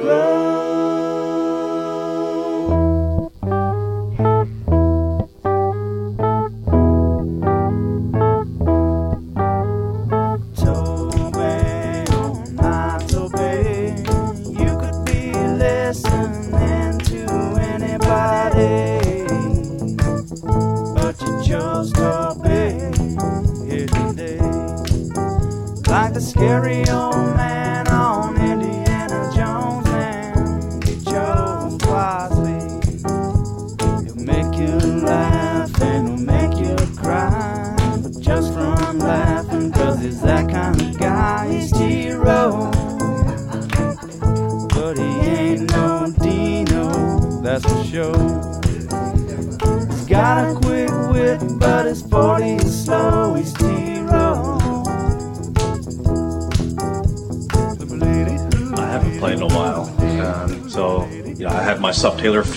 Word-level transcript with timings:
Toby, 0.00 0.49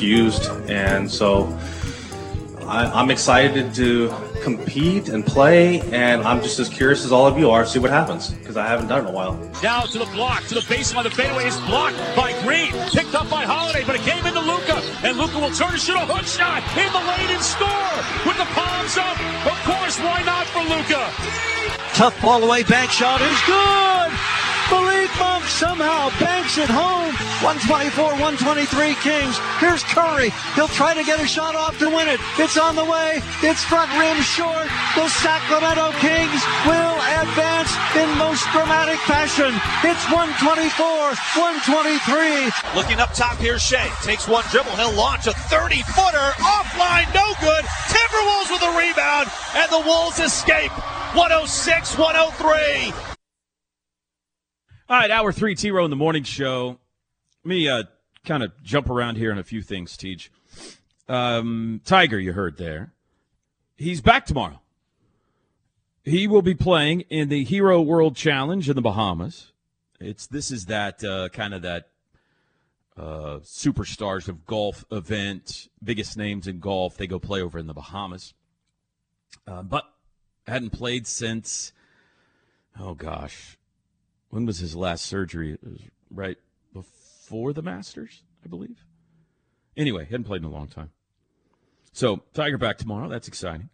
sub 0.03 0.31
Taylor 0.33 0.63
fused, 0.63 0.69
and 0.69 1.11
so 1.11 1.59
I, 2.67 2.85
I'm 2.93 3.09
excited 3.11 3.73
to 3.75 4.13
compete 4.43 5.09
and 5.09 5.25
play, 5.25 5.81
and 5.91 6.21
I'm 6.23 6.41
just 6.41 6.59
as 6.59 6.69
curious 6.69 7.05
as 7.05 7.11
all 7.11 7.27
of 7.27 7.37
you 7.37 7.49
are, 7.51 7.65
see 7.65 7.79
what 7.79 7.91
happens 7.91 8.31
because 8.31 8.57
I 8.57 8.67
haven't 8.67 8.87
done 8.87 8.99
it 8.99 9.01
in 9.01 9.07
a 9.07 9.11
while. 9.11 9.35
Now 9.61 9.81
to 9.81 9.99
the 9.99 10.05
block, 10.05 10.43
to 10.45 10.55
the 10.55 10.61
baseline. 10.61 11.03
The 11.03 11.11
fadeaway 11.11 11.45
is 11.45 11.57
blocked 11.61 11.97
by 12.15 12.33
Green. 12.41 12.71
Picked 12.91 13.15
up 13.15 13.29
by 13.29 13.45
Holiday, 13.45 13.83
but 13.85 13.95
it 13.95 14.01
came 14.01 14.25
into 14.25 14.39
Luka. 14.41 14.81
And 15.03 15.17
Luka 15.17 15.39
will 15.39 15.51
turn 15.51 15.71
and 15.71 15.79
shoot 15.79 15.95
a 15.95 16.05
hook 16.05 16.25
shot 16.25 16.63
in 16.77 16.91
the 16.91 16.99
lane 16.99 17.29
and 17.31 17.43
score 17.43 17.93
with 18.25 18.37
the 18.37 18.45
palms 18.55 18.97
up. 18.97 19.17
Of 19.45 19.57
course, 19.63 19.99
why 19.99 20.23
not 20.23 20.45
for 20.47 20.63
Luka? 20.63 21.11
Tough 21.95 22.21
ball 22.21 22.43
away, 22.43 22.63
back 22.63 22.89
shot 22.89 23.21
is 23.21 23.41
good. 23.45 24.11
Malik 24.71 25.09
Somehow 25.47 26.09
banks 26.19 26.57
it 26.57 26.69
home. 26.69 27.13
124, 27.43 28.15
123 28.15 28.95
Kings. 29.03 29.35
Here's 29.59 29.83
Curry. 29.91 30.31
He'll 30.55 30.71
try 30.71 30.93
to 30.93 31.03
get 31.03 31.19
a 31.19 31.27
shot 31.27 31.55
off 31.55 31.77
to 31.79 31.87
win 31.89 32.07
it. 32.07 32.19
It's 32.39 32.57
on 32.57 32.75
the 32.75 32.85
way. 32.85 33.19
It's 33.43 33.63
front 33.63 33.91
rim 33.99 34.17
short. 34.23 34.67
The 34.95 35.07
Sacramento 35.09 35.91
Kings 35.99 36.41
will 36.65 36.97
advance 37.19 37.71
in 37.99 38.07
most 38.17 38.47
dramatic 38.55 38.99
fashion. 39.03 39.51
It's 39.83 40.05
124, 40.07 40.71
123. 41.35 42.49
Looking 42.75 42.99
up 42.99 43.13
top 43.13 43.37
here, 43.37 43.59
Shai 43.59 43.91
takes 44.01 44.27
one 44.27 44.43
dribble. 44.49 44.75
He'll 44.79 44.95
launch 44.95 45.27
a 45.27 45.33
30 45.51 45.83
footer 45.93 46.29
offline, 46.39 47.07
no 47.13 47.27
good. 47.43 47.63
Timberwolves 47.91 48.49
with 48.51 48.63
a 48.63 48.73
rebound, 48.79 49.27
and 49.55 49.69
the 49.71 49.83
Wolves 49.85 50.19
escape. 50.19 50.71
106 51.13 51.97
103. 51.97 53.12
All 54.89 54.97
right, 54.97 55.09
hour 55.09 55.31
three, 55.31 55.55
T 55.55 55.71
Row 55.71 55.85
in 55.85 55.89
the 55.89 55.95
morning 55.95 56.23
show. 56.23 56.77
Let 57.45 57.49
me 57.49 57.69
uh, 57.69 57.83
kind 58.25 58.43
of 58.43 58.51
jump 58.63 58.89
around 58.89 59.15
here 59.15 59.31
on 59.31 59.37
a 59.37 59.43
few 59.43 59.61
things, 59.61 59.95
Teach. 59.95 60.29
Um, 61.07 61.79
Tiger, 61.85 62.19
you 62.19 62.33
heard 62.33 62.57
there. 62.57 62.91
He's 63.77 64.01
back 64.01 64.25
tomorrow. 64.25 64.59
He 66.03 66.27
will 66.27 66.41
be 66.41 66.53
playing 66.53 67.01
in 67.09 67.29
the 67.29 67.45
Hero 67.45 67.81
World 67.81 68.17
Challenge 68.17 68.69
in 68.69 68.75
the 68.75 68.81
Bahamas. 68.81 69.53
It's 70.01 70.27
this 70.27 70.51
is 70.51 70.65
that 70.65 71.01
uh, 71.01 71.29
kind 71.29 71.53
of 71.53 71.61
that 71.61 71.87
uh, 72.97 73.39
superstars 73.41 74.27
of 74.27 74.45
golf 74.45 74.83
event, 74.91 75.69
biggest 75.81 76.17
names 76.17 76.45
in 76.45 76.59
golf. 76.59 76.97
They 76.97 77.07
go 77.07 77.19
play 77.19 77.41
over 77.41 77.57
in 77.57 77.67
the 77.67 77.73
Bahamas. 77.73 78.33
Uh, 79.47 79.63
but 79.63 79.85
hadn't 80.45 80.71
played 80.71 81.07
since, 81.07 81.71
oh 82.77 82.95
gosh, 82.95 83.57
when 84.33 84.47
was 84.47 84.57
his 84.57 84.75
last 84.75 85.05
surgery? 85.05 85.53
It 85.53 85.59
was 85.63 85.81
right 86.09 86.37
before 86.73 87.53
the 87.53 87.61
Masters, 87.61 88.23
I 88.43 88.47
believe. 88.47 88.83
Anyway, 89.77 90.05
hadn't 90.05 90.23
played 90.23 90.41
in 90.41 90.47
a 90.47 90.51
long 90.51 90.67
time. 90.67 90.89
So 91.91 92.23
Tiger 92.33 92.57
back 92.57 92.79
tomorrow. 92.79 93.07
That's 93.09 93.27
exciting. 93.27 93.69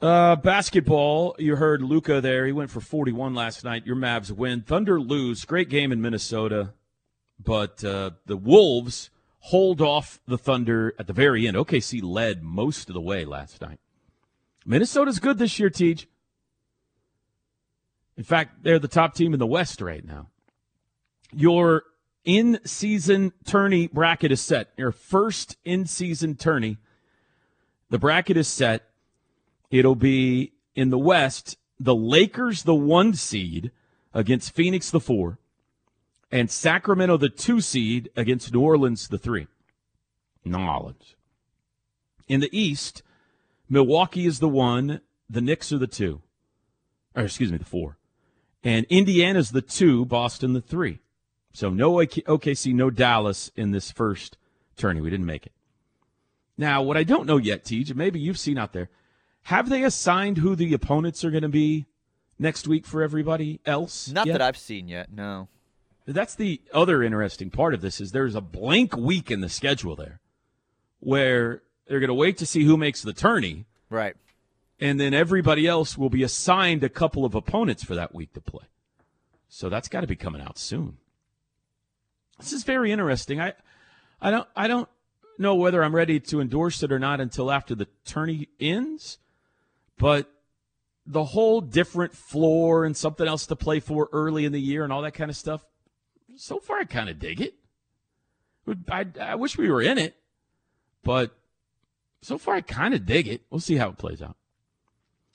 Uh, 0.00 0.36
basketball, 0.36 1.36
you 1.38 1.56
heard 1.56 1.82
Luka 1.82 2.22
there. 2.22 2.46
He 2.46 2.52
went 2.52 2.70
for 2.70 2.80
41 2.80 3.34
last 3.34 3.64
night. 3.64 3.84
Your 3.84 3.96
Mavs 3.96 4.30
win. 4.30 4.62
Thunder 4.62 4.98
lose. 4.98 5.44
Great 5.44 5.68
game 5.68 5.92
in 5.92 6.00
Minnesota, 6.00 6.72
but 7.38 7.84
uh, 7.84 8.12
the 8.24 8.38
Wolves 8.38 9.10
hold 9.40 9.82
off 9.82 10.20
the 10.26 10.38
Thunder 10.38 10.94
at 10.98 11.06
the 11.06 11.12
very 11.12 11.46
end. 11.46 11.58
OKC 11.58 12.02
led 12.02 12.42
most 12.42 12.88
of 12.88 12.94
the 12.94 13.00
way 13.00 13.26
last 13.26 13.60
night. 13.60 13.78
Minnesota's 14.64 15.18
good 15.18 15.36
this 15.36 15.58
year, 15.58 15.68
Teach. 15.68 16.08
In 18.16 18.24
fact, 18.24 18.62
they're 18.62 18.78
the 18.78 18.88
top 18.88 19.14
team 19.14 19.32
in 19.32 19.40
the 19.40 19.46
West 19.46 19.80
right 19.80 20.04
now. 20.04 20.28
Your 21.32 21.84
in 22.24 22.60
season 22.64 23.32
tourney 23.44 23.88
bracket 23.88 24.30
is 24.30 24.40
set. 24.40 24.70
Your 24.76 24.92
first 24.92 25.56
in 25.64 25.86
season 25.86 26.36
tourney. 26.36 26.78
The 27.90 27.98
bracket 27.98 28.36
is 28.36 28.48
set. 28.48 28.88
It'll 29.70 29.94
be 29.94 30.52
in 30.74 30.90
the 30.90 30.98
West, 30.98 31.56
the 31.80 31.94
Lakers, 31.94 32.62
the 32.62 32.74
one 32.74 33.14
seed, 33.14 33.70
against 34.14 34.54
Phoenix, 34.54 34.90
the 34.90 35.00
four, 35.00 35.38
and 36.30 36.50
Sacramento, 36.50 37.16
the 37.16 37.28
two 37.28 37.60
seed, 37.60 38.10
against 38.16 38.52
New 38.52 38.60
Orleans, 38.60 39.08
the 39.08 39.18
three. 39.18 39.46
New 40.44 40.58
Orleans. 40.58 41.14
In 42.28 42.40
the 42.40 42.56
East, 42.56 43.02
Milwaukee 43.68 44.26
is 44.26 44.38
the 44.38 44.48
one, 44.48 45.00
the 45.28 45.40
Knicks 45.40 45.72
are 45.72 45.78
the 45.78 45.86
two. 45.86 46.20
Or 47.14 47.24
excuse 47.24 47.50
me, 47.50 47.58
the 47.58 47.64
four. 47.64 47.98
And 48.64 48.86
Indiana's 48.88 49.50
the 49.50 49.62
two, 49.62 50.04
Boston 50.04 50.52
the 50.52 50.60
three. 50.60 51.00
So 51.52 51.70
no 51.70 51.94
OKC, 51.94 52.72
no 52.74 52.90
Dallas 52.90 53.50
in 53.56 53.72
this 53.72 53.90
first 53.90 54.38
tourney. 54.76 55.00
We 55.00 55.10
didn't 55.10 55.26
make 55.26 55.46
it. 55.46 55.52
Now, 56.56 56.82
what 56.82 56.96
I 56.96 57.04
don't 57.04 57.26
know 57.26 57.38
yet, 57.38 57.64
Tej, 57.64 57.92
maybe 57.94 58.20
you've 58.20 58.38
seen 58.38 58.58
out 58.58 58.72
there, 58.72 58.88
have 59.44 59.68
they 59.68 59.82
assigned 59.82 60.38
who 60.38 60.54
the 60.54 60.72
opponents 60.72 61.24
are 61.24 61.30
going 61.30 61.42
to 61.42 61.48
be 61.48 61.86
next 62.38 62.68
week 62.68 62.86
for 62.86 63.02
everybody 63.02 63.60
else? 63.66 64.08
Not 64.08 64.26
yet? 64.26 64.34
that 64.34 64.42
I've 64.42 64.56
seen 64.56 64.88
yet. 64.88 65.12
No. 65.12 65.48
That's 66.06 66.34
the 66.34 66.60
other 66.72 67.02
interesting 67.02 67.50
part 67.50 67.74
of 67.74 67.80
this 67.80 68.00
is 68.00 68.12
there's 68.12 68.34
a 68.34 68.40
blank 68.40 68.96
week 68.96 69.30
in 69.30 69.40
the 69.40 69.48
schedule 69.48 69.96
there 69.96 70.20
where 71.00 71.62
they're 71.86 72.00
going 72.00 72.08
to 72.08 72.14
wait 72.14 72.38
to 72.38 72.46
see 72.46 72.64
who 72.64 72.76
makes 72.76 73.02
the 73.02 73.12
tourney 73.12 73.66
Right. 73.92 74.16
And 74.82 74.98
then 74.98 75.14
everybody 75.14 75.64
else 75.64 75.96
will 75.96 76.10
be 76.10 76.24
assigned 76.24 76.82
a 76.82 76.88
couple 76.88 77.24
of 77.24 77.36
opponents 77.36 77.84
for 77.84 77.94
that 77.94 78.12
week 78.12 78.32
to 78.32 78.40
play. 78.40 78.64
So 79.48 79.68
that's 79.68 79.88
got 79.88 80.00
to 80.00 80.08
be 80.08 80.16
coming 80.16 80.42
out 80.42 80.58
soon. 80.58 80.96
This 82.40 82.52
is 82.52 82.64
very 82.64 82.90
interesting. 82.90 83.40
I 83.40 83.52
I 84.20 84.32
don't 84.32 84.48
I 84.56 84.66
don't 84.66 84.88
know 85.38 85.54
whether 85.54 85.84
I'm 85.84 85.94
ready 85.94 86.18
to 86.18 86.40
endorse 86.40 86.82
it 86.82 86.90
or 86.90 86.98
not 86.98 87.20
until 87.20 87.52
after 87.52 87.76
the 87.76 87.86
tourney 88.04 88.48
ends, 88.58 89.18
but 89.98 90.28
the 91.06 91.26
whole 91.26 91.60
different 91.60 92.12
floor 92.12 92.84
and 92.84 92.96
something 92.96 93.28
else 93.28 93.46
to 93.46 93.56
play 93.56 93.78
for 93.78 94.08
early 94.12 94.44
in 94.44 94.50
the 94.50 94.60
year 94.60 94.82
and 94.82 94.92
all 94.92 95.02
that 95.02 95.14
kind 95.14 95.30
of 95.30 95.36
stuff. 95.36 95.64
So 96.36 96.58
far, 96.58 96.78
I 96.78 96.84
kind 96.84 97.08
of 97.08 97.20
dig 97.20 97.40
it. 97.40 97.54
I, 98.90 99.06
I 99.20 99.34
wish 99.36 99.56
we 99.56 99.70
were 99.70 99.82
in 99.82 99.98
it, 99.98 100.16
but 101.04 101.36
so 102.20 102.36
far, 102.36 102.56
I 102.56 102.62
kind 102.62 102.94
of 102.94 103.06
dig 103.06 103.28
it. 103.28 103.42
We'll 103.48 103.60
see 103.60 103.76
how 103.76 103.90
it 103.90 103.98
plays 103.98 104.20
out. 104.22 104.36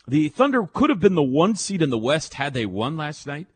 The 0.08 0.30
Thunder 0.30 0.66
could 0.66 0.90
have 0.90 1.02
been 1.02 1.16
the 1.16 1.22
one 1.24 1.56
seed 1.56 1.82
in 1.82 1.90
the 1.90 1.98
West 1.98 2.36
had 2.36 2.54
they 2.54 2.66
won 2.66 2.96
last 2.96 3.28
night, 3.28 3.48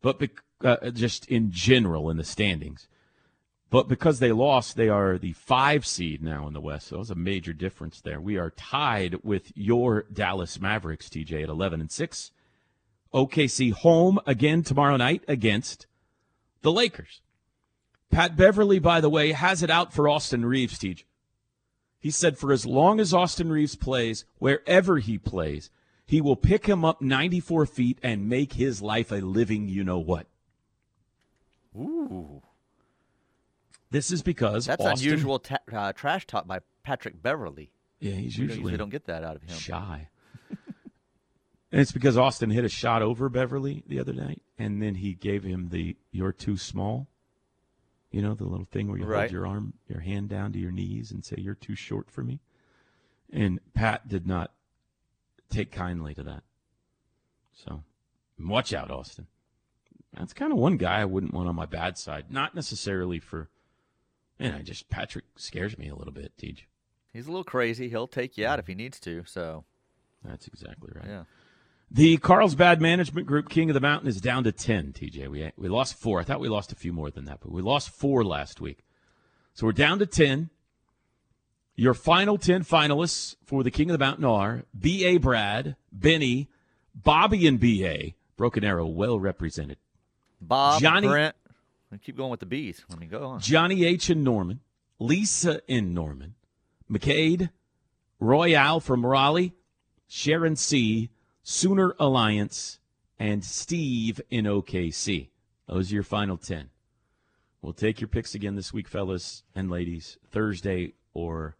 but 0.00 0.18
uh, 0.62 0.90
just 0.90 1.26
in 1.26 1.50
general 1.50 2.08
in 2.08 2.16
the 2.16 2.24
standings. 2.24 2.88
But 3.68 3.88
because 3.88 4.18
they 4.18 4.32
lost, 4.32 4.76
they 4.76 4.88
are 4.88 5.18
the 5.18 5.32
five 5.32 5.84
seed 5.84 6.22
now 6.22 6.46
in 6.46 6.54
the 6.54 6.60
West. 6.60 6.88
So 6.88 6.96
it 6.96 7.00
was 7.00 7.10
a 7.10 7.16
major 7.16 7.52
difference 7.52 8.00
there. 8.00 8.20
We 8.20 8.38
are 8.38 8.50
tied 8.50 9.16
with 9.24 9.52
your 9.56 10.06
Dallas 10.12 10.60
Mavericks, 10.60 11.08
TJ, 11.08 11.42
at 11.42 11.48
11 11.48 11.80
and 11.80 11.90
6. 11.90 12.30
OKC 13.12 13.72
home 13.72 14.20
again 14.26 14.62
tomorrow 14.62 14.96
night 14.96 15.22
against 15.28 15.86
the 16.62 16.72
Lakers. 16.72 17.20
Pat 18.10 18.36
Beverley, 18.36 18.78
by 18.78 19.00
the 19.00 19.10
way, 19.10 19.32
has 19.32 19.62
it 19.62 19.70
out 19.70 19.92
for 19.92 20.08
Austin 20.08 20.46
Reaves, 20.46 20.78
TJ. 20.78 21.02
He 22.04 22.10
said 22.10 22.36
for 22.36 22.52
as 22.52 22.66
long 22.66 23.00
as 23.00 23.14
Austin 23.14 23.48
Reaves 23.50 23.76
plays, 23.76 24.26
wherever 24.36 24.98
he 24.98 25.16
plays, 25.16 25.70
he 26.04 26.20
will 26.20 26.36
pick 26.36 26.66
him 26.66 26.84
up 26.84 27.00
94 27.00 27.64
feet 27.64 27.98
and 28.02 28.28
make 28.28 28.52
his 28.52 28.82
life 28.82 29.10
a 29.10 29.22
living 29.22 29.70
you 29.70 29.82
know 29.84 29.98
what. 30.00 30.26
Ooh. 31.74 32.42
This 33.90 34.10
is 34.10 34.20
because 34.20 34.66
That's 34.66 34.84
Austin, 34.84 35.08
unusual 35.08 35.38
ta- 35.38 35.56
uh, 35.72 35.94
trash 35.94 36.26
talk 36.26 36.46
by 36.46 36.58
Patrick 36.82 37.22
Beverley. 37.22 37.72
Yeah, 38.00 38.12
he's 38.12 38.36
We 38.36 38.48
don't- 38.48 38.56
usually 38.56 38.72
they 38.72 38.76
don't 38.76 38.90
get 38.90 39.06
that 39.06 39.24
out 39.24 39.36
of 39.36 39.42
him. 39.42 39.56
shy. 39.56 40.08
and 40.50 41.80
it's 41.80 41.90
because 41.92 42.18
Austin 42.18 42.50
hit 42.50 42.66
a 42.66 42.68
shot 42.68 43.00
over 43.00 43.30
Beverley 43.30 43.82
the 43.86 43.98
other 43.98 44.12
night, 44.12 44.42
and 44.58 44.82
then 44.82 44.96
he 44.96 45.14
gave 45.14 45.42
him 45.42 45.70
the 45.70 45.96
"you're 46.10 46.32
too 46.32 46.58
small." 46.58 47.08
You 48.14 48.22
know 48.22 48.34
the 48.34 48.44
little 48.44 48.64
thing 48.66 48.86
where 48.86 48.96
you 48.96 49.06
Right. 49.06 49.22
hold 49.22 49.32
your 49.32 49.44
arm, 49.44 49.72
your 49.88 49.98
hand 49.98 50.28
down 50.28 50.52
to 50.52 50.58
your 50.60 50.70
knees, 50.70 51.10
and 51.10 51.24
say 51.24 51.34
"you're 51.36 51.56
too 51.56 51.74
short 51.74 52.08
for 52.08 52.22
me." 52.22 52.38
And 53.28 53.58
Pat 53.74 54.06
did 54.06 54.24
not 54.24 54.54
take 55.50 55.72
kindly 55.72 56.14
to 56.14 56.22
that. 56.22 56.44
So, 57.52 57.82
watch 58.38 58.72
out, 58.72 58.92
Austin. 58.92 59.26
That's 60.12 60.32
kind 60.32 60.52
of 60.52 60.58
one 60.58 60.76
guy 60.76 61.00
I 61.00 61.04
wouldn't 61.06 61.34
want 61.34 61.48
on 61.48 61.56
my 61.56 61.66
bad 61.66 61.98
side. 61.98 62.30
Not 62.30 62.54
necessarily 62.54 63.18
for, 63.18 63.50
man. 64.38 64.54
I 64.54 64.62
just 64.62 64.88
Patrick 64.88 65.24
scares 65.34 65.76
me 65.76 65.88
a 65.88 65.96
little 65.96 66.12
bit, 66.12 66.38
Teach. 66.38 66.68
He's 67.12 67.26
a 67.26 67.30
little 67.30 67.42
crazy. 67.42 67.88
He'll 67.88 68.06
take 68.06 68.38
you 68.38 68.46
out 68.46 68.60
if 68.60 68.68
he 68.68 68.76
needs 68.76 69.00
to. 69.00 69.24
So, 69.24 69.64
That's 70.22 70.46
exactly 70.46 70.92
right. 70.94 71.06
yeah. 71.08 71.24
The 71.94 72.16
Carlsbad 72.16 72.80
Management 72.80 73.28
Group 73.28 73.48
King 73.48 73.70
of 73.70 73.74
the 73.74 73.80
Mountain 73.80 74.08
is 74.08 74.20
down 74.20 74.42
to 74.42 74.50
10, 74.50 74.94
TJ. 74.94 75.28
We, 75.28 75.52
we 75.56 75.68
lost 75.68 75.94
four. 75.94 76.18
I 76.18 76.24
thought 76.24 76.40
we 76.40 76.48
lost 76.48 76.72
a 76.72 76.74
few 76.74 76.92
more 76.92 77.08
than 77.08 77.26
that, 77.26 77.38
but 77.38 77.52
we 77.52 77.62
lost 77.62 77.88
four 77.88 78.24
last 78.24 78.60
week. 78.60 78.80
So 79.52 79.64
we're 79.64 79.72
down 79.72 80.00
to 80.00 80.06
10. 80.06 80.50
Your 81.76 81.94
final 81.94 82.36
10 82.36 82.64
finalists 82.64 83.36
for 83.44 83.62
the 83.62 83.70
King 83.70 83.90
of 83.90 83.94
the 83.94 84.04
Mountain 84.04 84.24
are 84.24 84.64
B.A. 84.76 85.18
Brad, 85.18 85.76
Benny, 85.92 86.48
Bobby, 86.96 87.46
and 87.46 87.60
B.A. 87.60 88.16
Broken 88.36 88.64
Arrow, 88.64 88.86
well 88.86 89.20
represented. 89.20 89.78
Bob, 90.40 90.82
Johnny- 90.82 91.06
Brent. 91.06 91.36
And 91.92 92.02
keep 92.02 92.16
going 92.16 92.30
with 92.30 92.40
the 92.40 92.46
B's. 92.46 92.84
I 92.92 92.96
mean, 92.96 93.08
go 93.08 93.24
on. 93.24 93.40
Johnny 93.40 93.84
H. 93.84 94.10
and 94.10 94.24
Norman, 94.24 94.58
Lisa 94.98 95.60
and 95.68 95.94
Norman, 95.94 96.34
McCade, 96.90 97.50
Royale 98.18 98.80
from 98.80 99.06
Raleigh, 99.06 99.54
Sharon 100.08 100.56
C., 100.56 101.10
Sooner 101.44 101.94
Alliance, 102.00 102.80
and 103.18 103.44
Steve 103.44 104.20
in 104.30 104.46
OKC. 104.46 105.28
Those 105.68 105.92
are 105.92 105.94
your 105.94 106.02
final 106.02 106.38
10. 106.38 106.70
We'll 107.60 107.74
take 107.74 108.00
your 108.00 108.08
picks 108.08 108.34
again 108.34 108.56
this 108.56 108.72
week, 108.72 108.88
fellas 108.88 109.42
and 109.54 109.70
ladies, 109.70 110.18
Thursday 110.30 110.94
or 111.12 111.56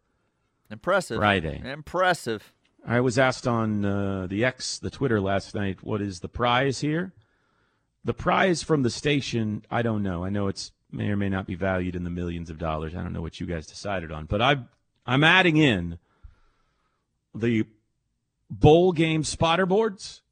Impressive. 0.70 1.19
Friday. 1.19 1.60
Impressive. 1.64 2.52
I 2.86 3.00
was 3.00 3.19
asked 3.19 3.46
on 3.46 3.84
uh, 3.84 4.26
the 4.26 4.42
X, 4.44 4.78
the 4.78 4.90
Twitter 4.90 5.20
last 5.20 5.54
night, 5.54 5.82
what 5.82 6.00
is 6.00 6.20
the 6.20 6.28
prize 6.28 6.80
here? 6.80 7.12
The 8.04 8.14
prize 8.14 8.62
from 8.62 8.82
the 8.82 8.90
station, 8.90 9.64
I 9.70 9.82
don't 9.82 10.02
know. 10.02 10.25
I 10.25 10.30
know 10.30 10.48
it's 10.48 10.72
may 10.90 11.08
or 11.10 11.16
may 11.16 11.28
not 11.28 11.46
be 11.46 11.54
valued 11.54 11.94
in 11.94 12.04
the 12.04 12.10
millions 12.10 12.48
of 12.48 12.58
dollars. 12.58 12.94
I 12.94 13.02
don't 13.02 13.12
know 13.12 13.22
what 13.22 13.38
you 13.38 13.46
guys 13.46 13.66
decided 13.66 14.10
on, 14.10 14.25
but 14.25 14.40
I 14.40 14.56
I'm 15.06 15.25
adding 15.25 15.58
in 15.58 15.98
the 17.34 17.66
bowl 18.50 18.93
game 18.93 19.25
spotter 19.25 19.67
boards 19.67 20.23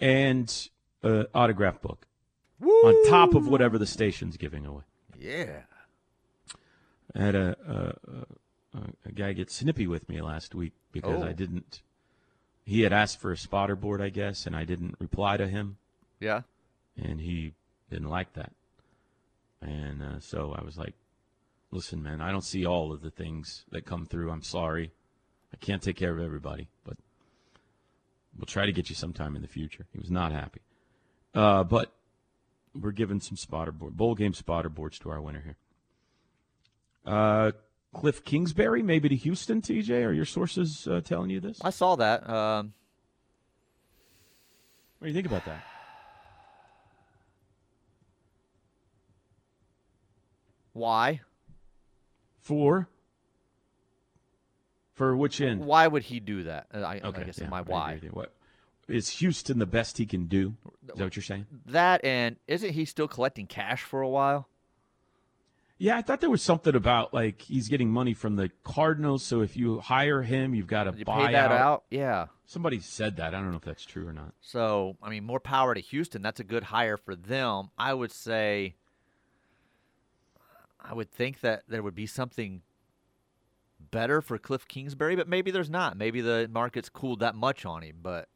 and 0.00 0.68
uh, 1.02 1.24
autograph 1.34 1.80
book 1.80 2.06
on 2.62 3.08
top 3.08 3.34
of 3.34 3.48
whatever 3.48 3.78
the 3.78 3.86
station's 3.86 4.36
giving 4.36 4.66
away. 4.66 4.82
Yeah. 5.18 5.62
I 7.14 7.18
had 7.22 7.34
a, 7.34 7.56
a, 7.66 8.78
a, 8.78 8.82
a 9.06 9.12
guy 9.12 9.32
get 9.32 9.50
snippy 9.50 9.86
with 9.86 10.08
me 10.08 10.20
last 10.22 10.54
week 10.54 10.72
because 10.92 11.22
Oh. 11.22 11.26
I 11.26 11.32
didn't. 11.32 11.82
He 12.64 12.82
had 12.82 12.92
asked 12.92 13.20
for 13.20 13.32
a 13.32 13.36
spotter 13.36 13.74
board, 13.76 14.00
I 14.00 14.08
guess, 14.08 14.46
and 14.46 14.54
I 14.54 14.64
didn't 14.64 14.94
reply 15.00 15.36
to 15.36 15.48
him, 15.48 15.76
Yeah. 16.20 16.42
and 16.96 17.20
he 17.20 17.54
didn't 17.90 18.08
like 18.08 18.32
that. 18.34 18.52
And 19.60 20.02
uh, 20.02 20.20
so 20.20 20.54
I 20.56 20.64
was 20.64 20.78
like, 20.78 20.94
"Listen, 21.72 22.02
man, 22.02 22.20
I 22.20 22.30
don't 22.30 22.44
see 22.44 22.64
all 22.64 22.92
of 22.92 23.02
the 23.02 23.10
things 23.10 23.64
that 23.72 23.84
come 23.84 24.06
through. 24.06 24.30
I'm 24.30 24.42
sorry, 24.42 24.92
I 25.52 25.56
can't 25.56 25.82
take 25.82 25.96
care 25.96 26.12
of 26.12 26.20
everybody, 26.20 26.68
but 26.84 26.96
we'll 28.36 28.46
try 28.46 28.66
to 28.66 28.72
get 28.72 28.88
you 28.88 28.94
sometime 28.94 29.36
in 29.36 29.42
the 29.42 29.48
future." 29.48 29.86
He 29.92 29.98
was 29.98 30.10
not 30.10 30.32
happy, 30.32 30.60
uh, 31.34 31.64
but 31.64 31.92
we're 32.74 32.92
giving 32.92 33.20
some 33.20 33.36
spotter 33.36 33.72
board, 33.72 33.96
bowl 33.96 34.14
game 34.14 34.34
spotter 34.34 34.68
boards 34.68 34.98
to 35.00 35.10
our 35.10 35.20
winner 35.20 35.40
here. 35.44 35.56
Uh, 37.04 37.52
Cliff 37.92 38.24
Kingsbury, 38.24 38.82
maybe 38.82 39.08
to 39.08 39.16
Houston, 39.16 39.60
TJ? 39.60 40.06
Are 40.06 40.12
your 40.12 40.24
sources 40.24 40.88
uh, 40.88 41.00
telling 41.02 41.30
you 41.30 41.40
this? 41.40 41.58
I 41.62 41.70
saw 41.70 41.96
that. 41.96 42.28
Um, 42.28 42.72
What 44.98 45.06
do 45.06 45.08
you 45.08 45.14
think 45.14 45.26
about 45.26 45.44
that? 45.44 45.62
why? 50.72 51.20
For? 52.40 52.88
For 55.02 55.16
which 55.16 55.40
end? 55.40 55.64
Why 55.64 55.88
would 55.88 56.04
he 56.04 56.20
do 56.20 56.44
that? 56.44 56.68
Uh, 56.72 56.78
I, 56.82 57.00
Okay, 57.02 57.22
I 57.22 57.24
guess 57.24 57.38
yeah, 57.40 57.48
my 57.48 57.62
why. 57.62 57.98
What 58.12 58.32
is 58.86 59.08
Houston 59.08 59.58
the 59.58 59.66
best 59.66 59.98
he 59.98 60.06
can 60.06 60.26
do? 60.26 60.54
Is 60.84 60.94
that 60.94 61.02
what 61.02 61.16
you're 61.16 61.24
saying? 61.24 61.46
That 61.66 62.04
and 62.04 62.36
isn't 62.46 62.72
he 62.72 62.84
still 62.84 63.08
collecting 63.08 63.48
cash 63.48 63.82
for 63.82 64.00
a 64.00 64.08
while? 64.08 64.46
Yeah, 65.76 65.96
I 65.96 66.02
thought 66.02 66.20
there 66.20 66.30
was 66.30 66.40
something 66.40 66.76
about 66.76 67.12
like 67.12 67.42
he's 67.42 67.66
getting 67.68 67.90
money 67.90 68.14
from 68.14 68.36
the 68.36 68.52
Cardinals, 68.62 69.24
so 69.24 69.40
if 69.40 69.56
you 69.56 69.80
hire 69.80 70.22
him, 70.22 70.54
you've 70.54 70.68
got 70.68 70.84
to 70.84 70.96
You 70.96 71.04
buy 71.04 71.26
pay 71.26 71.32
that 71.32 71.50
out. 71.50 71.60
out? 71.60 71.84
Yeah. 71.90 72.26
Somebody 72.46 72.78
said 72.78 73.16
that. 73.16 73.34
I 73.34 73.40
don't 73.40 73.50
know 73.50 73.56
if 73.56 73.64
that's 73.64 73.84
true 73.84 74.06
or 74.06 74.12
not. 74.12 74.34
So, 74.40 74.96
I 75.02 75.10
mean, 75.10 75.24
more 75.24 75.40
power 75.40 75.74
to 75.74 75.80
Houston. 75.80 76.22
That's 76.22 76.38
a 76.38 76.44
good 76.44 76.62
hire 76.62 76.96
for 76.96 77.16
them. 77.16 77.70
I 77.76 77.92
would 77.92 78.12
say, 78.12 78.76
I 80.78 80.94
would 80.94 81.10
think 81.10 81.40
that 81.40 81.64
there 81.66 81.82
would 81.82 81.96
be 81.96 82.06
something 82.06 82.62
better 83.92 84.20
for 84.20 84.36
Cliff 84.38 84.66
Kingsbury, 84.66 85.14
but 85.14 85.28
maybe 85.28 85.52
there's 85.52 85.70
not. 85.70 85.96
Maybe 85.96 86.20
the 86.20 86.48
market's 86.50 86.88
cooled 86.88 87.20
that 87.20 87.36
much 87.36 87.64
on 87.64 87.82
him. 87.82 87.98
But 88.02 88.28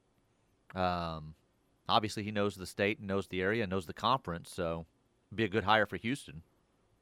um, 0.76 1.34
obviously, 1.88 2.22
he 2.22 2.30
knows 2.30 2.54
the 2.54 2.66
state, 2.66 3.00
and 3.00 3.08
knows 3.08 3.26
the 3.26 3.42
area, 3.42 3.64
and 3.64 3.70
knows 3.70 3.86
the 3.86 3.92
conference. 3.92 4.52
So, 4.54 4.86
be 5.34 5.42
a 5.42 5.48
good 5.48 5.64
hire 5.64 5.86
for 5.86 5.96
Houston. 5.96 6.42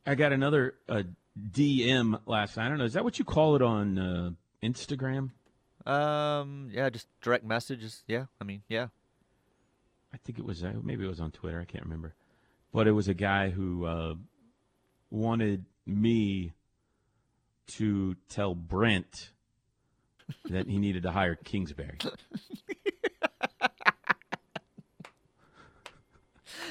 I 0.06 0.14
got 0.14 0.32
another 0.32 0.76
uh, 0.88 1.02
DM 1.38 2.18
last 2.24 2.56
night. 2.56 2.66
I 2.66 2.68
don't 2.70 2.78
know. 2.78 2.84
Is 2.84 2.94
that 2.94 3.04
what 3.04 3.18
you 3.18 3.26
call 3.26 3.56
it 3.56 3.62
on 3.62 3.98
uh, 3.98 4.30
Instagram? 4.62 5.30
Um, 5.86 6.70
yeah, 6.72 6.88
just 6.88 7.08
direct 7.20 7.44
messages. 7.44 8.04
Yeah, 8.06 8.26
I 8.40 8.44
mean, 8.44 8.62
yeah. 8.68 8.88
I 10.12 10.16
think 10.24 10.38
it 10.38 10.44
was 10.44 10.62
uh, 10.64 10.72
maybe 10.82 11.04
it 11.04 11.08
was 11.08 11.20
on 11.20 11.32
Twitter. 11.32 11.60
I 11.60 11.64
can't 11.64 11.84
remember, 11.84 12.14
but 12.72 12.86
it 12.86 12.92
was 12.92 13.08
a 13.08 13.14
guy 13.14 13.50
who 13.50 13.84
uh, 13.84 14.14
wanted 15.10 15.64
me 15.86 16.52
to 17.66 18.16
tell 18.28 18.54
Brent 18.54 19.30
that 20.48 20.66
he 20.68 20.78
needed 20.78 21.02
to 21.04 21.10
hire 21.10 21.34
Kingsbury. 21.34 21.98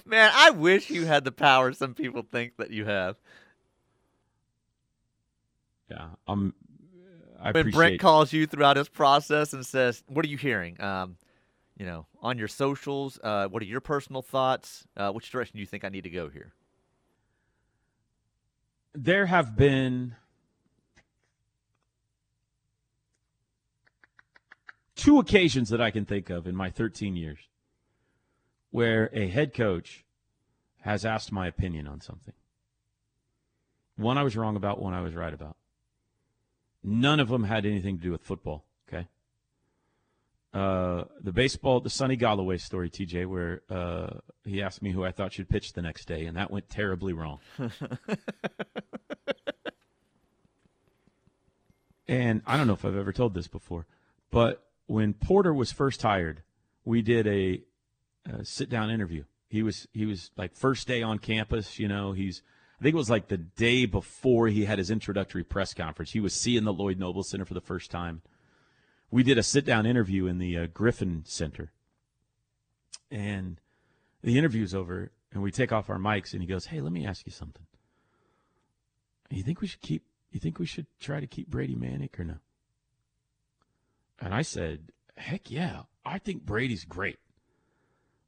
Man, 0.05 0.31
I 0.33 0.49
wish 0.51 0.89
you 0.89 1.05
had 1.05 1.23
the 1.23 1.31
power 1.31 1.71
some 1.73 1.93
people 1.93 2.23
think 2.23 2.57
that 2.57 2.71
you 2.71 2.85
have. 2.85 3.15
Yeah, 5.89 6.07
um, 6.27 6.53
I 7.39 7.51
when 7.51 7.61
appreciate. 7.61 7.73
Brent 7.73 7.99
calls 7.99 8.33
you 8.33 8.45
throughout 8.47 8.77
his 8.77 8.89
process 8.89 9.53
and 9.53 9.65
says, 9.65 10.03
"What 10.07 10.25
are 10.25 10.27
you 10.27 10.37
hearing? 10.37 10.81
Um, 10.81 11.17
you 11.77 11.85
know, 11.85 12.05
on 12.21 12.37
your 12.37 12.47
socials, 12.47 13.19
uh, 13.23 13.47
what 13.47 13.61
are 13.61 13.65
your 13.65 13.81
personal 13.81 14.21
thoughts? 14.21 14.85
Uh, 14.97 15.11
which 15.11 15.31
direction 15.31 15.55
do 15.57 15.61
you 15.61 15.67
think 15.67 15.83
I 15.83 15.89
need 15.89 16.03
to 16.03 16.09
go 16.09 16.29
here?" 16.29 16.53
there 18.93 19.25
have 19.25 19.55
been 19.55 20.15
two 25.03 25.19
occasions 25.19 25.69
that 25.69 25.81
I 25.81 25.91
can 25.91 26.05
think 26.05 26.29
of 26.29 26.47
in 26.47 26.55
my 26.55 26.69
13 26.69 27.15
years 27.15 27.39
where 28.71 29.09
a 29.13 29.27
head 29.27 29.53
coach 29.53 30.05
has 30.81 31.05
asked 31.05 31.31
my 31.31 31.47
opinion 31.47 31.87
on 31.87 32.01
something. 32.01 32.33
One 33.97 34.17
I 34.17 34.23
was 34.23 34.35
wrong 34.35 34.55
about, 34.55 34.81
one 34.81 34.93
I 34.93 35.01
was 35.01 35.13
right 35.13 35.33
about. 35.33 35.57
None 36.83 37.19
of 37.19 37.29
them 37.29 37.43
had 37.43 37.65
anything 37.65 37.97
to 37.97 38.03
do 38.03 38.11
with 38.11 38.21
football, 38.21 38.65
okay? 38.87 39.07
Uh, 40.53 41.03
the 41.21 41.31
baseball, 41.31 41.79
the 41.79 41.89
Sunny 41.89 42.17
Golloway 42.17 42.59
story, 42.59 42.89
TJ, 42.89 43.25
where 43.27 43.61
uh, 43.69 44.19
he 44.43 44.61
asked 44.61 44.81
me 44.81 44.91
who 44.91 45.03
I 45.03 45.11
thought 45.11 45.33
should 45.33 45.49
pitch 45.49 45.73
the 45.73 45.81
next 45.81 46.05
day, 46.05 46.25
and 46.25 46.37
that 46.37 46.51
went 46.51 46.69
terribly 46.69 47.13
wrong. 47.13 47.39
And 52.07 52.41
I 52.45 52.57
don't 52.57 52.67
know 52.67 52.73
if 52.73 52.83
I've 52.83 52.97
ever 52.97 53.13
told 53.13 53.33
this 53.33 53.47
before, 53.47 53.85
but 54.29 54.63
when 54.87 55.13
Porter 55.13 55.53
was 55.53 55.71
first 55.71 56.01
hired, 56.01 56.43
we 56.85 57.01
did 57.01 57.27
a, 57.27 57.61
a 58.25 58.45
sit 58.45 58.69
down 58.69 58.89
interview. 58.89 59.23
He 59.47 59.63
was 59.63 59.87
he 59.93 60.05
was 60.05 60.31
like 60.35 60.55
first 60.55 60.87
day 60.87 61.01
on 61.01 61.19
campus. 61.19 61.79
You 61.79 61.87
know, 61.87 62.11
he's 62.11 62.41
I 62.79 62.83
think 62.83 62.95
it 62.95 62.97
was 62.97 63.09
like 63.09 63.27
the 63.27 63.37
day 63.37 63.85
before 63.85 64.47
he 64.47 64.65
had 64.65 64.79
his 64.79 64.91
introductory 64.91 65.43
press 65.43 65.73
conference. 65.73 66.11
He 66.11 66.19
was 66.19 66.33
seeing 66.33 66.63
the 66.63 66.73
Lloyd 66.73 66.99
Noble 66.99 67.23
Center 67.23 67.45
for 67.45 67.53
the 67.53 67.61
first 67.61 67.91
time. 67.91 68.21
We 69.11 69.23
did 69.23 69.37
a 69.37 69.43
sit 69.43 69.63
down 69.63 69.85
interview 69.85 70.25
in 70.25 70.39
the 70.39 70.57
uh, 70.57 70.67
Griffin 70.73 71.21
Center, 71.25 71.71
and 73.11 73.61
the 74.23 74.39
interview's 74.39 74.73
over, 74.73 75.11
and 75.31 75.43
we 75.43 75.51
take 75.51 75.71
off 75.71 75.89
our 75.89 75.99
mics, 75.99 76.33
and 76.33 76.41
he 76.41 76.47
goes, 76.47 76.65
"Hey, 76.65 76.81
let 76.81 76.91
me 76.91 77.05
ask 77.05 77.25
you 77.25 77.31
something. 77.31 77.65
You 79.29 79.43
think 79.43 79.61
we 79.61 79.67
should 79.67 79.81
keep? 79.81 80.03
You 80.31 80.39
think 80.39 80.57
we 80.57 80.65
should 80.65 80.87
try 80.99 81.19
to 81.19 81.27
keep 81.27 81.47
Brady 81.47 81.75
Manek 81.75 82.19
or 82.19 82.23
no? 82.23 82.37
And 84.23 84.33
I 84.33 84.41
said, 84.41 84.79
heck 85.17 85.51
yeah, 85.51 85.81
I 86.05 86.17
think 86.17 86.45
Brady's 86.45 86.85
great. 86.85 87.19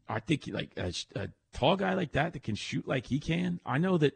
I 0.10 0.20
think 0.20 0.44
like 0.48 0.72
a, 0.78 0.94
a 1.16 1.30
tall 1.54 1.78
guy 1.78 1.94
like 1.94 2.12
that 2.12 2.34
that 2.34 2.44
can 2.44 2.56
shoot 2.56 2.88
like 2.88 3.08
he 3.08 3.20
can. 3.20 3.62
I 3.66 3.78
know 3.78 3.98
that 3.98 4.14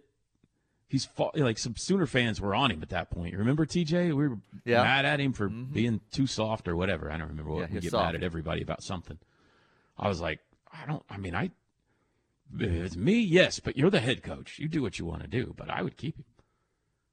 he's 0.90 1.06
fought, 1.06 1.38
like 1.38 1.58
some 1.58 1.76
Sooner 1.78 2.06
fans 2.06 2.42
were 2.42 2.54
on 2.54 2.70
him 2.70 2.84
at 2.84 2.90
that 2.90 3.10
point. 3.10 3.36
Remember 3.36 3.66
TJ? 3.66 4.08
We 4.08 4.28
were 4.28 4.40
Yeah. 4.66 4.84
mad 4.84 5.06
at 5.06 5.22
him 5.22 5.32
for 5.32 5.50
mm-hmm. 5.50 5.72
being 5.74 6.02
too 6.12 6.28
soft 6.28 6.68
or 6.68 6.76
whatever. 6.76 7.10
I 7.10 7.18
don't 7.18 7.30
remember 7.30 7.52
what 7.52 7.70
Yeah, 7.70 7.76
we 7.76 7.80
get 7.80 7.92
soft. 7.92 8.06
mad 8.08 8.16
at 8.16 8.24
everybody 8.24 8.62
about 8.62 8.84
something. 8.84 9.18
I 9.98 10.10
was 10.10 10.20
like, 10.20 10.42
I 10.72 10.86
don't. 10.86 11.04
I 11.10 11.18
mean, 11.18 11.34
I. 11.34 11.52
If 12.60 12.72
it's 12.72 12.96
me, 12.98 13.20
yes, 13.20 13.60
but 13.60 13.78
you're 13.78 13.92
the 13.92 14.00
head 14.00 14.24
coach. 14.24 14.58
You 14.60 14.68
do 14.68 14.82
what 14.82 14.98
you 15.00 15.06
want 15.06 15.22
to 15.22 15.28
do, 15.28 15.54
but 15.56 15.70
I 15.70 15.82
would 15.84 15.98
keep 15.98 16.18
him. 16.18 16.26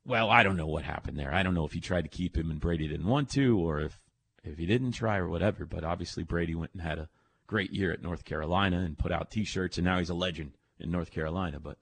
Well, 0.04 0.30
I 0.30 0.42
don't 0.42 0.56
know 0.56 0.66
what 0.66 0.85
happened 0.85 1.18
there. 1.18 1.32
I 1.35 1.42
don't 1.42 1.54
know 1.54 1.66
if 1.66 1.73
he 1.73 1.80
tried 1.80 2.02
to 2.02 2.08
keep 2.08 2.37
him 2.37 2.50
and 2.50 2.58
Brady 2.61 2.88
didn't 2.88 3.06
want 3.06 3.28
to, 3.30 3.58
or 3.58 3.80
if 3.80 4.00
if 4.46 4.58
he 4.58 4.66
didn't 4.66 4.92
try 4.92 5.18
or 5.18 5.28
whatever. 5.28 5.64
But 5.64 5.84
obviously, 5.84 6.22
Brady 6.22 6.54
went 6.54 6.72
and 6.72 6.82
had 6.82 6.98
a 6.98 7.08
great 7.46 7.72
year 7.72 7.92
at 7.92 8.02
North 8.02 8.24
Carolina 8.24 8.80
and 8.80 8.98
put 8.98 9.12
out 9.12 9.30
T-shirts, 9.30 9.78
and 9.78 9.84
now 9.84 9.98
he's 9.98 10.10
a 10.10 10.14
legend 10.14 10.52
in 10.78 10.90
North 10.90 11.10
Carolina. 11.10 11.60
But 11.60 11.78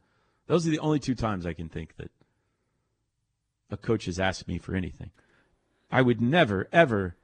those 0.47 0.67
are 0.67 0.71
the 0.71 0.79
only 0.79 0.99
two 0.99 1.15
times 1.15 1.47
I 1.47 1.55
can 1.55 1.69
think 1.69 1.97
that 1.97 2.11
a 3.71 3.77
coach 3.77 4.05
has 4.07 4.21
asked 4.21 4.47
me 4.47 4.59
for 4.59 4.75
anything. 4.75 5.11
I 5.91 6.03
would 6.03 6.21
never, 6.21 6.69
ever, 6.73 7.17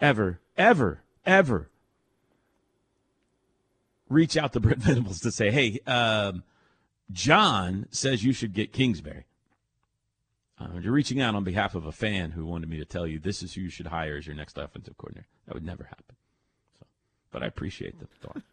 ever, 0.00 0.40
ever, 0.56 1.02
ever 1.24 1.70
reach 4.08 4.36
out 4.36 4.52
to 4.52 4.60
Brent 4.60 4.82
Venables 4.82 5.20
to 5.20 5.30
say, 5.30 5.50
"Hey, 5.50 5.80
um, 5.86 6.42
John 7.10 7.86
says 7.90 8.24
you 8.24 8.32
should 8.32 8.52
get 8.52 8.72
Kingsbury." 8.72 9.24
Uh, 10.60 10.78
you're 10.80 10.92
reaching 10.92 11.20
out 11.20 11.34
on 11.36 11.44
behalf 11.44 11.74
of 11.74 11.86
a 11.86 11.92
fan 11.92 12.32
who 12.32 12.44
wanted 12.44 12.68
me 12.68 12.78
to 12.78 12.84
tell 12.84 13.06
you 13.06 13.18
this 13.18 13.42
is 13.42 13.54
who 13.54 13.60
you 13.60 13.70
should 13.70 13.86
hire 13.86 14.16
as 14.16 14.26
your 14.26 14.34
next 14.34 14.58
offensive 14.58 14.96
coordinator. 14.98 15.28
That 15.46 15.54
would 15.54 15.64
never 15.64 15.84
happen. 15.84 16.16
So, 16.80 16.86
but 17.30 17.42
I 17.42 17.46
appreciate 17.46 17.98
the 18.00 18.06
thought. 18.20 18.42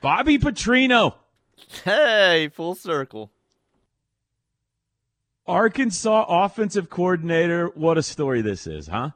Bobby 0.00 0.38
Petrino, 0.38 1.14
Hey, 1.84 2.48
full 2.54 2.74
circle. 2.74 3.30
Arkansas 5.46 6.26
offensive 6.28 6.88
coordinator. 6.90 7.68
What 7.74 7.98
a 7.98 8.02
story 8.02 8.42
this 8.42 8.66
is, 8.66 8.86
huh? 8.88 9.10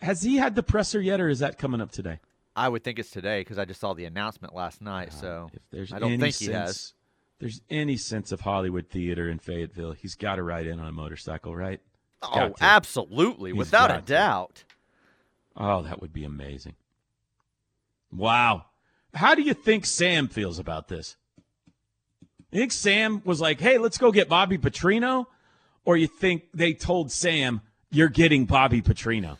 Has 0.00 0.22
he 0.22 0.36
had 0.36 0.54
the 0.54 0.62
presser 0.62 1.00
yet, 1.00 1.20
or 1.20 1.28
is 1.28 1.40
that 1.40 1.58
coming 1.58 1.80
up 1.80 1.90
today? 1.90 2.20
I 2.54 2.68
would 2.68 2.82
think 2.84 2.98
it's 2.98 3.10
today 3.10 3.40
because 3.40 3.58
I 3.58 3.64
just 3.64 3.80
saw 3.80 3.94
the 3.94 4.04
announcement 4.04 4.54
last 4.54 4.80
night. 4.80 5.12
So 5.12 5.48
Uh, 5.52 5.54
If 5.56 5.62
there's 5.70 5.92
I 5.92 5.98
don't 5.98 6.10
think 6.20 6.34
sense, 6.34 6.38
he 6.38 6.52
has. 6.52 6.92
There's 7.38 7.60
any 7.70 7.96
sense 7.96 8.32
of 8.32 8.40
Hollywood 8.40 8.88
theater 8.88 9.28
in 9.28 9.38
Fayetteville, 9.38 9.92
he's 9.92 10.16
got 10.16 10.36
to 10.36 10.42
ride 10.42 10.66
in 10.66 10.80
on 10.80 10.88
a 10.88 10.92
motorcycle, 10.92 11.54
right? 11.54 11.80
Oh, 12.22 12.52
absolutely, 12.60 13.50
He's 13.50 13.58
without 13.58 13.90
a 13.92 13.96
to. 13.96 14.00
doubt. 14.02 14.64
Oh, 15.56 15.82
that 15.82 16.00
would 16.00 16.12
be 16.12 16.24
amazing. 16.24 16.74
Wow. 18.12 18.64
How 19.14 19.34
do 19.34 19.42
you 19.42 19.54
think 19.54 19.86
Sam 19.86 20.26
feels 20.26 20.58
about 20.58 20.88
this? 20.88 21.16
You 22.50 22.60
think 22.60 22.72
Sam 22.72 23.22
was 23.24 23.40
like, 23.40 23.60
hey, 23.60 23.78
let's 23.78 23.98
go 23.98 24.10
get 24.10 24.28
Bobby 24.28 24.58
Petrino? 24.58 25.26
Or 25.84 25.96
you 25.96 26.06
think 26.06 26.44
they 26.52 26.72
told 26.74 27.12
Sam, 27.12 27.60
you're 27.90 28.08
getting 28.08 28.46
Bobby 28.46 28.82
Petrino? 28.82 29.38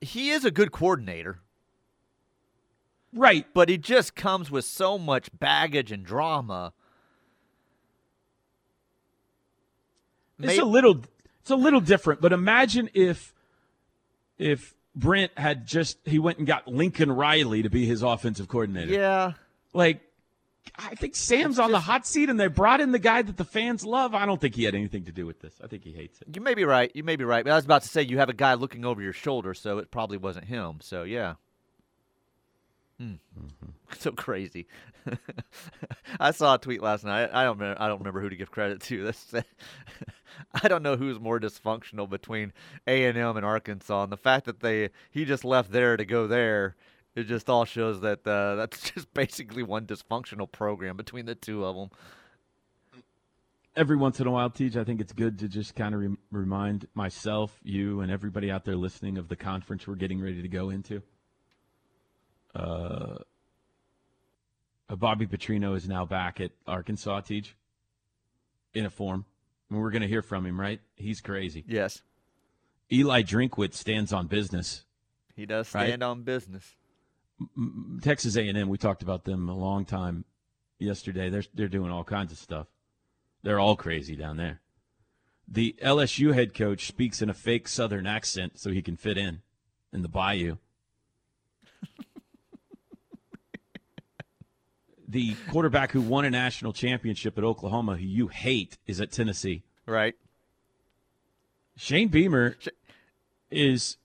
He 0.00 0.30
is 0.30 0.44
a 0.44 0.50
good 0.50 0.72
coordinator, 0.72 1.38
Right. 3.16 3.46
but 3.54 3.68
he 3.68 3.78
just 3.78 4.14
comes 4.14 4.50
with 4.50 4.64
so 4.64 4.98
much 4.98 5.30
baggage 5.36 5.90
and 5.90 6.04
drama. 6.04 6.72
It's 10.38 10.46
May- 10.48 10.58
a 10.58 10.64
little 10.64 11.02
it's 11.40 11.50
a 11.50 11.56
little 11.56 11.80
different, 11.80 12.20
but 12.20 12.32
imagine 12.32 12.90
if 12.94 13.32
if 14.38 14.74
Brent 14.94 15.32
had 15.38 15.66
just 15.66 15.98
he 16.04 16.18
went 16.18 16.38
and 16.38 16.46
got 16.46 16.68
Lincoln 16.68 17.10
Riley 17.10 17.62
to 17.62 17.70
be 17.70 17.86
his 17.86 18.02
offensive 18.02 18.48
coordinator. 18.48 18.92
yeah, 18.92 19.32
Like 19.72 20.00
I 20.74 20.94
think 20.94 21.14
Sam's 21.14 21.58
on 21.58 21.70
the 21.70 21.80
hot 21.80 22.06
seat 22.06 22.28
and 22.28 22.38
they 22.38 22.48
brought 22.48 22.80
in 22.80 22.92
the 22.92 22.98
guy 22.98 23.22
that 23.22 23.36
the 23.36 23.44
fans 23.44 23.84
love. 23.84 24.14
I 24.14 24.26
don't 24.26 24.40
think 24.40 24.54
he 24.56 24.64
had 24.64 24.74
anything 24.74 25.04
to 25.04 25.12
do 25.12 25.24
with 25.24 25.40
this. 25.40 25.54
I 25.62 25.68
think 25.68 25.84
he 25.84 25.92
hates 25.92 26.20
it. 26.20 26.34
you 26.34 26.42
may 26.42 26.54
be 26.54 26.64
right. 26.64 26.90
You 26.94 27.04
may 27.04 27.16
be 27.16 27.24
right. 27.24 27.44
But 27.44 27.52
I 27.52 27.56
was 27.56 27.64
about 27.64 27.82
to 27.82 27.88
say 27.88 28.02
you 28.02 28.18
have 28.18 28.28
a 28.28 28.34
guy 28.34 28.54
looking 28.54 28.84
over 28.84 29.00
your 29.00 29.12
shoulder, 29.12 29.54
so 29.54 29.78
it 29.78 29.90
probably 29.90 30.18
wasn't 30.18 30.46
him. 30.46 30.78
So 30.82 31.04
yeah. 31.04 31.34
Hmm. 32.98 33.14
So 33.98 34.12
crazy. 34.12 34.66
I 36.20 36.32
saw 36.32 36.56
a 36.56 36.58
tweet 36.58 36.82
last 36.82 37.04
night. 37.04 37.30
I 37.32 37.44
don't. 37.44 37.58
Remember, 37.58 37.80
I 37.80 37.88
don't 37.88 37.98
remember 37.98 38.20
who 38.20 38.28
to 38.28 38.36
give 38.36 38.50
credit 38.50 38.80
to. 38.82 39.04
This. 39.04 39.32
I 40.62 40.68
don't 40.68 40.82
know 40.82 40.96
who's 40.96 41.18
more 41.18 41.40
dysfunctional 41.40 42.08
between 42.10 42.52
A 42.86 43.04
and 43.06 43.16
M 43.16 43.36
and 43.36 43.46
Arkansas, 43.46 44.02
and 44.02 44.12
the 44.12 44.16
fact 44.16 44.44
that 44.46 44.60
they 44.60 44.90
he 45.10 45.24
just 45.24 45.44
left 45.44 45.72
there 45.72 45.96
to 45.96 46.04
go 46.04 46.26
there. 46.26 46.76
It 47.14 47.24
just 47.24 47.48
all 47.48 47.64
shows 47.64 48.02
that 48.02 48.26
uh, 48.26 48.56
that's 48.56 48.90
just 48.90 49.12
basically 49.14 49.62
one 49.62 49.86
dysfunctional 49.86 50.50
program 50.50 50.96
between 50.96 51.24
the 51.24 51.34
two 51.34 51.64
of 51.64 51.74
them. 51.74 51.90
Every 53.76 53.96
once 53.96 54.20
in 54.20 54.26
a 54.26 54.30
while, 54.30 54.50
Teach, 54.50 54.76
I 54.76 54.84
think 54.84 55.00
it's 55.00 55.12
good 55.12 55.38
to 55.38 55.48
just 55.48 55.74
kind 55.74 55.94
of 55.94 56.00
re- 56.00 56.16
remind 56.30 56.86
myself, 56.94 57.58
you, 57.62 58.00
and 58.00 58.10
everybody 58.10 58.50
out 58.50 58.64
there 58.64 58.76
listening 58.76 59.16
of 59.16 59.28
the 59.28 59.36
conference 59.36 59.86
we're 59.86 59.94
getting 59.94 60.20
ready 60.20 60.42
to 60.42 60.48
go 60.48 60.70
into. 60.70 61.02
Uh, 62.56 63.18
uh, 64.88 64.96
Bobby 64.96 65.26
Petrino 65.26 65.76
is 65.76 65.88
now 65.88 66.04
back 66.06 66.40
at 66.40 66.52
Arkansas, 66.66 67.20
Teach, 67.20 67.54
in 68.72 68.86
a 68.86 68.90
form. 68.90 69.24
And 69.68 69.80
we're 69.80 69.90
going 69.90 70.02
to 70.02 70.08
hear 70.08 70.22
from 70.22 70.46
him, 70.46 70.60
right? 70.60 70.80
He's 70.94 71.20
crazy. 71.20 71.64
Yes, 71.66 72.02
Eli 72.92 73.22
Drinkwitz 73.22 73.74
stands 73.74 74.12
on 74.12 74.26
business. 74.28 74.84
he 75.34 75.44
does 75.44 75.74
Right. 75.74 75.88
stand 75.88 76.02
on 76.04 76.22
business. 76.22 76.76
Texas 78.00 78.36
A&M, 78.36 78.68
we 78.68 78.78
talked 78.78 79.02
about 79.02 79.24
them 79.24 79.48
a 79.48 79.54
long 79.56 79.84
time 79.84 80.24
yesterday. 80.78 81.28
They're 81.28 81.44
they're 81.52 81.68
doing 81.68 81.90
all 81.90 82.04
kinds 82.04 82.32
of 82.32 82.38
stuff. 82.38 82.68
They're 83.42 83.58
all 83.60 83.76
crazy 83.76 84.16
down 84.16 84.36
there. 84.38 84.60
The 85.48 85.74
LSU 85.82 86.32
head 86.32 86.54
coach 86.54 86.86
speaks 86.86 87.20
in 87.20 87.28
a 87.28 87.34
fake 87.34 87.68
Southern 87.68 88.06
accent 88.06 88.58
so 88.58 88.70
he 88.70 88.80
can 88.82 88.96
fit 88.96 89.18
in 89.18 89.42
in 89.92 90.02
the 90.02 90.08
bayou. 90.08 90.56
The 95.08 95.34
quarterback 95.50 95.92
who 95.92 96.00
won 96.00 96.24
a 96.24 96.30
national 96.30 96.72
championship 96.72 97.38
at 97.38 97.44
Oklahoma, 97.44 97.96
who 97.96 98.04
you 98.04 98.28
hate, 98.28 98.76
is 98.86 99.00
at 99.00 99.12
Tennessee. 99.12 99.62
Right. 99.86 100.14
Shane 101.76 102.08
Beamer 102.08 102.56
is 103.50 103.96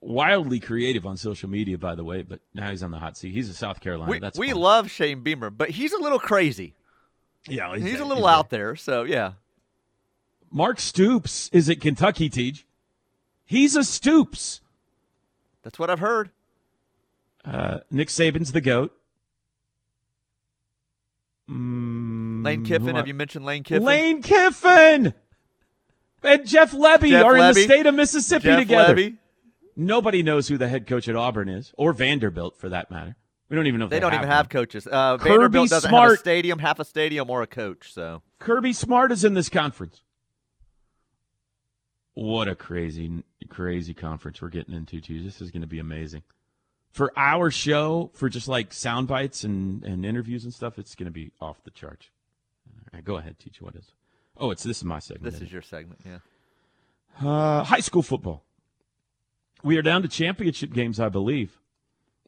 wildly 0.00 0.60
creative 0.60 1.06
on 1.06 1.16
social 1.16 1.48
media, 1.48 1.78
by 1.78 1.94
the 1.94 2.04
way, 2.04 2.22
but 2.22 2.40
now 2.54 2.70
he's 2.70 2.82
on 2.82 2.90
the 2.90 2.98
hot 2.98 3.16
seat. 3.16 3.32
He's 3.32 3.48
a 3.48 3.54
South 3.54 3.80
Carolina. 3.80 4.10
We, 4.10 4.18
That's 4.18 4.38
we 4.38 4.52
love 4.52 4.90
Shane 4.90 5.22
Beamer, 5.22 5.50
but 5.50 5.70
he's 5.70 5.92
a 5.92 5.98
little 5.98 6.18
crazy. 6.18 6.74
Yeah, 7.48 7.74
He's, 7.76 7.84
there. 7.84 8.02
a 8.02 8.04
little 8.04 8.24
there. 8.24 8.32
out 8.32 8.50
there, 8.50 8.76
so 8.76 9.04
yeah. 9.04 9.32
Mark 10.50 10.80
Stoops 10.80 11.48
is 11.52 11.70
at 11.70 11.80
Kentucky. 11.80 12.28
Teach. 12.28 12.66
He's 13.44 13.76
a 13.76 13.84
Stoops. 13.84 14.60
That's 15.62 15.78
what 15.78 15.88
I've 15.90 16.00
heard. 16.00 16.30
Uh, 17.44 17.78
Nick 17.90 18.08
Saban's 18.08 18.52
the 18.52 18.60
goat. 18.60 18.92
Mm, 21.50 22.44
Lane 22.44 22.64
Kiffin, 22.64 22.96
have 22.96 23.06
you 23.06 23.14
mentioned 23.14 23.44
Lane 23.44 23.62
Kiffin? 23.62 23.84
Lane 23.84 24.22
Kiffin 24.22 25.14
and 26.22 26.46
Jeff 26.46 26.72
Lebby 26.72 27.10
Jeff 27.10 27.24
are 27.24 27.36
in 27.36 27.54
the 27.54 27.60
state 27.60 27.86
of 27.86 27.94
Mississippi 27.94 28.44
Jeff 28.44 28.58
together. 28.60 28.94
Lebby. 28.94 29.16
Nobody 29.76 30.22
knows 30.22 30.48
who 30.48 30.58
the 30.58 30.68
head 30.68 30.86
coach 30.86 31.08
at 31.08 31.14
Auburn 31.16 31.48
is, 31.48 31.72
or 31.76 31.92
Vanderbilt 31.92 32.56
for 32.56 32.68
that 32.70 32.90
matter. 32.90 33.14
We 33.48 33.56
don't 33.56 33.66
even 33.68 33.78
know 33.78 33.84
if 33.84 33.90
They 33.90 33.96
they, 33.96 34.00
don't 34.00 34.12
have 34.12 34.22
even 34.22 34.30
have 34.30 34.48
coaches. 34.48 34.88
Uh, 34.90 35.18
Kirby 35.18 35.30
Vanderbilt 35.30 35.70
doesn't 35.70 35.90
have 35.90 35.96
a 35.98 36.06
Smart. 36.06 36.18
stadium, 36.18 36.58
half 36.58 36.80
a 36.80 36.84
stadium, 36.84 37.30
or 37.30 37.42
a 37.42 37.46
coach. 37.46 37.92
So 37.92 38.22
Kirby 38.40 38.72
Smart 38.72 39.12
is 39.12 39.22
in 39.24 39.34
this 39.34 39.48
conference. 39.48 40.02
What 42.14 42.48
a 42.48 42.54
crazy, 42.56 43.22
crazy 43.48 43.92
conference 43.94 44.40
we're 44.40 44.48
getting 44.48 44.74
into, 44.74 45.00
too. 45.00 45.22
This 45.22 45.40
is 45.42 45.50
going 45.50 45.60
to 45.60 45.68
be 45.68 45.78
amazing. 45.78 46.22
For 46.96 47.12
our 47.14 47.50
show, 47.50 48.10
for 48.14 48.30
just 48.30 48.48
like 48.48 48.72
sound 48.72 49.06
bites 49.06 49.44
and, 49.44 49.84
and 49.84 50.06
interviews 50.06 50.44
and 50.44 50.54
stuff, 50.54 50.78
it's 50.78 50.94
going 50.94 51.04
to 51.04 51.12
be 51.12 51.30
off 51.42 51.62
the 51.62 51.70
charts. 51.70 52.06
Right, 52.90 53.04
go 53.04 53.18
ahead, 53.18 53.38
teach. 53.38 53.60
You 53.60 53.66
what 53.66 53.74
is? 53.76 53.92
Oh, 54.38 54.50
it's 54.50 54.62
this 54.62 54.78
is 54.78 54.84
my 54.84 54.98
segment. 54.98 55.24
this 55.24 55.34
isn't 55.34 55.52
your 55.52 55.60
segment. 55.60 56.00
Yeah. 56.06 56.20
uh, 57.20 57.64
high 57.64 57.80
school 57.80 58.00
football. 58.02 58.44
We 59.62 59.76
are 59.76 59.82
down 59.82 60.00
to 60.02 60.08
championship 60.08 60.72
games, 60.72 60.98
I 60.98 61.10
believe, 61.10 61.60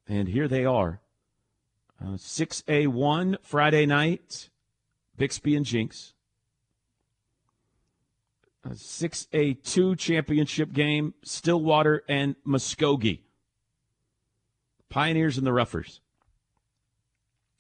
and 0.07 0.29
here 0.29 0.47
they 0.47 0.67
are. 0.67 1.01
Uh, 2.05 2.19
Six 2.19 2.63
A 2.69 2.89
one 2.89 3.39
Friday 3.41 3.87
night, 3.87 4.51
Bixby 5.17 5.57
and 5.57 5.65
Jenks. 5.65 6.13
A 8.67 8.75
6A2 8.75 9.97
championship 9.99 10.75
game, 10.75 11.15
Stillwater 11.23 12.03
and 12.07 12.37
Muskogee. 12.47 13.21
Pioneers 14.89 15.39
and 15.39 15.47
the 15.47 15.53
Roughers. 15.53 16.01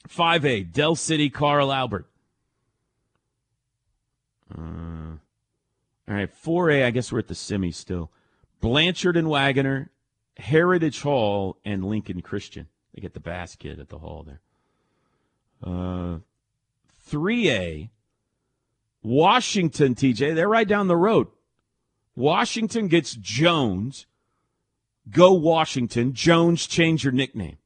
5A, 0.08 0.72
Del 0.72 0.94
City, 0.94 1.28
Carl 1.28 1.72
Albert. 1.72 2.08
Uh, 4.56 5.18
all 6.08 6.14
right, 6.14 6.30
4A, 6.42 6.84
I 6.84 6.90
guess 6.90 7.12
we're 7.12 7.18
at 7.18 7.28
the 7.28 7.34
semi 7.34 7.70
still. 7.70 8.10
Blanchard 8.60 9.16
and 9.16 9.28
Wagoner, 9.28 9.90
Heritage 10.38 11.02
Hall, 11.02 11.58
and 11.64 11.84
Lincoln 11.84 12.22
Christian. 12.22 12.68
They 12.94 13.02
get 13.02 13.14
the 13.14 13.20
basket 13.20 13.78
at 13.78 13.88
the 13.88 13.98
hall 13.98 14.24
there. 14.26 14.40
Uh, 15.62 16.18
3A, 17.08 17.90
Washington, 19.02 19.94
TJ, 19.94 20.34
they're 20.34 20.48
right 20.48 20.66
down 20.66 20.88
the 20.88 20.96
road. 20.96 21.28
Washington 22.16 22.88
gets 22.88 23.14
Jones. 23.14 24.06
Go 25.10 25.32
Washington. 25.32 26.12
Jones, 26.12 26.66
change 26.66 27.04
your 27.04 27.12
nickname. 27.12 27.58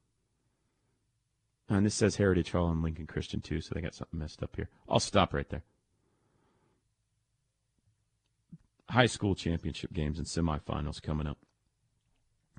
And 1.69 1.87
this 1.87 1.95
says 1.95 2.17
Heritage 2.17 2.51
Hall 2.51 2.71
and 2.71 2.83
Lincoln 2.83 3.07
Christian 3.07 3.41
too, 3.41 3.61
so 3.61 3.75
they 3.75 3.81
got 3.81 3.95
something 3.95 4.19
messed 4.19 4.43
up 4.43 4.55
here. 4.57 4.69
I'll 4.89 5.01
stop 5.01 5.33
right 5.33 5.49
there. 5.49 5.63
High 8.91 9.07
school 9.07 9.35
championship 9.35 9.93
games 9.93 10.19
and 10.19 10.27
semifinals 10.27 11.01
coming 11.01 11.27
up. 11.27 11.39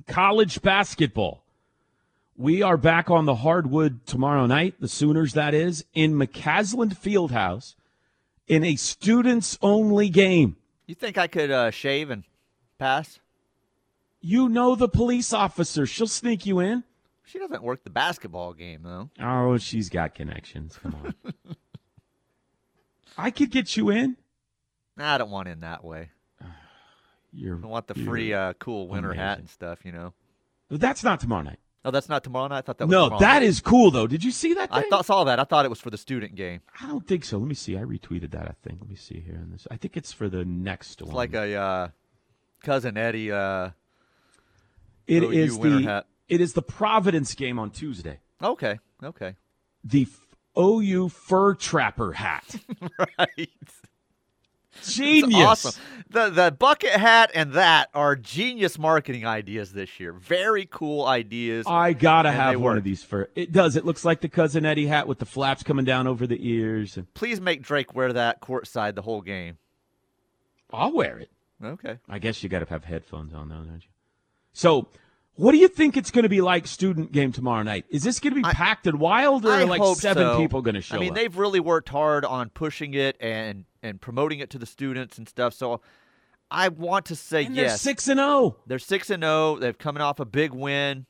College 0.07 0.61
basketball. 0.63 1.43
We 2.35 2.63
are 2.63 2.77
back 2.77 3.11
on 3.11 3.25
the 3.25 3.35
hardwood 3.35 4.07
tomorrow 4.07 4.47
night, 4.47 4.75
the 4.79 4.87
Sooners, 4.87 5.33
that 5.33 5.53
is, 5.53 5.85
in 5.93 6.13
McCasland 6.13 6.97
Fieldhouse 6.97 7.75
in 8.47 8.63
a 8.63 8.75
students 8.75 9.59
only 9.61 10.09
game. 10.09 10.55
You 10.87 10.95
think 10.95 11.17
I 11.19 11.27
could 11.27 11.51
uh, 11.51 11.69
shave 11.69 12.09
and 12.09 12.23
pass? 12.79 13.19
You 14.25 14.47
know 14.47 14.75
the 14.75 14.87
police 14.87 15.33
officer. 15.33 15.85
She'll 15.85 16.07
sneak 16.07 16.45
you 16.45 16.61
in. 16.61 16.85
She 17.25 17.39
doesn't 17.39 17.61
work 17.61 17.83
the 17.83 17.89
basketball 17.89 18.53
game 18.53 18.81
though. 18.81 19.09
Oh, 19.21 19.57
she's 19.57 19.89
got 19.89 20.15
connections. 20.15 20.79
Come 20.81 20.95
on. 21.25 21.33
I 23.17 23.31
could 23.31 23.51
get 23.51 23.75
you 23.75 23.89
in. 23.89 24.15
Nah, 24.95 25.15
I 25.15 25.17
don't 25.17 25.29
want 25.29 25.49
in 25.49 25.59
that 25.59 25.83
way. 25.83 26.09
You're, 27.33 27.59
I 27.61 27.67
want 27.67 27.87
the 27.87 27.95
free 27.95 28.33
uh, 28.33 28.53
cool 28.53 28.87
winter 28.87 29.11
hat 29.13 29.39
and 29.39 29.49
stuff. 29.49 29.79
You 29.83 29.91
know. 29.91 30.13
That's 30.69 31.03
not 31.03 31.19
tomorrow 31.19 31.43
night. 31.43 31.59
Oh, 31.83 31.91
that's 31.91 32.07
not 32.07 32.23
tomorrow 32.23 32.47
night. 32.47 32.59
I 32.59 32.61
thought 32.61 32.77
that 32.77 32.85
was 32.87 32.91
No, 32.93 33.05
tomorrow 33.07 33.19
that 33.19 33.39
night. 33.39 33.43
is 33.43 33.59
cool 33.59 33.91
though. 33.91 34.07
Did 34.07 34.23
you 34.23 34.31
see 34.31 34.53
that? 34.53 34.69
I 34.71 34.83
thought 34.83 35.05
saw 35.05 35.25
that. 35.25 35.37
I 35.37 35.43
thought 35.43 35.65
it 35.65 35.69
was 35.69 35.81
for 35.81 35.89
the 35.89 35.97
student 35.97 36.35
game. 36.35 36.61
I 36.79 36.87
don't 36.87 37.05
think 37.05 37.25
so. 37.25 37.37
Let 37.39 37.47
me 37.49 37.55
see. 37.55 37.77
I 37.77 37.81
retweeted 37.81 38.31
that. 38.31 38.47
I 38.47 38.53
think. 38.63 38.79
Let 38.79 38.89
me 38.89 38.95
see 38.95 39.19
here. 39.19 39.35
In 39.35 39.51
this, 39.51 39.67
I 39.69 39.75
think 39.75 39.97
it's 39.97 40.13
for 40.13 40.29
the 40.29 40.45
next 40.45 41.01
one. 41.01 41.07
It's 41.09 41.13
one. 41.13 41.17
like 41.17 41.33
a 41.33 41.55
uh, 41.55 41.87
cousin 42.63 42.95
Eddie. 42.95 43.33
Uh, 43.33 43.71
It 45.07 45.23
oh, 45.23 45.27
OU 45.27 45.31
is 45.31 45.59
the 45.59 45.81
hat. 45.81 46.07
it 46.29 46.41
is 46.41 46.53
the 46.53 46.61
Providence 46.61 47.33
game 47.35 47.59
on 47.59 47.71
Tuesday. 47.71 48.19
okay, 48.41 48.79
okay, 49.03 49.35
The 49.83 50.07
OU 50.57 51.09
fur 51.09 51.55
trapper 51.55 52.13
hat. 52.13 52.55
right. 53.17 53.49
Genius. 54.85 55.45
Awesome. 55.65 55.81
The 56.09 56.29
the 56.29 56.51
bucket 56.51 56.91
hat 56.91 57.31
and 57.35 57.53
that 57.53 57.89
are 57.93 58.15
genius 58.15 58.79
marketing 58.79 59.25
ideas 59.25 59.71
this 59.71 59.99
year. 59.99 60.13
Very 60.13 60.67
cool 60.69 61.05
ideas. 61.05 61.65
I 61.67 61.93
gotta 61.93 62.31
have 62.31 62.55
one 62.55 62.63
work. 62.63 62.77
of 62.79 62.83
these 62.83 63.03
fur. 63.03 63.29
It 63.35 63.51
does. 63.51 63.75
It 63.75 63.85
looks 63.85 64.03
like 64.03 64.21
the 64.21 64.29
cousin 64.29 64.65
Eddie 64.65 64.87
hat 64.87 65.07
with 65.07 65.19
the 65.19 65.25
flaps 65.25 65.63
coming 65.63 65.85
down 65.85 66.07
over 66.07 66.25
the 66.25 66.37
ears. 66.41 66.97
And 66.97 67.11
Please 67.13 67.39
make 67.39 67.61
Drake 67.61 67.93
wear 67.93 68.13
that 68.13 68.41
courtside 68.41 68.95
the 68.95 69.03
whole 69.03 69.21
game. 69.21 69.57
I'll 70.71 70.91
wear 70.91 71.19
it. 71.19 71.29
Okay. 71.63 71.99
I 72.09 72.19
guess 72.19 72.41
you 72.41 72.49
got 72.49 72.59
to 72.59 72.65
have 72.65 72.83
headphones 72.83 73.33
on, 73.33 73.49
though, 73.49 73.55
don't 73.55 73.75
you? 73.75 73.92
So, 74.53 74.87
what 75.35 75.51
do 75.51 75.57
you 75.57 75.67
think 75.67 75.97
it's 75.97 76.11
going 76.11 76.23
to 76.23 76.29
be 76.29 76.41
like 76.41 76.67
student 76.67 77.11
game 77.11 77.31
tomorrow 77.31 77.63
night? 77.63 77.85
Is 77.89 78.03
this 78.03 78.19
going 78.19 78.35
to 78.35 78.41
be 78.41 78.45
I- 78.45 78.53
packed 78.53 78.87
and 78.87 78.99
wild, 78.99 79.45
or 79.45 79.51
I 79.51 79.63
like 79.63 79.81
seven 79.97 80.23
so. 80.23 80.37
people 80.37 80.61
going 80.61 80.75
to 80.75 80.81
show 80.81 80.95
up? 80.95 80.99
I 80.99 81.01
mean, 81.01 81.11
up? 81.11 81.15
they've 81.15 81.35
really 81.35 81.59
worked 81.59 81.89
hard 81.89 82.23
on 82.23 82.49
pushing 82.49 82.93
it 82.93 83.17
and 83.19 83.65
and 83.81 83.99
promoting 83.99 84.39
it 84.39 84.49
to 84.51 84.59
the 84.59 84.65
students 84.65 85.17
and 85.17 85.27
stuff. 85.27 85.53
So 85.53 85.81
I 86.49 86.69
want 86.69 87.07
to 87.07 87.15
say 87.15 87.45
and 87.45 87.57
they're 87.57 87.65
yes. 87.65 87.81
six 87.81 88.07
and 88.07 88.19
oh. 88.19 88.23
zero. 88.23 88.57
They're 88.67 88.79
six 88.79 89.09
and 89.09 89.23
zero. 89.23 89.57
They've 89.57 89.77
coming 89.77 90.01
off 90.01 90.19
a 90.19 90.25
big 90.25 90.53
win. 90.53 91.07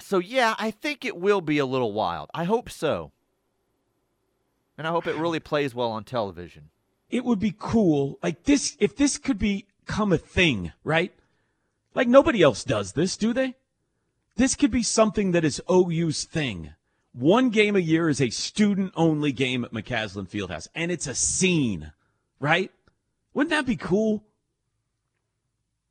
So 0.00 0.18
yeah, 0.18 0.54
I 0.58 0.70
think 0.70 1.04
it 1.04 1.16
will 1.16 1.42
be 1.42 1.58
a 1.58 1.66
little 1.66 1.92
wild. 1.92 2.30
I 2.32 2.44
hope 2.44 2.70
so. 2.70 3.12
And 4.78 4.86
I 4.86 4.90
hope 4.90 5.06
it 5.06 5.16
really 5.16 5.38
plays 5.38 5.74
well 5.74 5.90
on 5.90 6.04
television. 6.04 6.70
It 7.10 7.26
would 7.26 7.38
be 7.38 7.54
cool, 7.56 8.18
like 8.22 8.44
this. 8.44 8.74
If 8.80 8.96
this 8.96 9.18
could 9.18 9.38
become 9.38 10.14
a 10.14 10.18
thing, 10.18 10.72
right? 10.82 11.12
Like 11.94 12.08
nobody 12.08 12.42
else 12.42 12.64
does 12.64 12.92
this, 12.92 13.16
do 13.16 13.32
they? 13.32 13.56
This 14.36 14.54
could 14.54 14.70
be 14.70 14.82
something 14.82 15.32
that 15.32 15.44
is 15.44 15.60
OU's 15.70 16.24
thing. 16.24 16.74
One 17.12 17.50
game 17.50 17.76
a 17.76 17.80
year 17.80 18.08
is 18.08 18.20
a 18.20 18.30
student 18.30 18.92
only 18.96 19.32
game 19.32 19.64
at 19.64 19.72
McCasland 19.72 20.30
Fieldhouse, 20.30 20.68
and 20.74 20.90
it's 20.90 21.06
a 21.06 21.14
scene, 21.14 21.92
right? 22.40 22.70
Wouldn't 23.34 23.50
that 23.50 23.66
be 23.66 23.76
cool? 23.76 24.24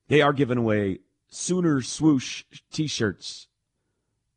They 0.07 0.21
are 0.21 0.33
giving 0.33 0.57
away 0.57 0.99
Sooner 1.33 1.81
swoosh 1.81 2.43
t 2.73 2.87
shirts 2.87 3.47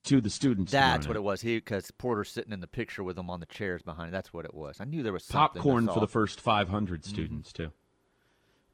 to 0.05 0.20
the 0.20 0.31
students. 0.31 0.70
That's 0.70 1.09
what 1.09 1.16
it 1.16 1.22
was. 1.24 1.40
He 1.40 1.57
because 1.57 1.90
Porter's 1.90 2.31
sitting 2.31 2.53
in 2.53 2.61
the 2.61 2.68
picture 2.68 3.03
with 3.03 3.16
them 3.16 3.29
on 3.29 3.40
the 3.40 3.46
chairs 3.46 3.83
behind. 3.83 4.14
That's 4.14 4.33
what 4.33 4.44
it 4.44 4.55
was. 4.55 4.77
I 4.81 4.85
knew 4.85 5.03
there 5.03 5.12
was 5.12 5.24
something. 5.24 5.61
Popcorn 5.61 5.88
for 5.88 5.98
the 5.98 6.07
first 6.07 6.40
500 6.40 7.03
mm-hmm. 7.03 7.11
students, 7.11 7.53
too. 7.53 7.72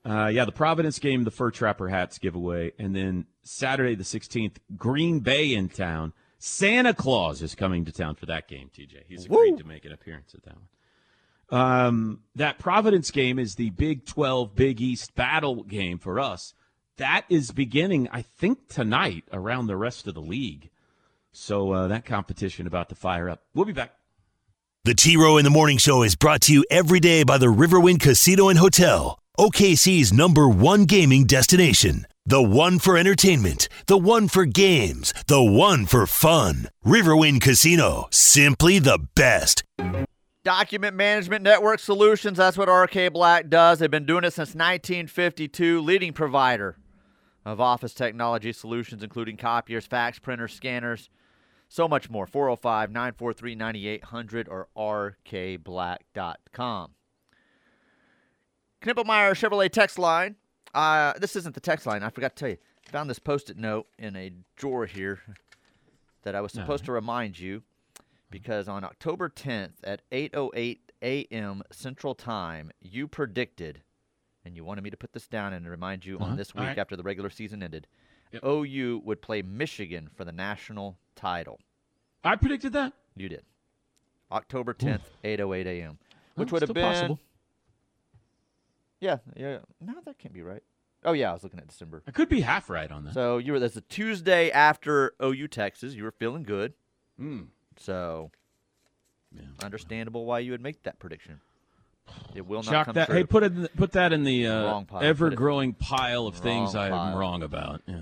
Uh, 0.04 0.30
yeah, 0.32 0.44
the 0.44 0.52
Providence 0.52 0.98
game, 0.98 1.24
the 1.24 1.30
Fur 1.30 1.50
Trapper 1.50 1.88
hats 1.88 2.18
giveaway. 2.18 2.72
And 2.78 2.94
then 2.96 3.26
Saturday 3.42 3.94
the 3.94 4.04
16th, 4.04 4.56
Green 4.76 5.20
Bay 5.20 5.54
in 5.54 5.68
town. 5.68 6.12
Santa 6.38 6.94
Claus 6.94 7.42
is 7.42 7.54
coming 7.54 7.84
to 7.84 7.92
town 7.92 8.14
for 8.14 8.26
that 8.26 8.48
game, 8.48 8.70
TJ. 8.74 9.02
He's 9.06 9.26
agreed 9.26 9.52
Woo. 9.52 9.58
to 9.58 9.66
make 9.66 9.84
an 9.84 9.92
appearance 9.92 10.34
at 10.34 10.42
that 10.44 10.54
one. 10.54 11.60
Um, 11.60 12.20
that 12.34 12.58
Providence 12.58 13.10
game 13.10 13.38
is 13.38 13.56
the 13.56 13.70
Big 13.70 14.06
12 14.06 14.54
Big 14.54 14.80
East 14.80 15.14
battle 15.14 15.64
game 15.64 15.98
for 15.98 16.18
us. 16.18 16.54
That 16.96 17.24
is 17.28 17.50
beginning, 17.50 18.08
I 18.12 18.22
think, 18.22 18.68
tonight 18.68 19.24
around 19.32 19.66
the 19.66 19.76
rest 19.76 20.06
of 20.06 20.14
the 20.14 20.20
league. 20.20 20.70
So 21.32 21.72
uh, 21.72 21.88
that 21.88 22.04
competition 22.04 22.66
about 22.66 22.88
to 22.88 22.94
fire 22.94 23.28
up. 23.28 23.42
We'll 23.54 23.64
be 23.64 23.72
back. 23.72 23.94
The 24.84 24.94
T 24.94 25.16
Row 25.16 25.36
in 25.36 25.44
the 25.44 25.50
Morning 25.50 25.78
Show 25.78 26.02
is 26.02 26.16
brought 26.16 26.40
to 26.42 26.54
you 26.54 26.64
every 26.70 27.00
day 27.00 27.22
by 27.22 27.36
the 27.36 27.46
Riverwind 27.46 28.00
Casino 28.00 28.48
and 28.48 28.58
Hotel, 28.58 29.18
OKC's 29.40 30.12
number 30.12 30.46
one 30.46 30.84
gaming 30.84 31.24
destination. 31.24 32.06
The 32.26 32.42
one 32.42 32.78
for 32.78 32.98
entertainment, 32.98 33.70
the 33.86 33.96
one 33.96 34.28
for 34.28 34.44
games, 34.44 35.14
the 35.28 35.42
one 35.42 35.86
for 35.86 36.06
fun. 36.06 36.68
Riverwind 36.84 37.40
Casino, 37.40 38.06
simply 38.10 38.78
the 38.78 38.98
best. 39.14 39.64
Document 40.44 40.94
Management 40.94 41.42
Network 41.42 41.80
Solutions. 41.80 42.36
That's 42.36 42.58
what 42.58 42.68
RK 42.68 43.14
Black 43.14 43.48
does. 43.48 43.78
They've 43.78 43.90
been 43.90 44.04
doing 44.04 44.24
it 44.24 44.32
since 44.32 44.50
1952. 44.50 45.80
Leading 45.80 46.12
provider 46.12 46.76
of 47.46 47.62
office 47.62 47.94
technology 47.94 48.52
solutions, 48.52 49.02
including 49.02 49.38
copiers, 49.38 49.86
fax 49.86 50.18
printers, 50.18 50.52
scanners, 50.52 51.08
so 51.66 51.88
much 51.88 52.10
more. 52.10 52.26
405 52.26 52.90
943 52.90 53.54
9800 53.54 54.48
or 54.50 54.68
rkblack.com. 55.24 56.90
Knippelmeyer 58.82 59.32
Chevrolet 59.32 59.70
text 59.70 59.98
line. 59.98 60.36
Uh, 60.74 61.12
this 61.18 61.36
isn't 61.36 61.54
the 61.54 61.60
text 61.60 61.86
line. 61.86 62.02
I 62.02 62.10
forgot 62.10 62.36
to 62.36 62.40
tell 62.40 62.48
you. 62.50 62.56
Found 62.92 63.08
this 63.10 63.18
post 63.18 63.50
it 63.50 63.56
note 63.56 63.86
in 63.98 64.16
a 64.16 64.32
drawer 64.56 64.86
here 64.86 65.20
that 66.22 66.34
I 66.34 66.40
was 66.40 66.52
supposed 66.52 66.84
to 66.86 66.92
remind 66.92 67.38
you 67.38 67.62
because 68.30 68.68
on 68.68 68.82
October 68.84 69.28
10th 69.28 69.74
at 69.84 70.02
8:08 70.10 70.78
a.m. 71.02 71.62
Central 71.70 72.14
Time, 72.14 72.70
you 72.80 73.06
predicted, 73.06 73.82
and 74.44 74.56
you 74.56 74.64
wanted 74.64 74.82
me 74.82 74.90
to 74.90 74.96
put 74.96 75.12
this 75.12 75.26
down 75.28 75.52
and 75.52 75.68
remind 75.68 76.04
you 76.04 76.16
Uh-huh. 76.16 76.30
on 76.32 76.36
this 76.36 76.54
week 76.54 76.64
right. 76.66 76.78
after 76.78 76.96
the 76.96 77.02
regular 77.02 77.30
season 77.30 77.62
ended, 77.62 77.86
Yep. 78.32 78.44
OU 78.44 79.02
would 79.04 79.22
play 79.22 79.42
Michigan 79.42 80.08
for 80.14 80.24
the 80.24 80.32
national 80.32 80.98
title. 81.16 81.58
I 82.24 82.36
predicted 82.36 82.72
that. 82.74 82.92
You 83.16 83.28
did. 83.28 83.44
October 84.32 84.72
10th, 84.74 85.02
8:08 85.24 85.66
a.m. 85.66 85.98
Which 86.34 86.50
Well, 86.52 86.60
would 86.60 86.68
have 86.68 86.74
been 86.74 86.82
possible. 86.84 87.20
Yeah, 89.00 89.18
yeah. 89.36 89.58
No, 89.80 89.94
that 90.04 90.18
can't 90.18 90.34
be 90.34 90.42
right. 90.42 90.62
Oh 91.04 91.12
yeah, 91.12 91.30
I 91.30 91.32
was 91.32 91.42
looking 91.42 91.58
at 91.60 91.66
December. 91.68 92.02
I 92.06 92.10
could 92.10 92.28
be 92.28 92.40
half 92.42 92.68
right 92.68 92.90
on 92.90 93.04
that. 93.04 93.14
So 93.14 93.38
you 93.38 93.52
were 93.52 93.58
that's 93.60 93.76
a 93.76 93.80
Tuesday 93.82 94.50
after 94.50 95.14
OU 95.22 95.48
Texas. 95.48 95.94
You 95.94 96.04
were 96.04 96.10
feeling 96.10 96.42
good. 96.42 96.74
Mm. 97.18 97.46
So 97.78 98.30
Yeah. 99.34 99.42
understandable 99.62 100.26
why 100.26 100.40
you 100.40 100.50
would 100.52 100.60
make 100.60 100.82
that 100.82 100.98
prediction. 100.98 101.40
It 102.34 102.44
will 102.46 102.62
not 102.62 102.70
Chalk 102.72 102.84
come 102.86 102.94
that. 102.94 103.06
true. 103.06 103.16
Hey, 103.16 103.24
put 103.24 103.42
it. 103.44 103.52
in 103.52 103.62
the- 103.62 103.68
Put 103.70 103.92
that 103.92 104.12
in 104.12 104.24
the 104.24 104.46
uh, 104.46 104.64
Wrong 104.64 104.84
pile. 104.84 104.98
Put 105.00 105.06
it- 105.06 105.08
ever-growing 105.10 105.74
pile 105.74 106.26
of 106.26 106.36
things 106.36 106.74
Wrong 106.74 106.92
I'm 106.92 107.14
wrong 107.16 107.42
about. 107.42 107.82
Yeah. 107.86 108.00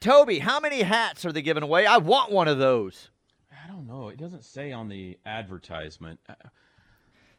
Toby, 0.00 0.38
how 0.38 0.60
many 0.60 0.80
hats 0.82 1.24
are 1.26 1.32
they 1.32 1.42
giving 1.42 1.62
away? 1.62 1.84
I 1.86 1.98
want 1.98 2.30
one 2.32 2.48
of 2.48 2.58
those. 2.58 3.10
I 3.52 3.68
don't 3.68 3.86
know. 3.86 4.08
It 4.08 4.16
doesn't 4.16 4.44
say 4.44 4.72
on 4.72 4.88
the 4.88 5.18
advertisement. 5.26 6.20
Uh, 6.28 6.34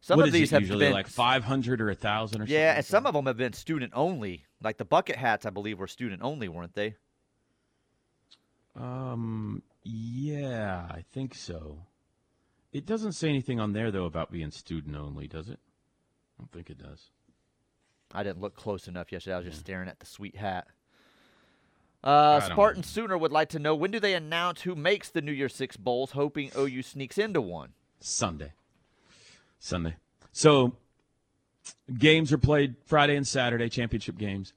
Some 0.01 0.17
what 0.17 0.27
of 0.27 0.33
is 0.33 0.39
these 0.39 0.49
have 0.51 0.61
usually 0.61 0.85
been 0.85 0.93
like 0.93 1.07
500 1.07 1.79
or 1.79 1.91
a 1.91 1.95
thousand 1.95 2.41
or 2.41 2.45
something. 2.45 2.55
Yeah, 2.55 2.69
like 2.69 2.77
and 2.77 2.85
some 2.85 3.03
that? 3.03 3.09
of 3.09 3.15
them 3.15 3.27
have 3.27 3.37
been 3.37 3.53
student 3.53 3.93
only. 3.95 4.45
Like 4.61 4.77
the 4.77 4.85
bucket 4.85 5.15
hats, 5.15 5.45
I 5.45 5.51
believe, 5.51 5.77
were 5.79 5.87
student 5.87 6.23
only, 6.23 6.49
weren't 6.49 6.73
they? 6.73 6.95
Um, 8.75 9.61
yeah, 9.83 10.87
I 10.89 11.03
think 11.11 11.35
so. 11.35 11.85
It 12.73 12.85
doesn't 12.85 13.13
say 13.13 13.29
anything 13.29 13.59
on 13.59 13.73
there 13.73 13.91
though 13.91 14.05
about 14.05 14.31
being 14.31 14.49
student 14.49 14.95
only, 14.95 15.27
does 15.27 15.49
it? 15.49 15.59
I 16.37 16.41
don't 16.41 16.51
think 16.51 16.69
it 16.69 16.79
does. 16.79 17.09
I 18.13 18.23
didn't 18.23 18.41
look 18.41 18.55
close 18.55 18.87
enough 18.87 19.11
yesterday. 19.11 19.35
I 19.35 19.37
was 19.37 19.47
just 19.47 19.59
staring 19.59 19.87
at 19.87 19.99
the 19.99 20.05
sweet 20.05 20.35
hat. 20.35 20.67
Uh, 22.03 22.39
Spartan 22.39 22.81
know. 22.81 22.85
Sooner 22.85 23.17
would 23.17 23.31
like 23.31 23.49
to 23.49 23.59
know 23.59 23.75
when 23.75 23.91
do 23.91 23.99
they 23.99 24.15
announce 24.15 24.61
who 24.61 24.73
makes 24.73 25.09
the 25.09 25.21
New 25.21 25.31
Year 25.31 25.49
Six 25.49 25.77
bowls, 25.77 26.11
hoping 26.11 26.49
OU 26.57 26.81
sneaks 26.81 27.17
into 27.19 27.41
one. 27.41 27.73
Sunday. 27.99 28.53
Sunday. 29.61 29.95
So 30.33 30.73
games 31.97 32.33
are 32.33 32.37
played 32.37 32.75
Friday 32.83 33.15
and 33.15 33.27
Saturday, 33.27 33.69
championship 33.69 34.17
games. 34.17 34.53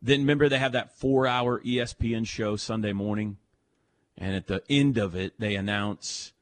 Then 0.00 0.20
remember 0.20 0.48
they 0.48 0.58
have 0.58 0.72
that 0.72 0.96
four 0.96 1.26
hour 1.26 1.60
ESPN 1.60 2.26
show 2.26 2.56
Sunday 2.56 2.92
morning. 2.92 3.36
And 4.16 4.36
at 4.36 4.46
the 4.46 4.62
end 4.70 4.96
of 4.96 5.16
it, 5.16 5.34
they 5.40 5.56
announce 5.56 6.32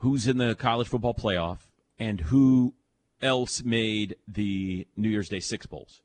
who's 0.00 0.26
in 0.26 0.36
the 0.36 0.54
college 0.54 0.88
football 0.88 1.14
playoff 1.14 1.60
and 1.98 2.20
who 2.20 2.74
else 3.22 3.64
made 3.64 4.16
the 4.28 4.86
New 4.94 5.08
Year's 5.08 5.30
Day 5.30 5.40
Six 5.40 5.64
Bowls. 5.64 6.02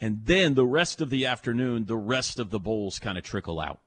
And 0.00 0.24
then 0.24 0.54
the 0.54 0.66
rest 0.66 1.00
of 1.00 1.10
the 1.10 1.26
afternoon, 1.26 1.84
the 1.84 1.96
rest 1.96 2.40
of 2.40 2.50
the 2.50 2.58
bowls 2.58 2.98
kind 2.98 3.16
of 3.16 3.22
trickle 3.22 3.60
out. 3.60 3.78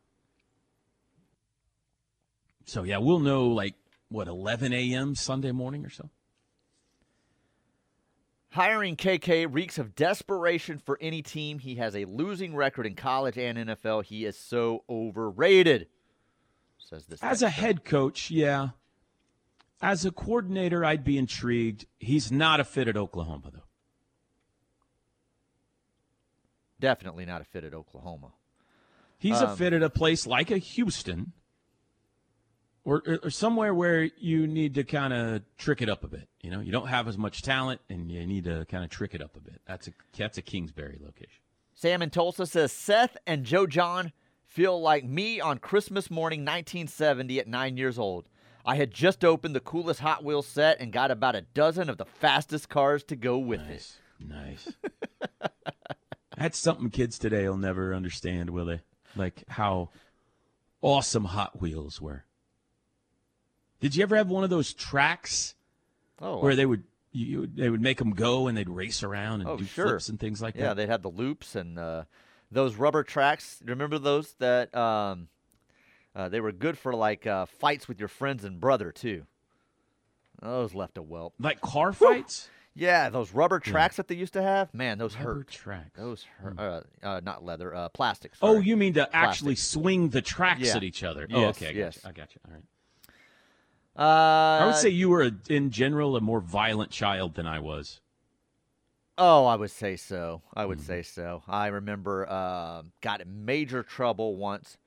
So 2.65 2.83
yeah, 2.83 2.99
we'll 2.99 3.19
know 3.19 3.47
like 3.47 3.75
what 4.13 4.27
11 4.27 4.71
a.m. 4.73 5.15
Sunday 5.15 5.51
morning 5.51 5.83
or 5.85 5.89
so. 5.89 6.09
Hiring 8.51 8.95
KK 8.95 9.47
reeks 9.51 9.79
of 9.79 9.95
desperation 9.95 10.77
for 10.77 10.99
any 11.01 11.23
team. 11.23 11.57
He 11.57 11.75
has 11.75 11.95
a 11.95 12.05
losing 12.05 12.55
record 12.55 12.85
in 12.85 12.93
college 12.93 13.37
and 13.39 13.57
NFL. 13.57 14.05
He 14.05 14.25
is 14.25 14.37
so 14.37 14.83
overrated. 14.87 15.87
Says 16.77 17.07
this. 17.07 17.23
As 17.23 17.41
a 17.41 17.47
texter. 17.47 17.49
head 17.49 17.85
coach, 17.85 18.29
yeah. 18.29 18.69
As 19.81 20.05
a 20.05 20.11
coordinator, 20.11 20.85
I'd 20.85 21.03
be 21.03 21.17
intrigued. 21.17 21.87
He's 21.97 22.31
not 22.31 22.59
a 22.59 22.63
fit 22.63 22.87
at 22.87 22.95
Oklahoma 22.95 23.49
though. 23.51 23.59
definitely 26.79 27.25
not 27.25 27.39
a 27.41 27.45
fit 27.45 27.63
at 27.63 27.73
Oklahoma. 27.73 28.33
He's 29.17 29.39
a 29.39 29.47
Um, 29.49 29.57
fit 29.57 29.71
at 29.71 29.81
a 29.81 29.89
place 29.89 30.27
like 30.27 30.51
a 30.51 30.57
Houston 30.57 31.31
or, 32.85 33.01
or 33.23 33.29
somewhere 33.29 33.73
where 33.73 34.03
you 34.17 34.45
need 34.47 34.75
to 34.75 34.83
kind 34.83 35.13
of 35.13 35.41
trick 35.57 35.81
it 35.81 35.89
up 35.89 36.03
a 36.03 36.07
bit. 36.07 36.27
You 36.41 36.51
know, 36.51 36.59
you 36.59 36.71
don't 36.71 36.87
have 36.87 37.07
as 37.07 37.17
much 37.17 37.41
talent 37.41 37.81
and 37.89 38.11
you 38.11 38.25
need 38.25 38.43
to 38.45 38.65
kind 38.65 38.83
of 38.83 38.89
trick 38.89 39.15
it 39.15 39.21
up 39.21 39.35
a 39.35 39.39
bit. 39.39 39.61
That's 39.65 39.87
a 39.87 39.91
that's 40.17 40.37
a 40.37 40.41
Kingsbury 40.41 40.99
location. 41.01 41.41
Sam 41.75 42.01
in 42.01 42.09
Tulsa 42.09 42.45
says 42.45 42.71
Seth 42.71 43.17
and 43.25 43.45
Joe 43.45 43.67
Jon 43.67 44.11
feel 44.45 44.79
like 44.79 45.03
me 45.03 45.39
on 45.39 45.57
Christmas 45.57 46.11
morning 46.11 46.41
1970 46.41 47.39
at 47.39 47.47
nine 47.47 47.77
years 47.77 47.97
old. 47.97 48.27
I 48.65 48.75
had 48.75 48.91
just 48.91 49.25
opened 49.25 49.55
the 49.55 49.59
coolest 49.59 49.99
Hot 49.99 50.23
Wheels 50.23 50.47
set 50.47 50.79
and 50.79 50.93
got 50.93 51.11
about 51.11 51.35
a 51.35 51.41
dozen 51.41 51.89
of 51.89 51.97
the 51.97 52.05
fastest 52.05 52.69
cars 52.69 53.03
to 53.05 53.15
go 53.15 53.37
with 53.37 53.61
it. 53.61 53.67
Nice. 53.67 53.97
Nice. 54.19 54.71
That's 56.37 56.57
something 56.57 56.89
kids 56.89 57.19
today 57.19 57.47
will 57.47 57.57
never 57.57 57.93
understand, 57.93 58.49
will 58.49 58.65
they? 58.65 58.81
Like 59.15 59.43
how 59.49 59.89
awesome 60.81 61.25
Hot 61.25 61.59
Wheels 61.59 61.99
were. 61.99 62.25
Did 63.83 63.97
you 63.97 64.03
ever 64.03 64.15
have 64.15 64.29
one 64.29 64.45
of 64.45 64.49
those 64.49 64.73
tracks 64.73 65.55
Oh, 66.21 66.39
where 66.39 66.55
they 66.55 66.65
would 66.65 66.83
you, 67.11 67.47
they 67.47 67.69
would 67.69 67.81
make 67.81 67.97
them 67.97 68.11
go 68.11 68.47
and 68.47 68.57
they'd 68.57 68.69
race 68.69 69.03
around 69.03 69.41
and 69.41 69.49
Oh, 69.49 69.57
do 69.57 69.65
sure. 69.65 69.87
flips 69.89 70.07
and 70.07 70.17
things 70.17 70.41
like 70.41 70.55
yeah, 70.55 70.61
that? 70.61 70.67
Yeah, 70.69 70.73
they 70.75 70.87
had 70.87 71.03
the 71.03 71.09
loops 71.09 71.53
and 71.53 71.77
uh, 71.77 72.05
those 72.49 72.75
rubber 72.75 73.03
tracks. 73.03 73.61
Remember 73.65 73.99
those 73.99 74.31
that 74.39 74.73
um, 74.73 75.27
uh, 76.15 76.29
they 76.29 76.39
were 76.39 76.53
good 76.53 76.77
for 76.77 76.95
like 76.95 77.27
uh, 77.27 77.45
fights 77.45 77.89
with 77.89 77.99
your 77.99 78.07
friends 78.07 78.45
and 78.45 78.61
brother 78.61 78.93
too. 78.93 79.25
Those 80.41 80.73
left 80.73 80.97
a 80.97 81.01
whelp. 81.01 81.33
Like 81.37 81.59
car 81.59 81.91
fights? 81.91 82.47
Yeah, 82.75 83.09
those 83.09 83.33
rubber 83.33 83.59
tracks 83.59 83.97
that 83.97 84.07
they 84.07 84.15
used 84.15 84.33
to 84.33 84.41
have. 84.41 84.73
Man, 84.73 84.97
those 84.97 85.15
Rubber 85.15 85.33
hurt. 85.35 85.49
tracks. 85.49 85.91
Those 85.99 86.23
hurt. 86.39 86.57
Uh, 86.57 86.81
uh, 87.03 87.19
not 87.21 87.43
leather. 87.43 87.75
Uh, 87.75 87.89
plastic. 87.89 88.31
Oh, 88.41 88.59
you 88.59 88.75
mean 88.77 88.93
to 88.93 89.13
actually 89.15 89.55
swing 89.55 90.09
the 90.09 90.21
tracks 90.21 90.61
Yeah. 90.61 90.77
at 90.77 90.83
each 90.83 91.03
other? 91.03 91.27
Yes, 91.29 91.37
oh, 91.37 91.49
okay. 91.49 91.67
I 91.67 91.73
got 91.73 91.77
yes. 91.77 91.99
I 92.05 92.11
got 92.13 92.33
you. 92.33 92.41
All 92.47 92.53
right. 92.53 92.63
Uh, 93.97 94.01
I 94.61 94.65
would 94.65 94.75
say 94.75 94.89
you 94.89 95.09
were, 95.09 95.21
a, 95.23 95.31
in 95.49 95.69
general, 95.69 96.15
a 96.15 96.21
more 96.21 96.39
violent 96.41 96.89
child 96.91 97.35
than 97.35 97.45
I 97.45 97.59
was. 97.59 97.99
Oh, 99.17 99.45
I 99.45 99.55
would 99.55 99.69
say 99.69 99.95
so. 99.95 100.41
I 100.55 100.65
would 100.65 100.81
say 100.81 101.03
so. 101.03 101.43
I 101.47 101.67
remember 101.67 102.27
uh, 102.27 102.81
got 103.01 103.21
in 103.21 103.45
major 103.45 103.83
trouble 103.83 104.35
once 104.37 104.77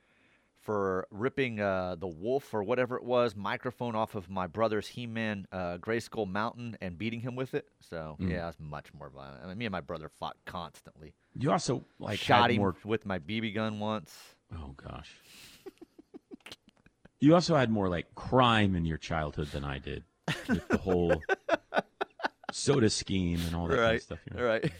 for 0.60 1.06
ripping 1.12 1.60
uh, 1.60 1.94
the 1.94 2.08
wolf 2.08 2.52
or 2.52 2.64
whatever 2.64 2.96
it 2.96 3.04
was 3.04 3.36
microphone 3.36 3.94
off 3.94 4.16
of 4.16 4.28
my 4.28 4.48
brother's 4.48 4.88
He-Man 4.88 5.46
uh, 5.52 5.78
Grayskull 5.78 6.26
Mountain 6.28 6.76
and 6.80 6.98
beating 6.98 7.20
him 7.20 7.36
with 7.36 7.54
it. 7.54 7.68
So 7.88 8.16
Mm. 8.20 8.30
yeah, 8.32 8.46
was 8.48 8.56
much 8.58 8.92
more 8.92 9.08
violent. 9.08 9.44
I 9.44 9.46
mean, 9.46 9.58
me 9.58 9.66
and 9.66 9.70
my 9.72 9.80
brother 9.80 10.10
fought 10.18 10.36
constantly. 10.44 11.14
You 11.38 11.52
also 11.52 11.84
like 12.00 12.18
Shot 12.18 12.50
him 12.50 12.56
more. 12.56 12.74
with 12.84 13.06
my 13.06 13.20
BB 13.20 13.54
gun 13.54 13.78
once. 13.78 14.12
Oh 14.52 14.74
gosh. 14.76 15.12
You 17.26 17.34
also 17.34 17.56
had 17.56 17.70
more 17.70 17.88
like 17.88 18.14
crime 18.14 18.76
in 18.76 18.84
your 18.84 18.98
childhood 18.98 19.48
than 19.48 19.64
I 19.64 19.80
did, 19.80 20.04
with 20.48 20.68
the 20.68 20.76
whole 20.76 21.20
soda 22.52 22.88
scheme 22.88 23.40
and 23.44 23.56
all 23.56 23.66
that 23.66 23.74
kind 23.74 23.84
of 23.84 23.90
right. 23.90 24.00
stuff. 24.00 24.18
you 24.30 24.36
know. 24.36 24.46
Right. 24.46 24.72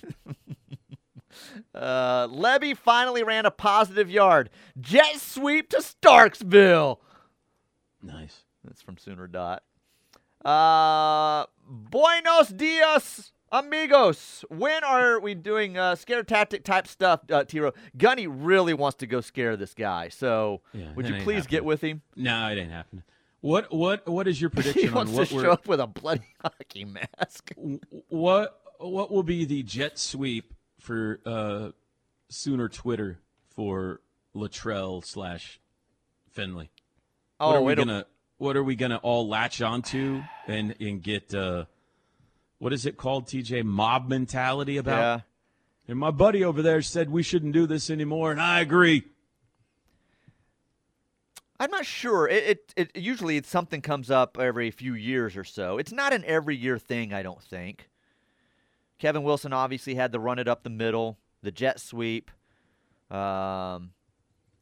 uh, 1.74 2.28
Lebby 2.28 2.76
finally 2.76 3.24
ran 3.24 3.46
a 3.46 3.50
positive 3.50 4.09
yard. 4.09 4.50
Jet 4.78 5.16
sweep 5.16 5.70
to 5.70 5.78
Starkville. 5.78 6.98
Nice. 8.00 8.44
That's 8.62 8.80
from 8.80 8.96
Sooner 8.96 9.26
Dot. 9.26 9.64
Uh, 10.44 11.46
buenos 11.68 12.50
dias, 12.50 13.32
amigos. 13.52 14.44
When 14.48 14.85
are 14.85 15.20
we 15.20 15.35
doing 15.35 15.78
uh, 15.78 15.94
scare 15.94 16.22
tactic 16.22 16.64
type 16.64 16.87
stuff, 16.87 17.20
uh, 17.30 17.44
Tiro? 17.44 17.72
Gunny 17.96 18.26
really 18.26 18.74
wants 18.74 18.98
to 18.98 19.06
go 19.06 19.20
scare 19.20 19.56
this 19.56 19.74
guy. 19.74 20.09
So 20.09 20.62
Yeah, 20.72 20.92
would 20.94 21.09
you 21.09 21.20
please 21.22 21.46
get 21.46 21.64
with 21.64 21.82
him? 21.82 22.02
No, 22.14 22.48
it 22.48 22.59
ain't 22.59 22.70
happening. 22.70 23.04
What 23.40 23.72
what 23.72 24.09
what 24.09 24.26
is 24.26 24.40
your 24.40 24.50
prediction 24.50 24.88
on 24.88 24.94
wants 24.94 25.12
to 25.12 25.18
what 25.18 25.28
show 25.28 25.37
we're, 25.37 25.50
up 25.50 25.68
with 25.68 25.80
a 25.80 25.87
bloody 25.87 26.35
hockey 26.42 26.85
mask. 26.85 27.52
what 28.09 28.61
what 28.78 29.11
will 29.11 29.22
be 29.22 29.44
the 29.44 29.62
jet 29.62 29.98
sweep 29.98 30.52
for 30.80 31.20
uh, 31.24 31.70
Sooner 32.28 32.68
Twitter 32.68 33.20
for 33.54 34.00
Littrell 34.35 35.04
slash 35.04 35.61
Finley? 36.30 36.70
Oh, 37.38 37.48
what 37.48 37.56
are 37.56 37.62
we 37.62 37.74
gonna 37.74 38.06
what 38.38 38.56
are 38.56 38.64
we 38.64 38.74
gonna 38.74 38.96
all 38.96 39.28
latch 39.28 39.62
onto 39.62 40.22
and 40.46 40.74
and 40.80 41.02
get 41.02 41.35
uh, 41.35 41.66
what 42.59 42.73
is 42.73 42.87
it 42.87 42.97
called 42.97 43.27
TJ 43.27 43.64
mob 43.64 44.09
mentality 44.09 44.77
about? 44.77 44.99
yeah. 44.99 45.21
And 45.88 45.99
my 45.99 46.11
buddy 46.11 46.45
over 46.45 46.62
there 46.62 46.83
said 46.83 47.11
we 47.11 47.23
shouldn't 47.23 47.53
do 47.53 47.66
this 47.66 47.90
anymore, 47.90 48.33
and 48.33 48.40
I 48.40 48.61
agree. 48.61 49.05
I'm 51.59 51.71
not 51.71 51.87
sure. 51.87 52.29
It, 52.29 52.45
it, 52.45 52.75
it 52.77 52.97
usually 52.97 53.37
it's 53.37 53.49
something 53.49 53.81
comes 53.81 54.11
up 54.11 54.37
every 54.38 54.71
few 54.71 54.95
years 54.95 55.37
or 55.37 55.45
so. 55.45 55.79
It's 55.79 55.92
not 55.92 56.12
an 56.12 56.25
every 56.27 56.57
year 56.57 56.79
thing, 56.79 57.14
I 57.14 57.23
don't 57.23 57.42
think. 57.42 57.88
Kevin 58.99 59.23
Wilson 59.23 59.53
obviously 59.53 59.95
had 59.95 60.12
the 60.12 60.21
run 60.21 60.38
it 60.38 60.49
up 60.49 60.64
the 60.64 60.71
middle, 60.71 61.19
the 61.42 61.51
jet 61.51 61.81
sweep. 61.81 62.31
Um, 63.11 63.92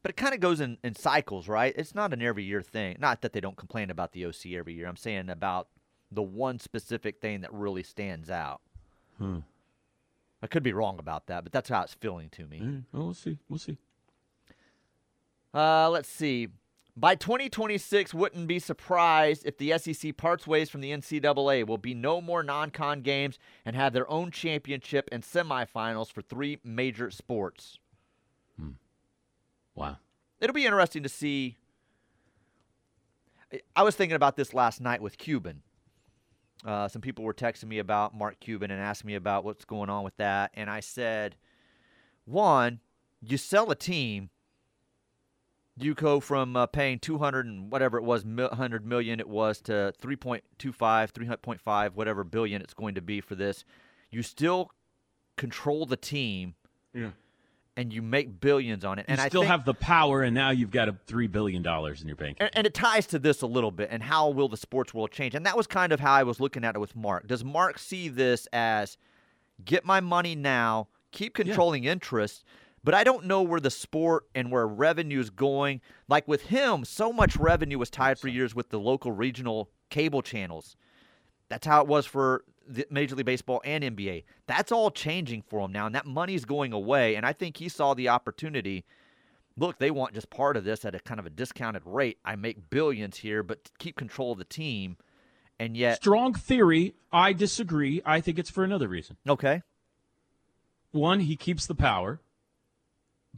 but 0.03 0.11
it 0.11 0.17
kind 0.17 0.33
of 0.33 0.39
goes 0.39 0.61
in, 0.61 0.77
in 0.83 0.95
cycles, 0.95 1.47
right? 1.47 1.73
It's 1.75 1.95
not 1.95 2.13
an 2.13 2.21
every 2.21 2.43
year 2.43 2.61
thing. 2.61 2.97
Not 2.99 3.21
that 3.21 3.33
they 3.33 3.39
don't 3.41 3.57
complain 3.57 3.89
about 3.89 4.11
the 4.11 4.25
OC 4.25 4.53
every 4.53 4.73
year. 4.73 4.87
I'm 4.87 4.97
saying 4.97 5.29
about 5.29 5.67
the 6.15 6.23
one 6.23 6.59
specific 6.59 7.19
thing 7.19 7.41
that 7.41 7.53
really 7.53 7.83
stands 7.83 8.29
out. 8.29 8.61
Hmm. 9.17 9.39
I 10.41 10.47
could 10.47 10.63
be 10.63 10.73
wrong 10.73 10.99
about 10.99 11.27
that, 11.27 11.43
but 11.43 11.53
that's 11.53 11.69
how 11.69 11.81
it's 11.81 11.93
feeling 11.93 12.29
to 12.31 12.45
me. 12.45 12.59
Mm, 12.59 12.83
well, 12.91 13.05
we'll 13.05 13.13
see. 13.13 13.37
We'll 13.49 13.59
see. 13.59 13.77
Uh, 15.53 15.89
let's 15.89 16.09
see. 16.09 16.49
By 16.97 17.15
2026, 17.15 18.13
wouldn't 18.13 18.47
be 18.47 18.59
surprised 18.59 19.45
if 19.45 19.57
the 19.57 19.77
SEC 19.77 20.15
parts 20.15 20.47
ways 20.47 20.69
from 20.69 20.81
the 20.81 20.91
NCAA. 20.91 21.65
Will 21.65 21.77
be 21.77 21.93
no 21.93 22.21
more 22.21 22.43
non-con 22.43 23.01
games 23.01 23.37
and 23.65 23.75
have 23.75 23.91
their 23.91 24.09
own 24.09 24.31
championship 24.31 25.09
and 25.11 25.23
semifinals 25.23 26.11
for 26.11 26.21
three 26.21 26.59
major 26.63 27.11
sports. 27.11 27.79
Wow. 29.75 29.97
It'll 30.39 30.53
be 30.53 30.65
interesting 30.65 31.03
to 31.03 31.09
see. 31.09 31.57
I 33.75 33.83
was 33.83 33.95
thinking 33.95 34.15
about 34.15 34.35
this 34.37 34.53
last 34.53 34.81
night 34.81 35.01
with 35.01 35.17
Cuban. 35.17 35.61
Uh, 36.65 36.87
some 36.87 37.01
people 37.01 37.23
were 37.23 37.33
texting 37.33 37.67
me 37.67 37.77
about 37.77 38.15
Mark 38.15 38.39
Cuban 38.39 38.71
and 38.71 38.81
asking 38.81 39.07
me 39.07 39.15
about 39.15 39.45
what's 39.45 39.65
going 39.65 39.89
on 39.89 40.03
with 40.03 40.17
that, 40.17 40.51
and 40.55 40.69
I 40.69 40.79
said, 40.79 41.35
one, 42.25 42.79
you 43.21 43.37
sell 43.37 43.69
a 43.69 43.75
team, 43.75 44.31
you 45.77 45.93
go 45.93 46.19
from 46.19 46.55
uh, 46.55 46.65
paying 46.65 46.99
200 46.99 47.45
and 47.45 47.71
whatever 47.71 47.97
it 47.97 48.03
was, 48.03 48.25
100 48.25 48.85
million 48.85 49.19
it 49.19 49.29
was 49.29 49.61
to 49.61 49.93
3.25, 50.01 50.41
3.5, 50.57 51.93
whatever 51.93 52.23
billion 52.23 52.61
it's 52.61 52.73
going 52.73 52.95
to 52.95 53.01
be 53.01 53.21
for 53.21 53.35
this. 53.35 53.63
You 54.09 54.23
still 54.23 54.71
control 55.35 55.85
the 55.85 55.97
team 55.97 56.55
Yeah. 56.93 57.11
And 57.77 57.91
you 57.91 58.01
make 58.01 58.39
billions 58.39 58.85
on 58.85 58.99
it. 58.99 59.05
You 59.07 59.13
and 59.13 59.21
I 59.21 59.27
still 59.27 59.41
think, 59.41 59.51
have 59.51 59.65
the 59.65 59.73
power, 59.73 60.23
and 60.23 60.33
now 60.33 60.49
you've 60.51 60.71
got 60.71 60.87
a 60.87 60.97
three 61.07 61.27
billion 61.27 61.61
dollars 61.61 62.01
in 62.01 62.07
your 62.07 62.15
bank. 62.15 62.37
and, 62.39 62.49
and 62.53 62.65
it 62.65 62.73
ties 62.73 63.05
to 63.07 63.19
this 63.19 63.41
a 63.41 63.47
little 63.47 63.71
bit 63.71 63.89
and 63.91 64.01
how 64.03 64.29
will 64.29 64.47
the 64.47 64.57
sports 64.57 64.93
world 64.93 65.11
change 65.11 65.35
and 65.35 65.45
that 65.45 65.57
was 65.57 65.67
kind 65.67 65.91
of 65.91 65.99
how 65.99 66.13
i 66.13 66.23
was 66.23 66.39
looking 66.39 66.63
at 66.63 66.75
it 66.75 66.79
with 66.79 66.95
mark 66.95 67.27
does 67.27 67.43
mark 67.43 67.77
see 67.77 68.07
this 68.07 68.47
as 68.53 68.97
get 69.63 69.85
my 69.85 69.99
money 69.99 70.35
now 70.35 70.87
keep 71.11 71.33
controlling 71.33 71.83
interest 71.83 72.43
but 72.83 72.93
i 72.93 73.03
don't 73.03 73.25
know 73.25 73.41
where 73.41 73.59
the 73.59 73.71
sport 73.71 74.25
and 74.33 74.51
where 74.51 74.67
revenue 74.67 75.19
is 75.19 75.29
going 75.29 75.81
like 76.07 76.27
with 76.27 76.43
him 76.43 76.85
so 76.85 77.11
much 77.11 77.35
revenue 77.37 77.77
was 77.77 77.89
tied 77.89 78.17
for 78.19 78.27
years 78.27 78.55
with 78.55 78.69
the 78.69 78.79
local 78.79 79.11
regional 79.11 79.69
cable 79.89 80.21
channels 80.21 80.75
that's 81.49 81.67
how 81.67 81.81
it 81.81 81.87
was 81.87 82.05
for 82.05 82.43
Major 82.89 83.15
League 83.15 83.25
Baseball 83.25 83.61
and 83.63 83.83
NBA. 83.83 84.23
That's 84.47 84.71
all 84.71 84.91
changing 84.91 85.43
for 85.43 85.61
him 85.61 85.71
now, 85.71 85.85
and 85.85 85.95
that 85.95 86.05
money's 86.05 86.45
going 86.45 86.73
away. 86.73 87.15
And 87.15 87.25
I 87.25 87.33
think 87.33 87.57
he 87.57 87.69
saw 87.69 87.93
the 87.93 88.09
opportunity 88.09 88.85
look, 89.57 89.79
they 89.79 89.91
want 89.91 90.13
just 90.13 90.29
part 90.29 90.57
of 90.57 90.63
this 90.63 90.85
at 90.85 90.95
a 90.95 90.99
kind 90.99 91.19
of 91.19 91.25
a 91.25 91.29
discounted 91.29 91.83
rate. 91.85 92.17
I 92.25 92.35
make 92.35 92.69
billions 92.69 93.17
here, 93.17 93.43
but 93.43 93.71
keep 93.77 93.95
control 93.95 94.31
of 94.33 94.37
the 94.37 94.45
team. 94.45 94.97
And 95.59 95.77
yet, 95.77 95.97
Strong 95.97 96.33
theory. 96.33 96.95
I 97.11 97.31
disagree. 97.33 98.01
I 98.05 98.19
think 98.19 98.37
it's 98.37 98.49
for 98.49 98.63
another 98.63 98.87
reason. 98.87 99.17
okay, 99.27 99.61
One, 100.91 101.21
he 101.21 101.37
keeps 101.37 101.65
the 101.65 101.75
power, 101.75 102.19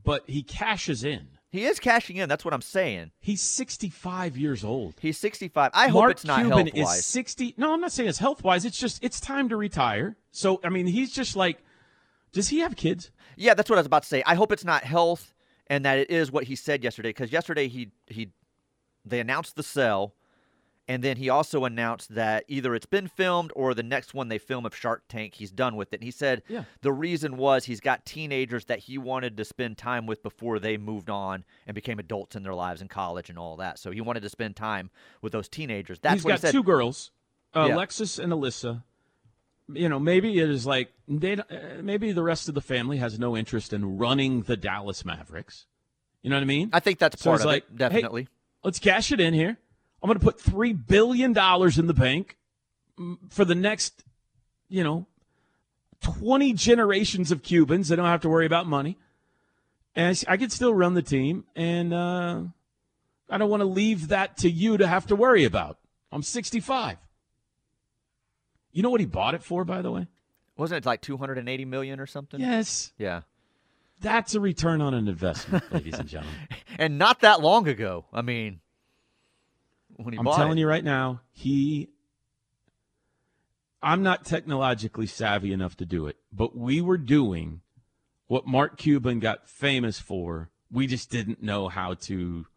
but 0.03 0.23
he 0.27 0.41
cashes 0.41 1.03
in. 1.03 1.36
He 1.49 1.65
is 1.65 1.79
cashing 1.79 2.17
in. 2.17 2.27
That's 2.27 2.43
what 2.43 2.53
I'm 2.53 2.61
saying. 2.61 3.11
He's 3.19 3.41
65 3.41 4.37
years 4.37 4.63
old. 4.63 4.95
He's 5.01 5.17
65. 5.17 5.71
I 5.73 5.87
hope 5.87 6.09
it's 6.11 6.25
not 6.25 6.41
Cuban 6.41 6.67
health 6.67 6.97
is 6.97 7.05
60. 7.05 7.55
No, 7.57 7.73
I'm 7.73 7.81
not 7.81 7.91
saying 7.91 8.09
it's 8.09 8.19
health 8.19 8.43
wise. 8.43 8.65
It's 8.65 8.77
just 8.77 9.03
it's 9.03 9.19
time 9.19 9.49
to 9.49 9.55
retire. 9.55 10.17
So 10.31 10.59
I 10.63 10.69
mean, 10.69 10.87
he's 10.87 11.11
just 11.11 11.35
like, 11.35 11.63
does 12.33 12.49
he 12.49 12.59
have 12.59 12.75
kids? 12.75 13.11
Yeah, 13.37 13.53
that's 13.53 13.69
what 13.69 13.77
I 13.77 13.79
was 13.79 13.85
about 13.87 14.03
to 14.03 14.09
say. 14.09 14.23
I 14.25 14.35
hope 14.35 14.51
it's 14.51 14.65
not 14.65 14.83
health 14.83 15.33
and 15.67 15.85
that 15.85 15.99
it 15.99 16.09
is 16.09 16.31
what 16.31 16.45
he 16.45 16.55
said 16.55 16.83
yesterday 16.83 17.09
because 17.09 17.31
yesterday 17.31 17.67
he 17.67 17.91
he 18.07 18.31
they 19.05 19.19
announced 19.19 19.55
the 19.55 19.63
sell 19.63 20.15
and 20.87 21.03
then 21.03 21.17
he 21.17 21.29
also 21.29 21.65
announced 21.65 22.15
that 22.15 22.45
either 22.47 22.73
it's 22.73 22.85
been 22.85 23.07
filmed 23.07 23.51
or 23.55 23.73
the 23.73 23.83
next 23.83 24.13
one 24.13 24.27
they 24.29 24.37
film 24.37 24.65
of 24.65 24.75
Shark 24.75 25.03
Tank 25.09 25.33
he's 25.35 25.51
done 25.51 25.75
with 25.75 25.91
it. 25.93 25.97
And 25.97 26.03
he 26.03 26.11
said 26.11 26.43
Yeah. 26.47 26.63
the 26.81 26.93
reason 26.93 27.35
was 27.37 27.65
he's 27.65 27.79
got 27.81 28.05
teenagers 28.05 28.65
that 28.65 28.79
he 28.79 28.97
wanted 28.97 29.35
to 29.37 29.45
spend 29.45 29.77
time 29.77 30.05
with 30.05 30.23
before 30.23 30.59
they 30.59 30.77
moved 30.77 31.09
on 31.09 31.43
and 31.65 31.75
became 31.75 31.99
adults 31.99 32.35
in 32.35 32.43
their 32.43 32.53
lives 32.53 32.81
in 32.81 32.87
college 32.87 33.29
and 33.29 33.37
all 33.37 33.57
that. 33.57 33.79
So 33.79 33.91
he 33.91 33.99
wanted 34.01 34.21
to 34.23 34.29
spend 34.29 34.55
time 34.55 34.89
with 35.21 35.33
those 35.33 35.49
teenagers. 35.49 35.99
That's 35.99 36.15
he's 36.15 36.23
what 36.23 36.29
got 36.31 36.39
he 36.39 36.41
said. 36.47 36.51
two 36.53 36.63
girls, 36.63 37.11
uh, 37.53 37.65
Yeah. 37.67 37.75
Alexis 37.75 38.17
and 38.19 38.31
Alyssa. 38.31 38.83
You 39.73 39.89
know, 39.89 39.99
maybe 39.99 40.39
it 40.39 40.49
is 40.49 40.65
like 40.65 40.93
they. 41.09 41.33
Uh, 41.33 41.43
maybe 41.81 42.13
the 42.13 42.23
rest 42.23 42.47
of 42.47 42.55
the 42.55 42.61
family 42.61 42.99
has 42.99 43.19
no 43.19 43.35
interest 43.35 43.73
in 43.73 43.97
running 43.97 44.43
the 44.43 44.55
Dallas 44.55 45.03
Mavericks. 45.03 45.65
You 46.21 46.29
know 46.29 46.37
what 46.37 46.43
I 46.43 46.45
mean? 46.45 46.69
I 46.71 46.79
think 46.79 46.99
that's 46.99 47.21
part 47.21 47.35
it's 47.35 47.43
of 47.43 47.47
like, 47.47 47.63
it, 47.63 47.71
hey, 47.71 47.77
definitely. 47.77 48.27
let's 48.63 48.79
cash 48.79 49.11
it 49.11 49.19
in 49.19 49.33
here. 49.33 49.57
I'm 50.01 50.07
going 50.07 50.19
to 50.19 50.23
put 50.23 50.39
three 50.39 50.73
billion 50.73 51.33
dollars 51.33 51.77
in 51.79 51.87
the 51.87 51.93
bank 51.93 52.37
for 53.29 53.45
the 53.45 53.55
next, 53.55 54.03
you 54.69 54.83
know, 54.83 55.07
20 56.01 56.53
generations 56.53 57.31
of 57.31 57.41
Cubans. 57.43 57.87
They 57.89 57.95
don't 57.95 58.05
have 58.05 58.21
to 58.21 58.29
worry 58.29 58.45
about 58.45 58.67
money, 58.67 58.97
and 59.95 60.23
I 60.27 60.37
can 60.37 60.49
still 60.49 60.73
run 60.73 60.93
the 60.93 61.01
team. 61.01 61.45
And 61.55 61.93
uh, 61.93 62.41
I 63.29 63.37
don't 63.37 63.49
want 63.49 63.61
to 63.61 63.65
leave 63.67 64.09
that 64.09 64.37
to 64.37 64.49
you 64.49 64.77
to 64.77 64.87
have 64.87 65.07
to 65.07 65.15
worry 65.15 65.43
about. 65.45 65.77
I'm 66.11 66.23
65. 66.23 66.97
You 68.71 68.83
know 68.83 68.89
what 68.91 68.99
he 68.99 69.05
bought 69.07 69.33
it 69.33 69.43
for, 69.43 69.65
by 69.65 69.81
the 69.81 69.91
way? 69.91 70.07
Wasn't 70.55 70.77
it 70.77 70.87
like 70.87 71.01
280 71.01 71.65
million 71.65 71.99
or 71.99 72.05
something? 72.05 72.39
Yes, 72.39 72.93
Yeah. 72.97 73.21
that's 73.99 74.35
a 74.35 74.39
return 74.39 74.81
on 74.81 74.93
an 74.93 75.07
investment, 75.07 75.63
ladies 75.73 75.97
and 75.97 76.07
gentlemen. 76.07 76.35
And 76.77 76.97
not 76.99 77.21
that 77.21 77.41
long 77.41 77.67
ago. 77.67 78.05
I 78.13 78.21
mean, 78.21 78.59
when 79.97 80.13
he 80.13 80.19
I'm 80.19 80.25
telling 80.25 80.57
it. 80.57 80.61
you 80.61 80.67
right 80.67 80.83
now, 80.83 81.21
he. 81.31 81.89
I'm 83.81 84.01
not 84.01 84.25
technologically 84.25 85.05
savvy 85.05 85.53
enough 85.53 85.77
to 85.77 85.85
do 85.85 86.07
it, 86.07 86.17
but 86.31 86.57
we 86.57 86.81
were 86.81 86.97
doing 86.97 87.61
what 88.27 88.47
Mark 88.47 88.77
Cuban 88.77 89.19
got 89.19 89.47
famous 89.47 89.99
for. 89.99 90.49
We 90.71 90.87
just 90.87 91.09
didn't 91.09 91.43
know 91.43 91.67
how 91.67 91.93
to 91.93 92.47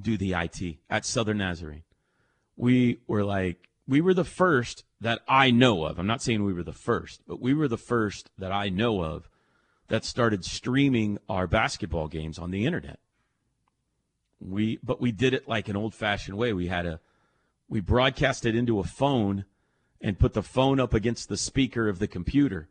do 0.00 0.16
the 0.16 0.34
IT 0.34 0.78
at 0.90 1.04
Southern 1.04 1.38
Nazarene. 1.38 1.82
We 2.56 2.98
were 3.06 3.24
like, 3.24 3.68
we 3.88 4.00
were 4.00 4.14
the 4.14 4.24
first 4.24 4.84
that 5.00 5.20
I 5.26 5.50
know 5.50 5.84
of. 5.84 5.98
I'm 5.98 6.06
not 6.06 6.22
saying 6.22 6.44
we 6.44 6.52
were 6.52 6.62
the 6.62 6.72
first, 6.72 7.22
but 7.26 7.40
we 7.40 7.54
were 7.54 7.68
the 7.68 7.78
first 7.78 8.30
that 8.38 8.52
I 8.52 8.68
know 8.68 9.02
of 9.02 9.28
that 9.88 10.04
started 10.04 10.44
streaming 10.44 11.18
our 11.28 11.46
basketball 11.46 12.08
games 12.08 12.38
on 12.38 12.50
the 12.50 12.64
internet. 12.66 13.00
We 14.48 14.78
but 14.82 15.00
we 15.00 15.12
did 15.12 15.34
it 15.34 15.48
like 15.48 15.68
an 15.68 15.76
old 15.76 15.94
fashioned 15.94 16.36
way. 16.36 16.52
We 16.52 16.66
had 16.68 16.86
a 16.86 17.00
we 17.68 17.80
broadcast 17.80 18.44
it 18.44 18.54
into 18.54 18.78
a 18.78 18.84
phone 18.84 19.44
and 20.00 20.18
put 20.18 20.32
the 20.34 20.42
phone 20.42 20.80
up 20.80 20.92
against 20.94 21.28
the 21.28 21.36
speaker 21.36 21.88
of 21.88 21.98
the 21.98 22.08
computer. 22.08 22.68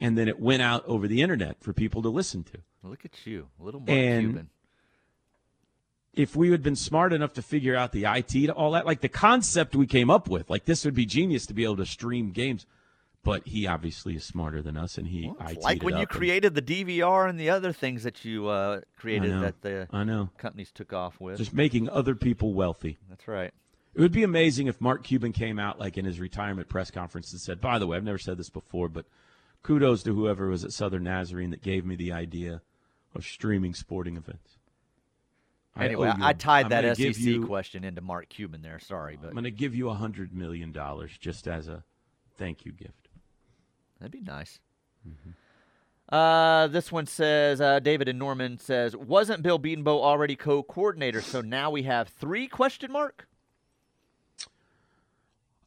And 0.00 0.16
then 0.16 0.28
it 0.28 0.38
went 0.38 0.62
out 0.62 0.84
over 0.86 1.08
the 1.08 1.22
internet 1.22 1.60
for 1.60 1.72
people 1.72 2.02
to 2.02 2.08
listen 2.08 2.44
to. 2.44 2.58
Look 2.82 3.04
at 3.04 3.26
you, 3.26 3.48
a 3.60 3.64
little 3.64 3.80
more 3.80 3.94
And- 3.94 4.26
Cuban. 4.26 4.50
If 6.14 6.34
we 6.34 6.50
had 6.50 6.62
been 6.62 6.74
smart 6.74 7.12
enough 7.12 7.32
to 7.34 7.42
figure 7.42 7.76
out 7.76 7.92
the 7.92 8.04
IT 8.04 8.46
to 8.46 8.52
all 8.52 8.72
that, 8.72 8.86
like 8.86 9.02
the 9.02 9.08
concept 9.08 9.76
we 9.76 9.86
came 9.86 10.10
up 10.10 10.28
with, 10.28 10.50
like 10.50 10.64
this 10.64 10.84
would 10.84 10.94
be 10.94 11.06
genius 11.06 11.46
to 11.46 11.54
be 11.54 11.62
able 11.62 11.76
to 11.76 11.86
stream 11.86 12.32
games. 12.32 12.66
But 13.24 13.46
he 13.46 13.66
obviously 13.66 14.14
is 14.16 14.24
smarter 14.24 14.62
than 14.62 14.76
us, 14.76 14.96
and 14.96 15.06
he 15.08 15.26
Well, 15.38 15.54
like 15.60 15.82
when 15.82 15.94
you 15.94 16.00
and- 16.00 16.08
created 16.08 16.54
the 16.54 16.62
DVR 16.62 17.28
and 17.28 17.38
the 17.38 17.50
other 17.50 17.72
things 17.72 18.04
that 18.04 18.24
you 18.24 18.46
uh, 18.48 18.80
created 18.96 19.30
know. 19.30 19.40
that 19.40 19.60
the 19.60 19.88
I 19.92 20.04
know, 20.04 20.30
companies 20.38 20.70
took 20.72 20.92
off 20.92 21.20
with. 21.20 21.36
just 21.36 21.52
making 21.52 21.88
other 21.90 22.14
people 22.14 22.54
wealthy. 22.54 22.96
That's 23.08 23.26
right. 23.28 23.52
It 23.94 24.00
would 24.00 24.12
be 24.12 24.22
amazing 24.22 24.68
if 24.68 24.80
Mark 24.80 25.02
Cuban 25.04 25.32
came 25.32 25.58
out 25.58 25.78
like 25.80 25.98
in 25.98 26.04
his 26.04 26.20
retirement 26.20 26.68
press 26.68 26.90
conference 26.90 27.32
and 27.32 27.40
said, 27.40 27.60
"By 27.60 27.78
the 27.78 27.86
way, 27.86 27.96
I've 27.96 28.04
never 28.04 28.18
said 28.18 28.38
this 28.38 28.50
before, 28.50 28.88
but 28.88 29.04
kudos 29.62 30.04
to 30.04 30.14
whoever 30.14 30.48
was 30.48 30.64
at 30.64 30.72
Southern 30.72 31.02
Nazarene 31.04 31.50
that 31.50 31.60
gave 31.62 31.84
me 31.84 31.96
the 31.96 32.12
idea 32.12 32.62
of 33.14 33.24
streaming 33.26 33.74
sporting 33.74 34.16
events." 34.16 34.56
I 35.74 35.86
Anyway, 35.86 36.08
I, 36.08 36.30
a- 36.30 36.34
tied 36.34 36.66
I'm 36.66 36.70
that 36.70 36.96
SEC 36.96 37.18
you- 37.18 37.46
question 37.46 37.82
into 37.84 38.00
Mark 38.00 38.28
Cuban 38.28 38.62
there. 38.62 38.78
Sorry, 38.78 39.18
but 39.20 39.28
I'm 39.28 39.34
going 39.34 39.44
to 39.44 39.50
give 39.50 39.74
you 39.74 39.90
a 39.90 39.94
hundred 39.94 40.32
million 40.32 40.70
dollars 40.72 41.10
just 41.18 41.48
as 41.48 41.66
a 41.68 41.82
thank 42.36 42.64
you 42.64 42.72
gift. 42.72 43.07
That'd 43.98 44.12
be 44.12 44.20
nice. 44.20 44.60
Mm-hmm. 45.06 45.30
Uh, 46.14 46.68
this 46.68 46.90
one 46.90 47.06
says 47.06 47.60
uh, 47.60 47.80
David 47.80 48.08
and 48.08 48.18
Norman 48.18 48.58
says 48.58 48.96
wasn't 48.96 49.42
Bill 49.42 49.58
Bedenbaugh 49.58 50.00
already 50.00 50.36
co-coordinator? 50.36 51.20
So 51.20 51.40
now 51.42 51.70
we 51.70 51.82
have 51.82 52.08
three 52.08 52.48
question 52.48 52.90
mark. 52.90 53.28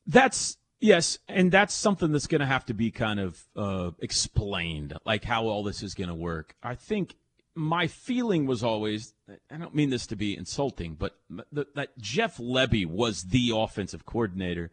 That's 0.07 0.57
yes, 0.79 1.19
and 1.27 1.51
that's 1.51 1.75
something 1.75 2.11
that's 2.11 2.27
going 2.27 2.41
to 2.41 2.47
have 2.47 2.65
to 2.65 2.73
be 2.73 2.89
kind 2.89 3.19
of 3.19 3.39
uh, 3.55 3.91
explained, 3.99 4.97
like 5.05 5.23
how 5.23 5.45
all 5.45 5.63
this 5.63 5.83
is 5.83 5.93
going 5.93 6.09
to 6.09 6.15
work. 6.15 6.55
I 6.63 6.73
think 6.73 7.15
my 7.53 7.85
feeling 7.85 8.47
was 8.47 8.63
always 8.63 9.13
I 9.49 9.57
don't 9.57 9.75
mean 9.75 9.91
this 9.91 10.07
to 10.07 10.15
be 10.15 10.35
insulting, 10.35 10.95
but 10.95 11.15
th- 11.53 11.67
that 11.75 11.97
Jeff 11.99 12.37
Lebby 12.37 12.85
was 12.85 13.23
the 13.23 13.51
offensive 13.53 14.05
coordinator, 14.05 14.71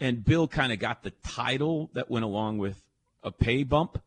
and 0.00 0.24
Bill 0.24 0.48
kind 0.48 0.72
of 0.72 0.78
got 0.78 1.02
the 1.02 1.10
title 1.10 1.90
that 1.94 2.10
went 2.10 2.24
along 2.24 2.58
with 2.58 2.82
a 3.22 3.30
pay 3.30 3.62
bump. 3.62 4.00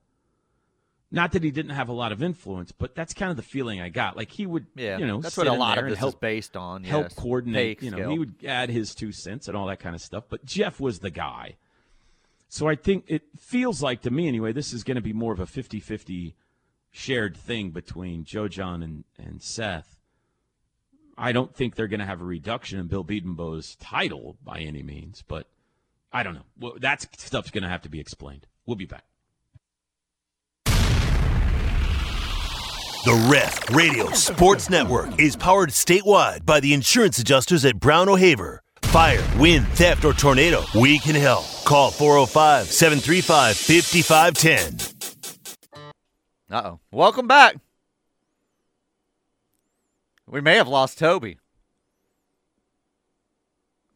Not 1.10 1.32
that 1.32 1.44
he 1.44 1.52
didn't 1.52 1.72
have 1.72 1.88
a 1.88 1.94
lot 1.94 2.12
of 2.12 2.22
influence, 2.22 2.74
but 2.74 2.94
that's 2.94 3.14
kind 3.14 3.32
of 3.32 3.38
the 3.38 3.44
feeling 3.44 3.80
I 3.80 3.88
got. 3.88 4.18
Like 4.18 4.30
he 4.30 4.46
would, 4.46 4.66
Yeah, 4.76 4.98
you 4.98 5.08
know, 5.08 5.22
that's 5.22 5.38
what 5.38 5.48
a 5.48 5.54
lot 5.54 5.78
of 5.78 5.88
this 5.88 5.98
help 5.98 6.16
is 6.16 6.20
based 6.20 6.58
on. 6.58 6.84
help 6.84 7.06
yes. 7.06 7.14
coordinate. 7.14 7.82
You 7.82 7.92
know, 7.92 8.10
he 8.10 8.20
would 8.20 8.36
add 8.46 8.70
his 8.70 8.94
two 8.94 9.14
cents 9.14 9.48
and 9.48 9.56
all 9.56 9.68
that 9.68 9.80
kind 9.80 9.96
of 9.96 10.02
stuff. 10.02 10.26
But 10.30 10.44
Jeff 10.44 10.82
was 10.82 11.00
the 11.00 11.10
guy. 11.10 11.56
So 12.50 12.68
I 12.68 12.76
think 12.76 13.06
it 13.08 13.24
feels 13.38 13.82
like 13.82 14.02
to 14.02 14.12
me 14.12 14.28
anyway, 14.28 14.52
this 14.52 14.74
is 14.74 14.84
going 14.84 14.96
to 14.96 15.02
be 15.02 15.14
more 15.14 15.34
of 15.34 15.40
a 15.40 15.46
50-50 15.46 16.34
shared 16.92 17.38
thing 17.38 17.72
between 17.72 18.24
Joe 18.24 18.48
Jon 18.48 18.84
and, 18.84 19.04
and 19.18 19.42
Seth. 19.42 19.98
I 21.18 21.32
don't 21.32 21.56
think 21.56 21.76
they're 21.76 21.88
going 21.88 22.00
to 22.00 22.06
have 22.06 22.22
a 22.22 22.26
reduction 22.26 22.80
in 22.80 22.88
Bill 22.88 23.04
Bedenbaugh's 23.04 23.76
title 23.76 24.38
by 24.44 24.60
any 24.60 24.84
means, 24.84 25.24
but 25.28 25.48
I 26.12 26.24
don't 26.24 26.34
know. 26.34 26.46
Well, 26.60 26.74
that 26.80 27.06
stuff's 27.20 27.52
going 27.52 27.64
to 27.64 27.70
have 27.70 27.82
to 27.84 27.90
be 27.90 28.00
explained. 28.00 28.48
We'll 28.66 28.78
be 28.78 28.86
back. 28.86 29.04
The 33.06 33.30
Ref 33.32 33.70
Radio 33.70 34.12
Sports 34.12 34.70
Network 34.70 35.20
is 35.20 35.36
powered 35.38 35.70
statewide 35.70 36.46
by 36.46 36.60
the 36.60 36.74
insurance 36.74 37.20
adjusters 37.20 37.64
at 37.64 37.80
Brown 37.80 38.10
O'Haver. 38.10 38.62
Fire, 38.82 39.24
wind, 39.38 39.68
theft, 39.70 40.04
or 40.04 40.14
tornado, 40.14 40.64
we 40.76 41.00
can 41.00 41.16
help. 41.16 41.46
Call 41.66 41.92
405 41.92 42.66
735 42.68 43.56
5510. 43.56 44.98
Uh 46.50 46.62
oh. 46.66 46.80
Welcome 46.92 47.28
back. 47.28 47.58
We 50.26 50.42
may 50.42 50.56
have 50.56 50.68
lost 50.68 51.00
Toby. 51.00 51.38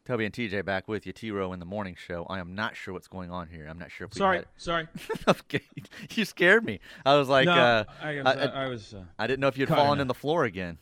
Toby 0.04 0.24
and 0.24 0.34
TJ 0.34 0.64
back 0.64 0.88
with 0.88 1.06
you. 1.06 1.12
T 1.12 1.30
Row 1.30 1.52
in 1.52 1.60
the 1.60 1.64
morning 1.64 1.94
show. 1.96 2.26
I 2.28 2.40
am 2.40 2.54
not 2.54 2.76
sure 2.76 2.92
what's 2.92 3.06
going 3.08 3.30
on 3.30 3.48
here. 3.48 3.66
I'm 3.68 3.78
not 3.78 3.90
sure 3.92 4.06
if 4.06 4.14
we 4.14 4.18
Sorry, 4.18 4.38
had- 4.38 4.46
sorry. 4.56 4.88
okay, 5.28 5.62
you 6.10 6.24
scared 6.24 6.64
me. 6.64 6.80
I 7.06 7.14
was 7.16 7.28
like, 7.28 7.46
no, 7.46 7.52
uh, 7.52 7.84
I, 8.02 8.08
I- 8.08 8.22
was, 8.22 8.26
I- 8.26 8.64
I, 8.64 8.68
was 8.68 8.94
uh, 8.94 9.04
I 9.18 9.26
didn't 9.28 9.40
know 9.40 9.48
if 9.48 9.56
you'd 9.56 9.68
fallen 9.68 10.00
in 10.00 10.08
the 10.08 10.14
floor 10.14 10.44
again. 10.44 10.78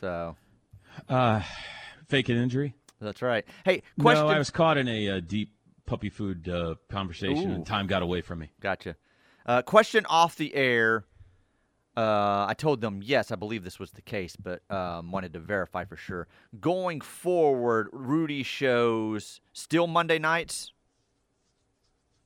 So 0.00 0.36
uh, 1.08 1.42
fake 2.08 2.28
an 2.28 2.36
injury. 2.36 2.74
that's 3.00 3.22
right. 3.22 3.44
Hey, 3.64 3.82
question. 4.00 4.26
No, 4.26 4.32
I 4.32 4.38
was 4.38 4.50
caught 4.50 4.76
in 4.76 4.88
a 4.88 5.08
uh, 5.08 5.20
deep 5.20 5.52
puppy 5.86 6.10
food 6.10 6.48
uh, 6.48 6.74
conversation, 6.90 7.50
Ooh. 7.52 7.54
and 7.54 7.66
time 7.66 7.86
got 7.86 8.02
away 8.02 8.22
from 8.22 8.40
me. 8.40 8.50
Gotcha. 8.60 8.96
Uh, 9.46 9.62
question 9.62 10.04
off 10.08 10.36
the 10.36 10.52
air. 10.54 11.04
Uh, 11.96 12.46
I 12.48 12.54
told 12.56 12.80
them 12.80 13.00
yes, 13.04 13.30
I 13.30 13.36
believe 13.36 13.62
this 13.62 13.78
was 13.78 13.92
the 13.92 14.02
case, 14.02 14.34
but 14.36 14.62
um, 14.70 15.12
wanted 15.12 15.32
to 15.34 15.38
verify 15.38 15.84
for 15.84 15.96
sure. 15.96 16.26
Going 16.60 17.00
forward, 17.00 17.88
Rudy 17.92 18.42
shows 18.42 19.40
still 19.52 19.86
Monday 19.86 20.18
nights 20.18 20.72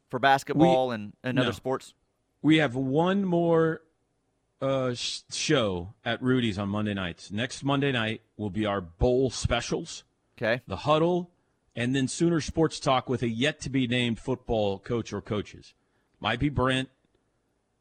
for 0.09 0.19
basketball 0.19 0.91
and, 0.91 1.13
and 1.23 1.37
no. 1.37 1.43
other 1.43 1.53
sports. 1.53 1.93
We 2.41 2.59
have 2.59 2.75
one 2.75 3.25
more 3.25 3.83
uh, 4.63 4.95
sh- 4.95 5.21
show 5.31 5.93
at 6.05 6.23
Rudy's 6.23 6.59
on 6.59 6.69
Monday 6.71 6.95
nights. 6.95 7.31
Next 7.31 7.63
Monday 7.63 7.93
night 7.93 8.23
will 8.37 8.51
be 8.51 8.65
our 8.65 8.81
bowl 8.81 9.29
specials, 9.31 10.05
Okay. 10.39 10.63
the 10.67 10.77
huddle, 10.77 11.31
and 11.77 11.95
then 11.95 12.09
Sooner 12.09 12.41
Sports 12.41 12.81
Talk 12.81 13.09
with 13.09 13.23
a 13.23 13.29
yet 13.29 13.61
to 13.61 13.71
be 13.71 13.87
named 13.87 14.19
football 14.19 14.79
coach 14.79 15.13
or 15.13 15.21
coaches. 15.21 15.75
Might 16.21 16.41
be 16.41 16.49
Brent, 16.49 16.89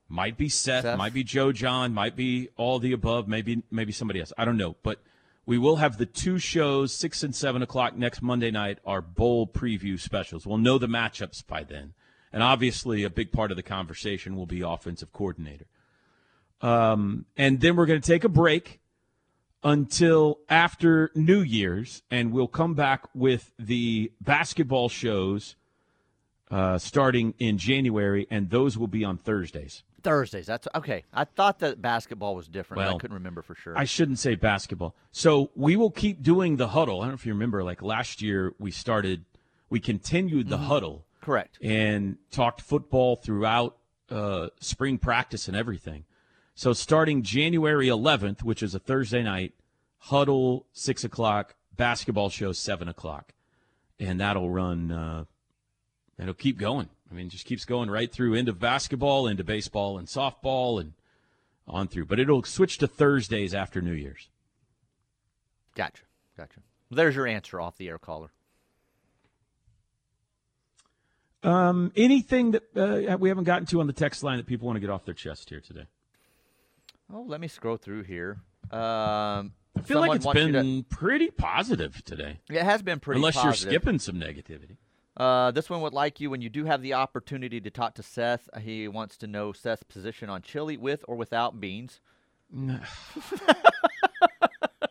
might 0.09 0.37
be 0.37 0.49
Seth, 0.49 0.83
Seth. 0.83 0.97
might 0.97 1.13
be 1.13 1.23
Joe 1.23 1.51
Jon, 1.51 1.93
might 1.93 2.15
be 2.15 2.49
all 2.55 2.79
the 2.79 2.93
above, 2.93 3.27
maybe 3.27 3.63
maybe 3.71 3.91
somebody 3.91 4.19
else. 4.19 4.33
I 4.37 4.45
don't 4.45 4.57
know, 4.57 4.75
but 4.83 4.99
we 5.45 5.57
will 5.57 5.77
have 5.77 5.97
the 5.97 6.05
two 6.05 6.39
shows, 6.39 6.93
six 6.93 7.23
and 7.23 7.35
seven 7.35 7.61
o'clock 7.61 7.95
next 7.95 8.21
Monday 8.21 8.51
night, 8.51 8.79
our 8.85 9.01
bowl 9.01 9.47
preview 9.47 9.99
specials. 9.99 10.45
We'll 10.45 10.57
know 10.57 10.77
the 10.77 10.87
matchups 10.87 11.45
by 11.45 11.63
then, 11.63 11.93
and 12.31 12.43
obviously 12.43 13.03
a 13.03 13.09
big 13.09 13.31
part 13.31 13.51
of 13.51 13.57
the 13.57 13.63
conversation 13.63 14.35
will 14.35 14.45
be 14.45 14.61
offensive 14.61 15.11
coordinator. 15.13 15.65
Um, 16.61 17.25
and 17.35 17.61
then 17.61 17.75
we're 17.75 17.85
going 17.85 18.01
to 18.01 18.07
take 18.07 18.23
a 18.23 18.29
break 18.29 18.79
until 19.63 20.39
after 20.49 21.11
New 21.15 21.41
Year's, 21.41 22.01
and 22.09 22.31
we'll 22.31 22.47
come 22.47 22.73
back 22.73 23.03
with 23.13 23.51
the 23.59 24.11
basketball 24.21 24.89
shows 24.89 25.55
uh, 26.49 26.77
starting 26.77 27.33
in 27.39 27.57
January, 27.57 28.27
and 28.29 28.49
those 28.49 28.77
will 28.77 28.87
be 28.87 29.03
on 29.03 29.17
Thursdays. 29.17 29.83
Thursdays. 30.07 30.45
That's 30.45 30.69
okay. 30.73 31.03
I 31.13 31.25
thought 31.25 31.59
that 31.59 31.81
basketball 31.81 32.33
was 32.33 32.47
different. 32.47 32.81
but 32.81 32.95
I 32.95 32.97
couldn't 32.97 33.15
remember 33.15 33.41
for 33.41 33.55
sure. 33.55 33.77
I 33.77 33.83
shouldn't 33.83 34.19
say 34.19 34.35
basketball. 34.35 34.95
So 35.11 35.51
we 35.53 35.75
will 35.75 35.91
keep 35.91 36.23
doing 36.23 36.55
the 36.55 36.69
huddle. 36.69 37.01
I 37.01 37.05
don't 37.05 37.09
know 37.09 37.15
if 37.15 37.25
you 37.25 37.33
remember, 37.33 37.61
like 37.61 37.81
last 37.81 38.21
year, 38.21 38.53
we 38.57 38.71
started, 38.71 39.25
we 39.69 39.81
continued 39.81 40.47
the 40.47 40.59
huddle 40.59 41.05
Correct. 41.19 41.59
and 41.61 42.15
talked 42.31 42.61
football 42.61 43.17
throughout 43.17 43.75
uh, 44.09 44.47
spring 44.61 44.97
practice 44.97 45.49
and 45.49 45.57
everything. 45.57 46.05
So 46.55 46.71
starting 46.71 47.21
January 47.21 47.87
11th, 47.87 48.43
which 48.43 48.63
is 48.63 48.73
a 48.73 48.79
Thursday 48.79 49.23
night, 49.23 49.55
huddle 49.97 50.67
six 50.71 51.03
o'clock, 51.03 51.55
basketball 51.75 52.29
show 52.29 52.53
seven 52.53 52.87
o'clock, 52.87 53.33
and 53.99 54.21
that'll 54.21 54.49
run. 54.49 54.89
Uh, 54.89 55.25
it'll 56.17 56.33
keep 56.33 56.57
going. 56.57 56.87
I 57.09 57.13
mean, 57.13 57.27
it 57.27 57.31
just 57.31 57.45
keeps 57.45 57.65
going 57.65 57.89
right 57.89 58.11
through 58.11 58.33
into 58.33 58.53
basketball, 58.53 59.27
into 59.27 59.43
baseball 59.43 59.97
and 59.97 60.07
softball, 60.07 60.79
and 60.79 60.93
on 61.67 61.87
through. 61.87 62.05
But 62.05 62.19
it'll 62.19 62.43
switch 62.43 62.77
to 62.79 62.87
Thursdays 62.87 63.53
after 63.53 63.81
New 63.81 63.93
Year's. 63.93 64.29
Gotcha. 65.75 66.03
Gotcha. 66.35 66.59
There's 66.91 67.15
your 67.15 67.27
answer 67.27 67.59
off 67.61 67.77
the 67.77 67.87
air 67.89 67.97
caller. 67.97 68.29
Um, 71.43 71.91
anything 71.95 72.51
that 72.51 72.63
uh, 72.75 73.17
we 73.17 73.29
haven't 73.29 73.45
gotten 73.45 73.65
to 73.67 73.79
on 73.79 73.87
the 73.87 73.93
text 73.93 74.23
line 74.23 74.37
that 74.37 74.47
people 74.47 74.65
want 74.65 74.75
to 74.75 74.79
get 74.81 74.89
off 74.89 75.05
their 75.05 75.13
chest 75.13 75.49
here 75.49 75.61
today? 75.61 75.85
Oh, 77.13 77.23
let 77.25 77.39
me 77.39 77.47
scroll 77.47 77.77
through 77.77 78.03
here. 78.03 78.39
Um, 78.71 79.53
I 79.77 79.81
feel 79.83 79.99
like 80.01 80.15
it's 80.15 80.25
been 80.25 80.53
to- 80.53 80.83
pretty 80.89 81.29
positive 81.29 82.03
today. 82.03 82.39
it 82.49 82.63
has 82.63 82.81
been 82.81 82.99
pretty 82.99 83.19
Unless 83.19 83.35
positive. 83.35 83.71
you're 83.71 83.79
skipping 83.79 83.99
some 83.99 84.15
negativity. 84.15 84.77
Uh, 85.17 85.49
this 85.51 85.67
one 85.69 85.81
would 85.81 85.93
like 85.93 86.19
you 86.19 86.29
when 86.29 86.41
you 86.41 86.49
do 86.49 86.65
have 86.65 86.81
the 86.83 86.93
opportunity 86.93 87.59
to 87.59 87.71
talk 87.71 87.95
to 87.95 88.03
Seth. 88.03 88.47
He 88.61 88.87
wants 88.87 89.17
to 89.17 89.27
know 89.27 89.51
Seth's 89.51 89.81
position 89.83 90.29
on 90.29 90.43
chili 90.43 90.77
with 90.77 91.03
or 91.07 91.15
without 91.15 91.59
beans. 91.59 91.99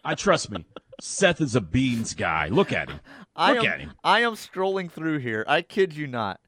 I 0.04 0.14
trust 0.14 0.50
me. 0.50 0.64
Seth 1.00 1.40
is 1.40 1.54
a 1.54 1.60
beans 1.60 2.14
guy. 2.14 2.48
Look 2.48 2.72
at 2.72 2.88
him. 2.88 3.00
I 3.34 3.52
Look 3.54 3.64
am, 3.66 3.72
at 3.72 3.80
him. 3.80 3.92
I 4.02 4.20
am 4.20 4.34
strolling 4.36 4.88
through 4.88 5.18
here. 5.18 5.44
I 5.46 5.62
kid 5.62 5.94
you 5.94 6.06
not. 6.06 6.40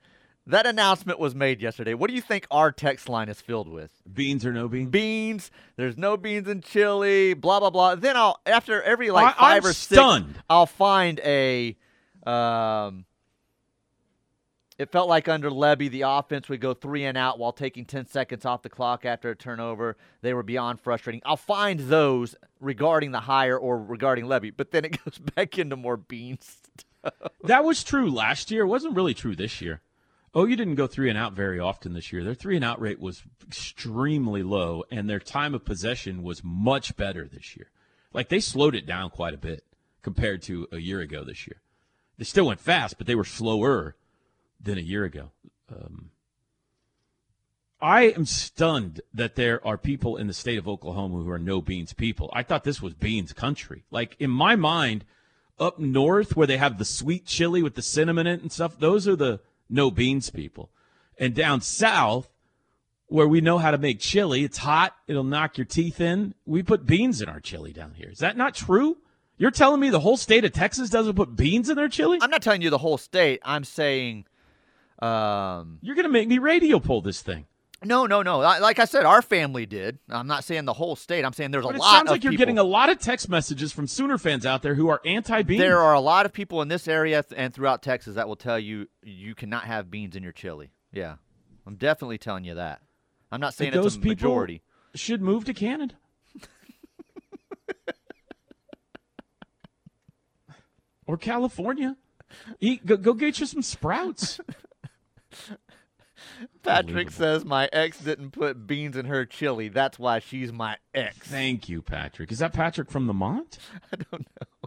That 0.46 0.66
announcement 0.66 1.18
was 1.18 1.34
made 1.34 1.60
yesterday. 1.60 1.92
What 1.92 2.08
do 2.08 2.14
you 2.14 2.22
think 2.22 2.46
our 2.50 2.72
text 2.72 3.06
line 3.08 3.28
is 3.28 3.40
filled 3.42 3.68
with? 3.68 3.90
Beans 4.10 4.46
or 4.46 4.52
no 4.52 4.66
beans? 4.66 4.88
Beans. 4.90 5.50
There's 5.76 5.98
no 5.98 6.16
beans 6.16 6.48
in 6.48 6.62
chili. 6.62 7.34
Blah 7.34 7.60
blah 7.60 7.68
blah. 7.70 7.94
Then 7.96 8.16
I'll 8.16 8.40
after 8.46 8.82
every 8.82 9.10
like 9.10 9.34
I- 9.38 9.38
5 9.38 9.64
I'm 9.64 9.68
or 9.68 9.72
six, 9.74 9.78
stunned. 10.00 10.42
I'll 10.48 10.66
find 10.66 11.20
a. 11.20 11.76
Um, 12.26 13.04
it 14.78 14.92
felt 14.92 15.08
like 15.08 15.28
under 15.28 15.50
Lebby, 15.50 15.90
the 15.90 16.02
offense 16.02 16.48
would 16.48 16.60
go 16.60 16.72
three 16.72 17.04
and 17.04 17.18
out 17.18 17.38
while 17.38 17.52
taking 17.52 17.84
10 17.84 18.06
seconds 18.06 18.44
off 18.44 18.62
the 18.62 18.68
clock 18.68 19.04
after 19.04 19.30
a 19.30 19.36
turnover. 19.36 19.96
They 20.22 20.32
were 20.32 20.44
beyond 20.44 20.80
frustrating. 20.80 21.20
I'll 21.24 21.36
find 21.36 21.80
those 21.80 22.36
regarding 22.60 23.10
the 23.10 23.20
hire 23.20 23.58
or 23.58 23.82
regarding 23.82 24.26
Lebby, 24.26 24.52
but 24.56 24.70
then 24.70 24.84
it 24.84 24.98
goes 25.04 25.18
back 25.18 25.58
into 25.58 25.76
more 25.76 25.96
beans. 25.96 26.58
That 27.42 27.64
was 27.64 27.82
true 27.82 28.10
last 28.10 28.50
year. 28.50 28.62
It 28.62 28.68
wasn't 28.68 28.94
really 28.94 29.14
true 29.14 29.34
this 29.34 29.60
year. 29.60 29.80
Oh, 30.34 30.44
you 30.44 30.56
didn't 30.56 30.74
go 30.76 30.86
three 30.86 31.08
and 31.08 31.18
out 31.18 31.32
very 31.32 31.58
often 31.58 31.94
this 31.94 32.12
year. 32.12 32.22
Their 32.22 32.34
three 32.34 32.54
and 32.56 32.64
out 32.64 32.80
rate 32.80 33.00
was 33.00 33.22
extremely 33.46 34.42
low, 34.42 34.84
and 34.90 35.08
their 35.08 35.18
time 35.18 35.54
of 35.54 35.64
possession 35.64 36.22
was 36.22 36.44
much 36.44 36.96
better 36.96 37.26
this 37.26 37.56
year. 37.56 37.70
Like 38.12 38.28
they 38.28 38.40
slowed 38.40 38.74
it 38.74 38.86
down 38.86 39.10
quite 39.10 39.34
a 39.34 39.38
bit 39.38 39.64
compared 40.02 40.42
to 40.42 40.68
a 40.70 40.78
year 40.78 41.00
ago 41.00 41.24
this 41.24 41.46
year. 41.46 41.60
They 42.18 42.24
still 42.24 42.46
went 42.46 42.60
fast, 42.60 42.98
but 42.98 43.06
they 43.06 43.14
were 43.14 43.24
slower 43.24 43.96
than 44.60 44.78
a 44.78 44.82
year 44.82 45.04
ago. 45.04 45.30
Um, 45.70 46.10
I 47.80 48.04
am 48.04 48.26
stunned 48.26 49.00
that 49.14 49.36
there 49.36 49.64
are 49.66 49.78
people 49.78 50.16
in 50.16 50.26
the 50.26 50.32
state 50.32 50.58
of 50.58 50.66
Oklahoma 50.66 51.22
who 51.22 51.30
are 51.30 51.38
no 51.38 51.60
beans 51.60 51.92
people. 51.92 52.30
I 52.32 52.42
thought 52.42 52.64
this 52.64 52.82
was 52.82 52.94
beans 52.94 53.32
country. 53.32 53.84
Like 53.90 54.16
in 54.18 54.30
my 54.30 54.56
mind, 54.56 55.04
up 55.60 55.78
north 55.78 56.36
where 56.36 56.46
they 56.46 56.56
have 56.56 56.78
the 56.78 56.84
sweet 56.84 57.24
chili 57.24 57.62
with 57.62 57.74
the 57.74 57.82
cinnamon 57.82 58.26
in 58.26 58.34
it 58.34 58.42
and 58.42 58.52
stuff, 58.52 58.78
those 58.78 59.06
are 59.06 59.16
the 59.16 59.40
no 59.68 59.90
beans 59.90 60.30
people. 60.30 60.70
And 61.18 61.34
down 61.34 61.60
south, 61.60 62.28
where 63.06 63.28
we 63.28 63.40
know 63.40 63.58
how 63.58 63.70
to 63.70 63.78
make 63.78 64.00
chili, 64.00 64.44
it's 64.44 64.58
hot, 64.58 64.94
it'll 65.06 65.24
knock 65.24 65.56
your 65.56 65.64
teeth 65.64 66.00
in. 66.00 66.34
We 66.46 66.62
put 66.62 66.86
beans 66.86 67.22
in 67.22 67.28
our 67.28 67.40
chili 67.40 67.72
down 67.72 67.94
here. 67.94 68.10
Is 68.10 68.18
that 68.18 68.36
not 68.36 68.54
true? 68.54 68.98
You're 69.36 69.50
telling 69.52 69.80
me 69.80 69.88
the 69.90 70.00
whole 70.00 70.16
state 70.16 70.44
of 70.44 70.52
Texas 70.52 70.90
doesn't 70.90 71.14
put 71.14 71.36
beans 71.36 71.70
in 71.70 71.76
their 71.76 71.88
chili? 71.88 72.18
I'm 72.20 72.30
not 72.30 72.42
telling 72.42 72.60
you 72.60 72.70
the 72.70 72.78
whole 72.78 72.98
state. 72.98 73.40
I'm 73.44 73.64
saying, 73.64 74.26
um, 75.00 75.78
You're 75.82 75.94
going 75.94 76.06
to 76.06 76.12
make 76.12 76.28
me 76.28 76.38
radio 76.38 76.80
pull 76.80 77.02
this 77.02 77.22
thing. 77.22 77.46
no, 77.84 78.06
no, 78.06 78.22
no. 78.22 78.38
Like 78.38 78.78
I 78.80 78.84
said, 78.84 79.04
our 79.04 79.22
family 79.22 79.64
did. 79.66 79.98
I'm 80.08 80.26
not 80.26 80.42
saying 80.44 80.64
the 80.64 80.72
whole 80.72 80.96
state. 80.96 81.24
I'm 81.24 81.32
saying 81.32 81.52
there's 81.52 81.64
a 81.64 81.68
But 81.68 81.76
it 81.76 81.80
lot 81.80 81.92
sounds 81.92 82.08
of 82.08 82.12
like 82.12 82.24
you're 82.24 82.32
people. 82.32 82.42
getting 82.42 82.58
a 82.58 82.64
lot 82.64 82.90
of 82.90 82.98
text 82.98 83.28
messages 83.28 83.72
from 83.72 83.86
Sooner 83.86 84.18
fans 84.18 84.44
out 84.44 84.62
there 84.62 84.74
who 84.74 84.88
are 84.88 85.00
anti-beans. 85.04 85.60
There 85.60 85.78
are 85.78 85.94
a 85.94 86.00
lot 86.00 86.26
of 86.26 86.32
people 86.32 86.60
in 86.62 86.68
this 86.68 86.88
area 86.88 87.24
and 87.36 87.54
throughout 87.54 87.82
Texas 87.82 88.16
that 88.16 88.26
will 88.26 88.36
tell 88.36 88.58
you 88.58 88.88
you 89.02 89.34
cannot 89.36 89.64
have 89.64 89.90
beans 89.90 90.16
in 90.16 90.22
your 90.24 90.32
chili. 90.32 90.72
Yeah, 90.92 91.16
I'm 91.66 91.76
definitely 91.76 92.18
telling 92.18 92.44
you 92.44 92.54
that. 92.56 92.80
I'm 93.30 93.40
not 93.40 93.54
saying 93.54 93.72
those 93.72 93.94
a 93.96 94.00
people 94.00 94.28
majority. 94.30 94.62
should 94.96 95.22
move 95.22 95.44
to 95.44 95.54
Canada. 95.54 95.94
or 101.06 101.16
California. 101.16 101.96
Eat, 102.60 102.84
go, 102.84 102.96
go 102.96 103.14
get 103.14 103.38
you 103.40 103.46
some 103.46 103.62
sprouts. 103.62 104.40
Patrick 106.62 107.10
says 107.10 107.44
my 107.44 107.68
ex 107.72 107.98
didn't 107.98 108.32
put 108.32 108.66
beans 108.66 108.96
in 108.96 109.06
her 109.06 109.24
chili. 109.24 109.68
That's 109.68 109.98
why 109.98 110.18
she's 110.18 110.52
my 110.52 110.76
ex. 110.94 111.16
Thank 111.28 111.68
you, 111.68 111.82
Patrick. 111.82 112.32
Is 112.32 112.38
that 112.38 112.52
Patrick 112.52 112.90
from 112.90 113.06
the 113.06 113.14
Mont? 113.14 113.58
I 113.92 113.96
don't 113.96 114.26
know. 114.26 114.58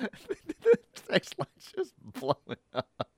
the 0.62 0.78
text 1.08 1.34
line's 1.38 1.72
just 1.74 1.94
blowing 2.02 2.58
up. 2.74 3.08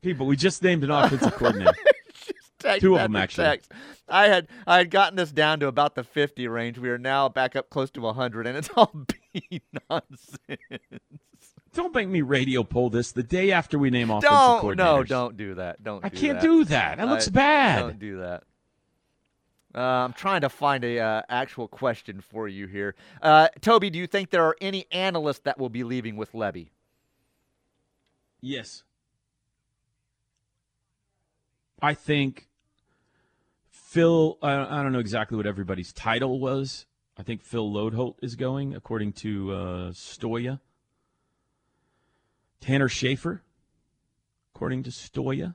People, 0.00 0.26
we 0.26 0.36
just 0.36 0.62
named 0.62 0.84
an 0.84 0.90
offensive 0.90 1.34
coordinator. 1.34 1.74
Two 2.78 2.94
of 2.94 3.02
them, 3.02 3.16
actually. 3.16 3.44
Text. 3.44 3.72
I 4.08 4.28
had 4.28 4.48
I 4.66 4.78
had 4.78 4.90
gotten 4.90 5.16
this 5.16 5.32
down 5.32 5.60
to 5.60 5.66
about 5.66 5.94
the 5.94 6.04
50 6.04 6.46
range. 6.48 6.78
We 6.78 6.90
are 6.90 6.98
now 6.98 7.28
back 7.28 7.56
up 7.56 7.70
close 7.70 7.90
to 7.92 8.00
100, 8.00 8.46
and 8.46 8.56
it's 8.56 8.70
all 8.76 8.92
bean 9.32 9.60
nonsense. 9.90 10.60
Don't 11.74 11.94
make 11.94 12.08
me 12.08 12.20
radio 12.20 12.62
poll 12.64 12.90
this 12.90 13.12
the 13.12 13.22
day 13.22 13.50
after 13.50 13.78
we 13.78 13.88
name 13.90 14.10
offensive 14.10 14.30
Don't 14.30 14.62
coordinators. 14.62 14.76
no, 14.76 15.04
don't 15.04 15.36
do 15.36 15.54
that. 15.54 15.82
Don't. 15.82 16.04
I 16.04 16.10
do 16.10 16.18
can't 16.18 16.40
that. 16.40 16.46
do 16.46 16.64
that. 16.66 16.98
That 16.98 17.08
looks 17.08 17.28
I- 17.28 17.30
bad. 17.30 17.80
Don't 17.80 17.98
do 17.98 18.18
that. 18.18 18.44
Uh, 19.74 19.78
I'm 19.80 20.12
trying 20.12 20.42
to 20.42 20.50
find 20.50 20.84
a 20.84 20.98
uh, 20.98 21.22
actual 21.30 21.66
question 21.66 22.20
for 22.20 22.46
you 22.46 22.66
here. 22.66 22.94
Uh, 23.22 23.48
Toby, 23.62 23.88
do 23.88 23.98
you 23.98 24.06
think 24.06 24.28
there 24.28 24.44
are 24.44 24.54
any 24.60 24.84
analysts 24.92 25.38
that 25.44 25.58
will 25.58 25.70
be 25.70 25.82
leaving 25.82 26.16
with 26.16 26.32
Lebby? 26.32 26.68
Yes. 28.42 28.82
I 31.80 31.94
think 31.94 32.48
Phil, 33.70 34.36
I, 34.42 34.52
I 34.52 34.82
don't 34.82 34.92
know 34.92 34.98
exactly 34.98 35.38
what 35.38 35.46
everybody's 35.46 35.92
title 35.94 36.38
was. 36.38 36.84
I 37.16 37.22
think 37.22 37.42
Phil 37.42 37.70
Loadholt 37.70 38.16
is 38.20 38.34
going, 38.36 38.74
according 38.74 39.14
to 39.14 39.52
uh, 39.52 39.90
Stoya. 39.92 40.60
Tanner 42.62 42.88
Schaefer, 42.88 43.42
according 44.54 44.84
to 44.84 44.90
Stoya. 44.90 45.54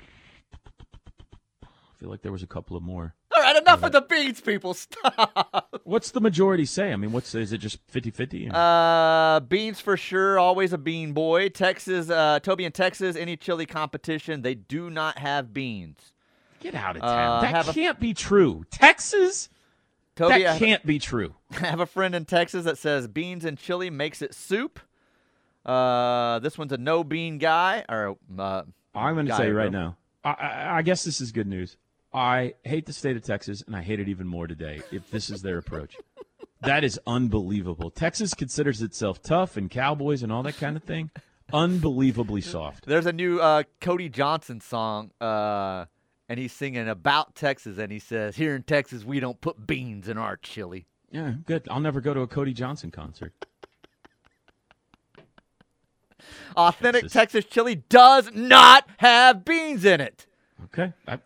I 0.00 1.64
feel 1.98 2.10
like 2.10 2.22
there 2.22 2.30
was 2.30 2.44
a 2.44 2.46
couple 2.46 2.76
of 2.76 2.82
more. 2.84 3.14
All 3.34 3.42
right, 3.42 3.56
enough 3.56 3.82
of 3.82 3.90
the 3.92 4.02
beans, 4.02 4.40
people. 4.40 4.74
Stop. 4.74 5.80
What's 5.84 6.10
the 6.12 6.20
majority 6.20 6.64
say? 6.66 6.92
I 6.92 6.96
mean, 6.96 7.10
what's 7.12 7.34
is 7.34 7.52
it 7.52 7.58
just 7.58 7.84
50-50? 7.88 8.52
Uh, 8.52 9.40
beans 9.40 9.80
for 9.80 9.96
sure. 9.96 10.38
Always 10.38 10.72
a 10.72 10.78
bean 10.78 11.12
boy. 11.12 11.48
Texas, 11.48 12.10
uh, 12.10 12.38
Toby 12.40 12.64
in 12.64 12.72
Texas. 12.72 13.16
Any 13.16 13.36
chili 13.36 13.64
competition, 13.66 14.42
they 14.42 14.54
do 14.54 14.90
not 14.90 15.18
have 15.18 15.52
beans. 15.54 16.12
Get 16.60 16.74
out 16.74 16.96
of 16.96 17.02
Uh, 17.02 17.06
town. 17.06 17.44
have 17.46 17.66
that 17.66 17.74
can't 17.74 17.98
be 17.98 18.12
true. 18.14 18.64
Texas? 18.70 19.48
Toby, 20.14 20.42
that 20.42 20.58
can't 20.58 20.84
be 20.84 20.98
true. 20.98 21.34
I 21.52 21.54
have 21.66 21.80
a 21.80 21.86
friend 21.86 22.14
in 22.14 22.26
Texas 22.26 22.64
that 22.64 22.76
says 22.78 23.08
beans 23.08 23.44
and 23.44 23.56
chili 23.56 23.88
makes 23.90 24.20
it 24.20 24.34
soup. 24.34 24.78
Uh, 25.68 26.38
this 26.38 26.56
one's 26.56 26.72
a 26.72 26.78
no 26.78 27.04
bean 27.04 27.38
guy. 27.38 27.84
Or 27.88 28.16
uh, 28.38 28.62
I'm 28.94 29.14
going 29.14 29.26
to 29.26 29.36
say 29.36 29.50
right 29.50 29.70
now. 29.70 29.96
I, 30.24 30.30
I, 30.30 30.76
I 30.78 30.82
guess 30.82 31.04
this 31.04 31.20
is 31.20 31.30
good 31.30 31.46
news. 31.46 31.76
I 32.12 32.54
hate 32.64 32.86
the 32.86 32.92
state 32.92 33.16
of 33.16 33.22
Texas, 33.22 33.62
and 33.66 33.76
I 33.76 33.82
hate 33.82 34.00
it 34.00 34.08
even 34.08 34.26
more 34.26 34.46
today 34.46 34.80
if 34.90 35.10
this 35.10 35.28
is 35.28 35.42
their 35.42 35.58
approach. 35.58 35.94
that 36.62 36.82
is 36.82 36.98
unbelievable. 37.06 37.90
Texas 37.90 38.32
considers 38.32 38.80
itself 38.80 39.22
tough 39.22 39.56
and 39.56 39.70
cowboys 39.70 40.22
and 40.22 40.32
all 40.32 40.42
that 40.44 40.56
kind 40.56 40.76
of 40.76 40.82
thing. 40.82 41.10
Unbelievably 41.52 42.40
soft. 42.40 42.86
There's 42.86 43.06
a 43.06 43.12
new 43.12 43.40
uh, 43.40 43.64
Cody 43.80 44.08
Johnson 44.08 44.60
song, 44.60 45.10
uh, 45.20 45.84
and 46.28 46.38
he's 46.38 46.52
singing 46.52 46.88
about 46.88 47.34
Texas, 47.34 47.78
and 47.78 47.90
he 47.92 47.98
says, 47.98 48.36
"Here 48.36 48.54
in 48.54 48.62
Texas, 48.64 49.04
we 49.04 49.18
don't 49.20 49.40
put 49.40 49.66
beans 49.66 50.08
in 50.08 50.18
our 50.18 50.36
chili." 50.36 50.86
Yeah, 51.10 51.34
good. 51.46 51.66
I'll 51.70 51.80
never 51.80 52.02
go 52.02 52.12
to 52.12 52.20
a 52.20 52.26
Cody 52.26 52.52
Johnson 52.52 52.90
concert. 52.90 53.32
Authentic 56.56 57.02
Texas. 57.02 57.12
Texas 57.12 57.44
chili 57.46 57.76
does 57.88 58.30
not 58.34 58.88
have 58.98 59.44
beans 59.44 59.84
in 59.84 60.00
it. 60.00 60.26
Okay, 60.64 60.92
I, 61.06 61.18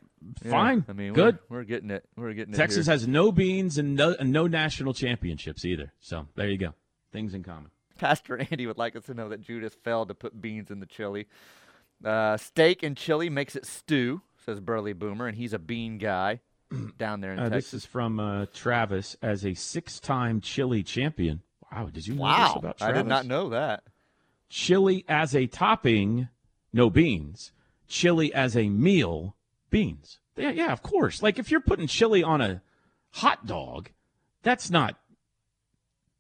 Yeah, 0.45 0.51
fine. 0.51 0.85
I 0.89 0.93
mean, 0.93 1.13
good. 1.15 1.39
We're, 1.49 1.59
we're 1.59 1.65
getting 1.65 1.91
it. 1.91 2.05
We're 2.17 2.33
getting 2.33 2.55
Texas 2.55 2.87
it. 2.87 2.91
here. 2.91 2.95
has 2.95 3.09
no 3.09 3.33
beans 3.33 3.79
and 3.79 3.97
no, 3.97 4.15
and 4.19 4.33
no 4.33 4.47
national 4.47 4.95
championships 4.95 5.65
either. 5.65 5.93
So 6.01 6.27
there 6.37 6.49
you 6.49 6.59
go. 6.59 6.75
Things 7.13 7.35
in 7.35 7.43
common. 7.43 7.71
Pastor 7.99 8.37
Andy 8.51 8.67
would 8.67 8.79
like 8.79 8.97
us 8.97 9.05
to 9.07 9.15
know 9.15 9.29
that 9.29 9.41
Judas 9.41 9.75
failed 9.85 10.09
to 10.09 10.15
put 10.15 10.41
beans 10.41 10.71
in 10.71 10.81
the 10.81 10.87
chili. 10.87 11.29
Uh, 12.05 12.37
steak 12.37 12.83
and 12.83 12.97
chili 12.97 13.31
makes 13.31 13.55
it 13.55 13.65
stew, 13.65 14.23
says 14.45 14.61
Burley 14.61 14.93
Boomer, 14.93 15.29
and 15.29 15.37
he's 15.37 15.53
a 15.53 15.59
bean 15.59 15.99
guy 15.99 16.41
down 16.99 17.21
there 17.21 17.33
in 17.33 17.39
Uh, 17.39 17.49
this 17.49 17.73
is 17.73 17.87
from 17.87 18.19
uh, 18.19 18.47
Travis 18.53 19.17
as 19.23 19.45
a 19.47 19.55
six-time 19.55 20.41
chili 20.41 20.83
champion. 20.83 21.43
Wow, 21.71 21.91
did 21.93 22.07
you 22.07 22.15
know 22.15 22.27
this 22.27 22.39
Wow, 22.39 22.55
about 22.57 22.83
I 22.83 22.93
did 22.93 23.07
not 23.07 23.25
know 23.25 23.51
that. 23.51 23.85
Chili 24.55 25.03
as 25.09 25.35
a 25.35 25.47
topping, 25.47 26.29
no 26.75 26.91
beans. 26.91 27.53
Chili 27.89 28.35
as 28.35 28.55
a 28.55 28.69
meal, 28.69 29.35
beans. 29.71 30.19
Yeah, 30.37 30.51
yeah, 30.51 30.73
of 30.73 30.83
course. 30.83 31.23
Like 31.23 31.39
if 31.39 31.51
you're 31.51 31.63
putting 31.63 31.87
chili 31.87 32.23
on 32.23 32.43
a 32.43 32.61
hot 33.13 33.47
dog, 33.47 33.89
that's 34.43 34.71
not 34.71 34.97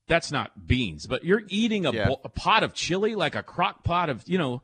that's 0.07 0.33
not 0.33 0.67
beans. 0.67 1.07
But 1.07 1.25
you're 1.25 1.43
eating 1.49 1.85
a, 1.85 1.93
Yeah. 1.93 2.09
bo- 2.09 2.21
a 2.25 2.31
pot 2.31 2.63
of 2.63 2.73
chili, 2.73 3.15
like 3.15 3.35
a 3.35 3.43
crock 3.43 3.85
pot 3.85 4.09
of, 4.09 4.23
you 4.27 4.39
know, 4.39 4.63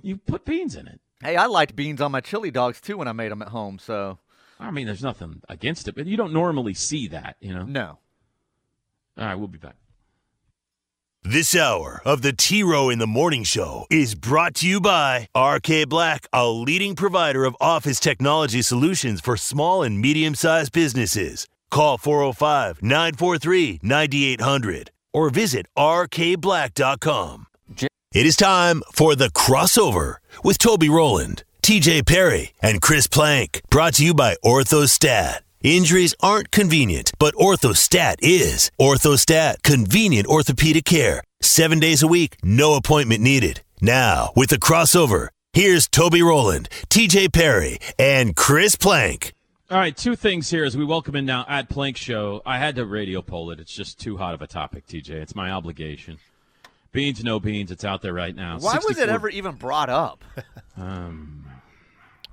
you 0.00 0.16
put 0.16 0.44
beans 0.44 0.76
in 0.76 0.86
it. 0.86 1.00
Hey, 1.20 1.34
I 1.36 1.46
liked 1.46 1.74
beans 1.74 2.00
on 2.00 2.12
my 2.12 2.20
chili 2.20 2.52
dogs 2.52 2.80
too 2.80 2.96
when 2.96 3.08
I 3.08 3.12
made 3.12 3.32
them 3.32 3.42
at 3.42 3.48
home. 3.48 3.80
So 3.80 4.18
I 4.60 4.70
mean, 4.70 4.86
there's 4.86 5.02
nothing 5.02 5.42
against 5.48 5.88
it, 5.88 5.96
but 5.96 6.06
you 6.06 6.16
don't 6.16 6.32
normally 6.32 6.74
see 6.74 7.08
that, 7.08 7.38
you 7.40 7.52
know. 7.52 7.64
no. 7.64 7.98
All 9.18 9.24
right, 9.24 9.34
we'll 9.34 9.48
be 9.48 9.58
back. 9.58 9.74
This 11.28 11.56
hour 11.56 12.00
of 12.04 12.22
the 12.22 12.32
T 12.32 12.62
Row 12.62 12.88
in 12.88 13.00
the 13.00 13.06
Morning 13.08 13.42
Show 13.42 13.84
is 13.90 14.14
brought 14.14 14.54
to 14.56 14.68
you 14.68 14.80
by 14.80 15.26
RK 15.36 15.88
Black, 15.88 16.28
a 16.32 16.48
leading 16.48 16.94
provider 16.94 17.44
of 17.44 17.56
office 17.60 17.98
technology 17.98 18.62
solutions 18.62 19.20
for 19.20 19.36
small 19.36 19.82
and 19.82 20.00
medium 20.00 20.36
sized 20.36 20.70
businesses. 20.70 21.48
Call 21.68 21.98
405 21.98 22.80
943 22.80 23.80
9800 23.82 24.92
or 25.12 25.28
visit 25.30 25.66
rkblack.com. 25.76 27.46
It 28.14 28.24
is 28.24 28.36
time 28.36 28.84
for 28.92 29.16
the 29.16 29.30
crossover 29.30 30.18
with 30.44 30.58
Toby 30.58 30.88
Rowland, 30.88 31.42
TJ 31.60 32.06
Perry, 32.06 32.52
and 32.62 32.80
Chris 32.80 33.08
Plank. 33.08 33.62
Brought 33.68 33.94
to 33.94 34.04
you 34.04 34.14
by 34.14 34.36
Orthostat. 34.44 35.40
Injuries 35.62 36.14
aren't 36.20 36.50
convenient, 36.50 37.12
but 37.18 37.34
Orthostat 37.34 38.16
is. 38.20 38.70
Orthostat, 38.78 39.62
convenient 39.62 40.26
orthopedic 40.26 40.84
care. 40.84 41.22
Seven 41.40 41.80
days 41.80 42.02
a 42.02 42.06
week, 42.06 42.36
no 42.42 42.74
appointment 42.74 43.22
needed. 43.22 43.62
Now, 43.80 44.32
with 44.36 44.50
the 44.50 44.58
crossover, 44.58 45.28
here's 45.52 45.88
Toby 45.88 46.22
Rowland, 46.22 46.68
TJ 46.90 47.32
Perry, 47.32 47.78
and 47.98 48.36
Chris 48.36 48.76
Plank. 48.76 49.32
All 49.70 49.78
right, 49.78 49.96
two 49.96 50.14
things 50.14 50.48
here 50.50 50.64
as 50.64 50.76
we 50.76 50.84
welcome 50.84 51.16
in 51.16 51.24
now 51.26 51.44
at 51.48 51.68
Plank 51.68 51.96
Show. 51.96 52.42
I 52.46 52.58
had 52.58 52.76
to 52.76 52.84
radio 52.84 53.20
poll 53.22 53.50
it. 53.50 53.58
It's 53.58 53.72
just 53.74 53.98
too 53.98 54.16
hot 54.16 54.34
of 54.34 54.42
a 54.42 54.46
topic, 54.46 54.86
TJ. 54.86 55.10
It's 55.10 55.34
my 55.34 55.50
obligation. 55.50 56.18
Beans, 56.92 57.24
no 57.24 57.40
beans. 57.40 57.70
It's 57.70 57.84
out 57.84 58.00
there 58.02 58.12
right 58.12 58.36
now. 58.36 58.58
Why 58.58 58.78
was 58.86 58.98
it 58.98 59.08
ever 59.08 59.28
even 59.28 59.54
brought 59.54 59.88
up? 59.88 60.22
Um, 60.78 61.45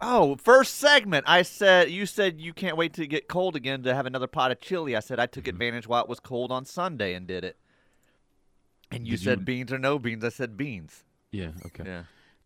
Oh, 0.06 0.36
first 0.36 0.76
segment. 0.76 1.24
I 1.28 1.44
said 1.44 1.90
you 1.90 2.06
said 2.06 2.40
you 2.42 2.54
can't 2.54 2.76
wait 2.78 2.94
to 2.94 3.08
get 3.08 3.28
cold 3.30 3.56
again 3.56 3.84
to 3.84 3.96
have 3.96 4.06
another 4.06 4.28
pot 4.28 4.52
of 4.52 4.60
chili. 4.60 4.96
I 4.96 5.00
said 5.00 5.20
I 5.20 5.24
Mm-hmm. 5.28 5.32
took 5.34 5.48
advantage 5.48 5.88
while 5.88 6.04
it 6.04 6.10
was 6.10 6.20
cold 6.20 6.52
on 6.52 6.66
Sunday 6.66 7.14
and 7.14 7.26
did 7.26 7.44
it. 7.44 7.58
And 8.92 9.08
you 9.08 9.14
Did 9.14 9.22
you- 9.22 9.26
said 9.32 9.46
beans 9.46 9.72
or 9.72 9.80
no 9.80 9.98
beans. 10.00 10.24
I 10.24 10.30
said 10.30 10.58
beans. 10.58 11.04
yeah, 11.32 11.52
okay. 11.68 11.84
Yeah. 11.86 12.04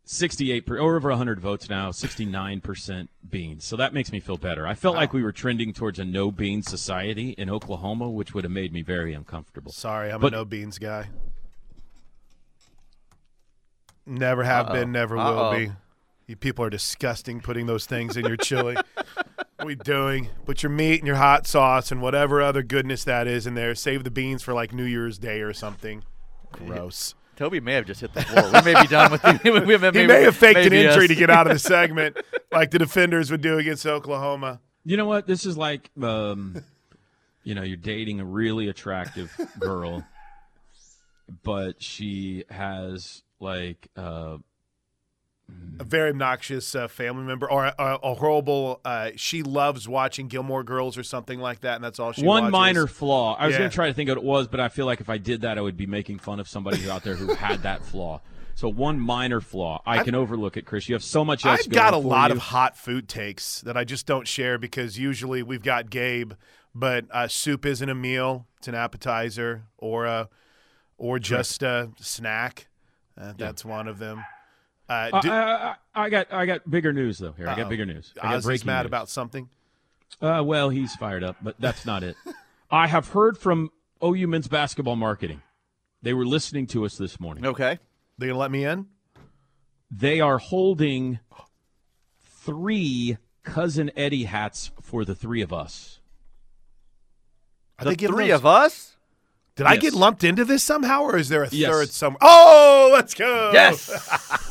68 0.10 0.66
per, 0.66 0.78
or 0.80 0.96
over 0.96 1.10
100 1.10 1.40
votes 1.42 1.70
now 1.70 1.90
69% 1.92 3.10
beans 3.30 3.66
so 3.66 3.76
that 3.76 3.94
makes 3.94 4.10
me 4.10 4.22
feel 4.22 4.38
better 4.38 4.66
i 4.66 4.74
felt 4.74 4.96
like 4.96 5.12
we 5.12 5.22
were 5.22 5.34
trending 5.34 5.74
towards 5.74 6.00
a 6.00 6.06
no 6.06 6.32
bean 6.32 6.62
society 6.62 7.32
in 7.32 7.50
oklahoma 7.50 8.10
which 8.10 8.34
would 8.34 8.46
have 8.46 8.52
made 8.54 8.72
me 8.72 8.82
very 8.82 9.14
uncomfortable 9.14 9.70
Sorry, 9.74 10.10
I'm 10.10 10.22
But- 10.22 10.32
a 10.34 10.38
no 10.38 10.46
beans 10.46 10.80
guy. 10.80 11.10
Never 14.06 14.44
have 14.46 14.68
Uh-oh. 14.68 14.74
been, 14.76 14.92
never 14.94 15.18
Uh-oh. 15.18 15.36
will 15.52 15.58
be. 15.58 15.72
You 16.28 16.36
people 16.36 16.66
are 16.66 16.70
disgusting 16.70 17.40
putting 17.40 17.68
those 17.68 17.86
things 17.86 18.18
in 18.18 18.26
your 18.26 18.36
chili. 18.36 18.76
what 18.76 19.38
are 19.60 19.66
we 19.66 19.76
doing? 19.76 20.28
Put 20.46 20.62
your 20.62 20.70
meat 20.70 21.00
and 21.00 21.08
your 21.08 21.16
hot 21.16 21.48
sauce 21.48 21.90
and 21.90 22.02
whatever 22.02 22.42
other 22.42 22.64
goodness 22.64 23.06
that 23.06 23.28
is 23.28 23.48
in 23.48 23.54
there. 23.54 23.74
Save 23.76 24.04
the 24.04 24.12
beans 24.12 24.44
for 24.44 24.54
like 24.54 24.74
New 24.74 24.84
Year's 24.84 25.18
Day 25.18 25.40
or 25.40 25.54
something. 25.54 26.04
Gross. 26.52 27.16
Toby 27.38 27.62
may 27.62 27.76
have 27.76 27.86
just 27.86 28.02
hit 28.02 28.14
the 28.14 28.24
floor. 28.24 28.44
We 28.52 28.74
may 28.74 28.82
be 28.82 28.88
done 28.88 29.12
with 29.12 29.22
the, 29.22 29.40
we 29.66 29.78
may, 29.78 30.02
He 30.02 30.06
may 30.08 30.24
have 30.24 30.36
faked 30.36 30.60
an 30.60 30.74
injury 30.74 31.06
us. 31.06 31.08
to 31.10 31.16
get 31.16 31.30
out 31.30 31.48
of 31.48 31.54
the 31.54 31.60
segment, 31.76 32.18
like 32.52 32.72
the 32.72 32.80
defenders 32.80 33.32
would 33.32 33.42
do 33.42 33.58
against 33.58 33.86
Oklahoma. 33.86 34.60
you 34.84 34.98
know 34.98 35.06
what 35.06 35.28
this 35.28 35.46
is 35.46 35.56
like 35.56 35.90
um, 36.02 36.62
you 37.44 37.56
know 37.56 37.62
you're 37.62 37.78
dating 37.78 38.20
a 38.20 38.26
really 38.26 38.68
attractive 38.68 39.34
girl 39.60 40.04
but 41.44 41.82
she 41.82 42.44
has 42.50 43.24
like 43.40 43.88
uh, 43.96 44.38
A 45.80 45.84
very 45.84 46.10
obnoxious 46.10 46.74
uh, 46.74 46.88
family 46.88 47.24
member, 47.24 47.50
or 47.50 47.68
a, 47.68 47.74
a, 47.78 48.14
horrible. 48.16 48.82
Uh, 48.84 49.12
she 49.16 49.44
loves 49.44 49.88
watching 49.88 50.28
Gilmore 50.28 50.64
Girls 50.64 50.98
or 50.98 51.04
something 51.04 51.40
like 51.40 51.62
that, 51.62 51.76
and 51.76 51.84
that's 51.84 52.00
all 52.00 52.12
she. 52.12 52.26
one 52.26 52.46
watches. 52.46 52.52
minor 52.52 52.88
flaw 52.88 53.36
i 53.40 53.46
was 53.46 53.54
Yeah. 53.54 53.60
going 53.60 53.70
to 53.70 53.76
try 53.76 53.88
to 53.88 53.94
think 53.94 54.10
of 54.10 54.18
what 54.18 54.24
it 54.24 54.28
was 54.28 54.48
but 54.48 54.60
i 54.60 54.70
feel 54.70 54.86
like 54.88 55.02
if 55.02 55.10
i 55.10 55.18
did 55.20 55.42
that 55.42 55.58
i 55.58 55.62
would 55.62 55.78
be 55.78 55.86
making 55.86 56.18
fun 56.20 56.40
of 56.40 56.48
somebody 56.50 56.90
out 56.90 57.04
there 57.04 57.16
who 57.16 57.34
had 57.36 57.62
that 57.62 57.86
flaw 57.86 58.20
so 58.56 58.68
one 58.68 59.00
minor 59.00 59.40
flaw 59.40 59.82
i 59.86 60.04
can 60.04 60.16
overlook 60.16 60.58
it 60.58 60.66
chris 60.66 60.90
you 60.90 60.96
have 60.96 61.04
so 61.04 61.24
much 61.24 61.46
else 61.46 61.62
I've 61.62 61.70
got 61.70 61.94
a 61.94 61.98
lot 61.98 62.32
you. 62.32 62.38
of 62.38 62.42
hot 62.42 62.76
food 62.76 63.08
takes 63.08 63.62
that 63.62 63.78
I 63.78 63.84
just 63.84 64.06
don't 64.08 64.28
share 64.28 64.58
because 64.58 64.98
usually 64.98 65.44
we've 65.44 65.64
got 65.64 65.90
Gabe, 65.92 66.34
but 66.74 67.06
uh, 67.12 67.28
soup 67.28 67.66
isn't 67.66 67.88
a 67.90 67.96
meal; 67.96 68.48
it's 68.58 68.68
an 68.68 68.76
appetizer 68.76 69.64
or 69.78 70.06
a 70.06 70.28
or 70.98 71.20
just 71.20 71.62
a 71.62 71.92
snack. 72.00 72.68
Uh, 73.20 73.34
that's 73.38 73.64
one 73.64 73.88
of 73.88 74.00
them. 74.00 74.24
Uh, 74.90 75.10
Uh, 75.14 75.22
do- 75.22 75.32
I, 75.32 75.36
I, 75.36 75.76
I 75.96 76.10
got 76.10 76.34
I 76.34 76.46
got 76.46 76.70
bigger 76.70 76.94
news 76.94 77.18
though. 77.18 77.34
Here 77.34 77.48
I 77.48 77.52
Uh-oh. 77.54 77.58
got 77.64 77.70
bigger 77.70 77.86
news. 77.86 78.14
I 78.22 78.34
got 78.34 78.44
Ozzy's 78.44 78.64
mad 78.66 78.82
news. 78.84 78.88
about 78.88 79.10
something. 79.10 79.50
Uh, 80.22 80.42
well, 80.46 80.70
he's 80.70 80.96
fired 80.96 81.24
up, 81.24 81.36
but 81.42 81.56
that's 81.60 81.86
not 81.86 82.04
it. 82.04 82.16
I 82.72 82.88
have 82.88 83.10
heard 83.10 83.38
from 83.38 83.72
OU 84.04 84.28
men's 84.28 84.48
basketball 84.48 84.96
marketing. 84.96 85.42
They 86.02 86.14
were 86.14 86.26
listening 86.26 86.68
to 86.68 86.86
us 86.86 86.98
this 86.98 87.20
morning. 87.20 87.46
Okay. 87.46 87.80
They 88.18 88.28
gonna 88.28 88.40
let 88.40 88.52
me 88.52 88.64
in? 88.66 88.88
They 89.92 90.20
are 90.22 90.38
holding 90.38 91.20
three 92.22 93.18
cousin 93.44 93.92
Eddie 93.96 94.26
hats 94.26 94.72
for 94.82 95.06
the 95.06 95.16
three 95.16 95.42
of 95.42 95.52
us. 95.54 96.00
Are 97.80 97.86
The 97.86 97.92
they 97.96 98.08
three 98.08 98.28
those- 98.30 98.40
of 98.40 98.46
us. 98.46 98.94
Did 99.56 99.66
I 99.66 99.76
get 99.78 99.94
lumped 99.94 100.24
into 100.24 100.46
this 100.46 100.62
somehow, 100.64 101.02
or 101.02 101.18
is 101.18 101.30
there 101.30 101.42
a 101.44 101.50
Yes. 101.52 101.72
third 101.72 101.90
somewhere? 101.90 102.20
Oh, 102.22 102.92
let's 102.94 103.16
go. 103.16 103.50
Yes. 103.54 103.90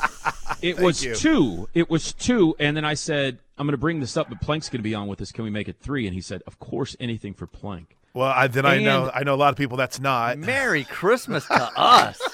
It 0.63 0.79
was 0.79 1.05
you. 1.05 1.15
two. 1.15 1.69
It 1.75 1.91
was 1.91 2.13
two, 2.13 2.57
and 2.59 2.77
then 2.77 2.85
I 2.85 2.95
said, 2.95 3.39
"I'm 3.59 3.67
going 3.67 3.73
to 3.73 3.79
bring 3.79 4.01
this 4.01 4.17
up, 4.17 4.29
but 4.29 4.41
Plank's 4.41 4.69
going 4.69 4.79
to 4.81 4.83
be 4.83 4.95
on 4.95 5.07
with 5.09 5.21
us. 5.21 5.33
Can 5.33 5.45
we 5.45 5.51
make 5.51 5.69
it 5.69 5.77
three? 5.81 6.07
And 6.07 6.15
he 6.15 6.21
said, 6.21 6.43
"Of 6.47 6.59
course, 6.59 6.97
anything 7.01 7.35
for 7.35 7.47
Plank." 7.47 7.97
Well, 8.15 8.29
I, 8.35 8.47
then 8.47 8.65
I 8.65 8.79
know 8.79 9.11
I 9.15 9.25
know 9.25 9.35
a 9.35 9.37
lot 9.37 9.51
of 9.51 9.57
people 9.57 9.77
that's 9.77 10.01
not. 10.01 10.39
Merry 10.39 10.85
Christmas 10.85 11.47
to 11.47 11.73
us. 11.79 12.21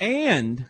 And 0.00 0.66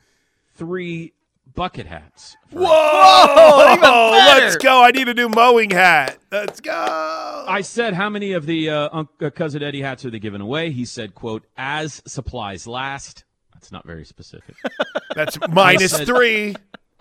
three 0.54 1.12
bucket 1.54 1.86
hats. 1.86 2.36
for- 2.50 2.58
Whoa! 2.60 4.10
let's 4.36 4.56
go. 4.56 4.82
I 4.82 4.90
need 4.90 5.08
a 5.08 5.14
new 5.14 5.28
mowing 5.30 5.70
hat. 5.70 6.18
Let's 6.30 6.60
go. 6.60 7.44
I 7.48 7.62
said, 7.62 7.94
"How 7.94 8.10
many 8.10 8.32
of 8.32 8.44
the 8.46 8.68
uh, 8.70 8.88
Unc- 8.92 9.22
uh, 9.22 9.30
cousin 9.30 9.62
Eddie 9.62 9.80
hats 9.82 10.04
are 10.04 10.10
they 10.10 10.18
giving 10.18 10.40
away?" 10.42 10.70
He 10.70 10.84
said, 10.84 11.14
"Quote 11.14 11.44
as 11.56 12.02
supplies 12.06 12.66
last." 12.66 13.24
That's 13.54 13.72
not 13.72 13.86
very 13.86 14.04
specific. 14.04 14.56
That's 15.16 15.38
minus 15.48 15.92
said- 15.92 16.06
three. 16.06 16.54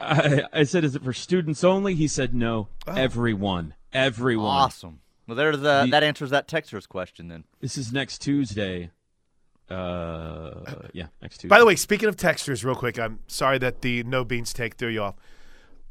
I, 0.04 0.43
I 0.62 0.64
said, 0.64 0.84
"Is 0.84 0.95
it 0.95 1.04
for 1.04 1.14
students 1.14 1.64
only?" 1.64 1.95
He 1.95 2.08
said, 2.08 2.34
"No, 2.36 2.68
Oh. 2.88 2.93
everyone, 2.93 3.74
everyone." 3.93 4.45
awesome. 4.47 4.99
Well, 5.28 5.36
there's 5.36 5.58
uh, 5.58 5.86
The- 5.86 5.91
that 5.91 6.04
answers 6.04 6.30
that 6.32 6.47
texter's 6.47 6.86
question 6.88 7.28
then. 7.30 7.43
This 7.62 7.78
is 7.78 7.91
next 7.93 8.20
Tuesday. 8.20 8.91
Uh, 9.70 10.60
yeah, 10.93 11.08
next 11.22 11.38
Tuesday. 11.38 11.47
By 11.47 11.60
the 11.60 11.66
way, 11.66 11.76
speaking 11.76 12.10
of 12.10 12.18
textures, 12.18 12.64
real 12.66 12.76
quick, 12.76 12.99
I'm 12.99 13.20
sorry 13.28 13.58
that 13.60 13.82
the 13.82 14.04
no 14.04 14.24
beans 14.24 14.54
take 14.54 14.76
threw 14.76 14.89
you 14.89 15.01
off. 15.04 15.16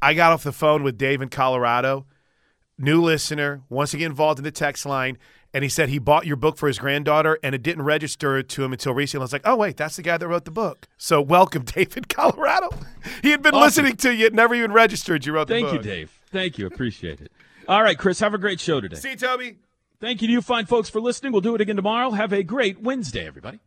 I 0.01 0.13
got 0.13 0.31
off 0.31 0.43
the 0.43 0.51
phone 0.51 0.83
with 0.83 0.97
Dave 0.97 1.21
in 1.21 1.29
Colorado, 1.29 2.05
new 2.77 3.01
listener, 3.01 3.61
wants 3.69 3.91
to 3.91 3.97
get 3.97 4.05
involved 4.05 4.39
in 4.39 4.43
the 4.43 4.51
text 4.51 4.85
line, 4.85 5.17
and 5.53 5.63
he 5.63 5.69
said 5.69 5.89
he 5.89 5.99
bought 5.99 6.25
your 6.25 6.35
book 6.35 6.57
for 6.57 6.67
his 6.67 6.79
granddaughter 6.79 7.37
and 7.43 7.53
it 7.53 7.61
didn't 7.63 7.83
register 7.83 8.41
to 8.41 8.63
him 8.63 8.71
until 8.73 8.93
recently. 8.93 9.21
I 9.21 9.25
was 9.25 9.33
like, 9.33 9.43
oh 9.45 9.55
wait, 9.55 9.77
that's 9.77 9.95
the 9.95 10.01
guy 10.01 10.17
that 10.17 10.27
wrote 10.27 10.45
the 10.45 10.51
book. 10.51 10.87
So 10.97 11.21
welcome, 11.21 11.63
David 11.65 12.09
Colorado. 12.09 12.69
He 13.21 13.31
had 13.31 13.41
been 13.41 13.53
Awesome. 13.53 13.85
listening 13.85 13.95
to 13.97 14.13
you, 14.13 14.29
never 14.31 14.55
even 14.55 14.71
registered. 14.73 15.25
You 15.25 15.33
wrote 15.33 15.47
the 15.47 15.61
book. 15.61 15.71
Thank 15.71 15.85
you. 15.85 15.91
Dave. 15.91 16.19
Thank 16.31 16.57
you. 16.57 16.65
Appreciate 16.67 17.21
it. 17.21 17.31
All 17.67 17.81
right, 17.83 17.97
Chris, 17.97 18.19
have 18.19 18.33
a 18.33 18.37
great 18.37 18.59
show 18.59 18.81
today. 18.81 18.95
See 18.97 19.11
you, 19.11 19.15
Toby. 19.15 19.57
Thank 19.99 20.21
you 20.21 20.27
to 20.27 20.31
you 20.33 20.41
fine 20.41 20.65
folks 20.65 20.89
for 20.89 20.99
listening. 20.99 21.31
We'll 21.31 21.41
do 21.41 21.55
it 21.55 21.61
again 21.61 21.75
tomorrow. 21.77 22.11
Have 22.11 22.33
a 22.33 22.43
great 22.43 22.81
Wednesday, 22.81 23.25
everybody. 23.25 23.59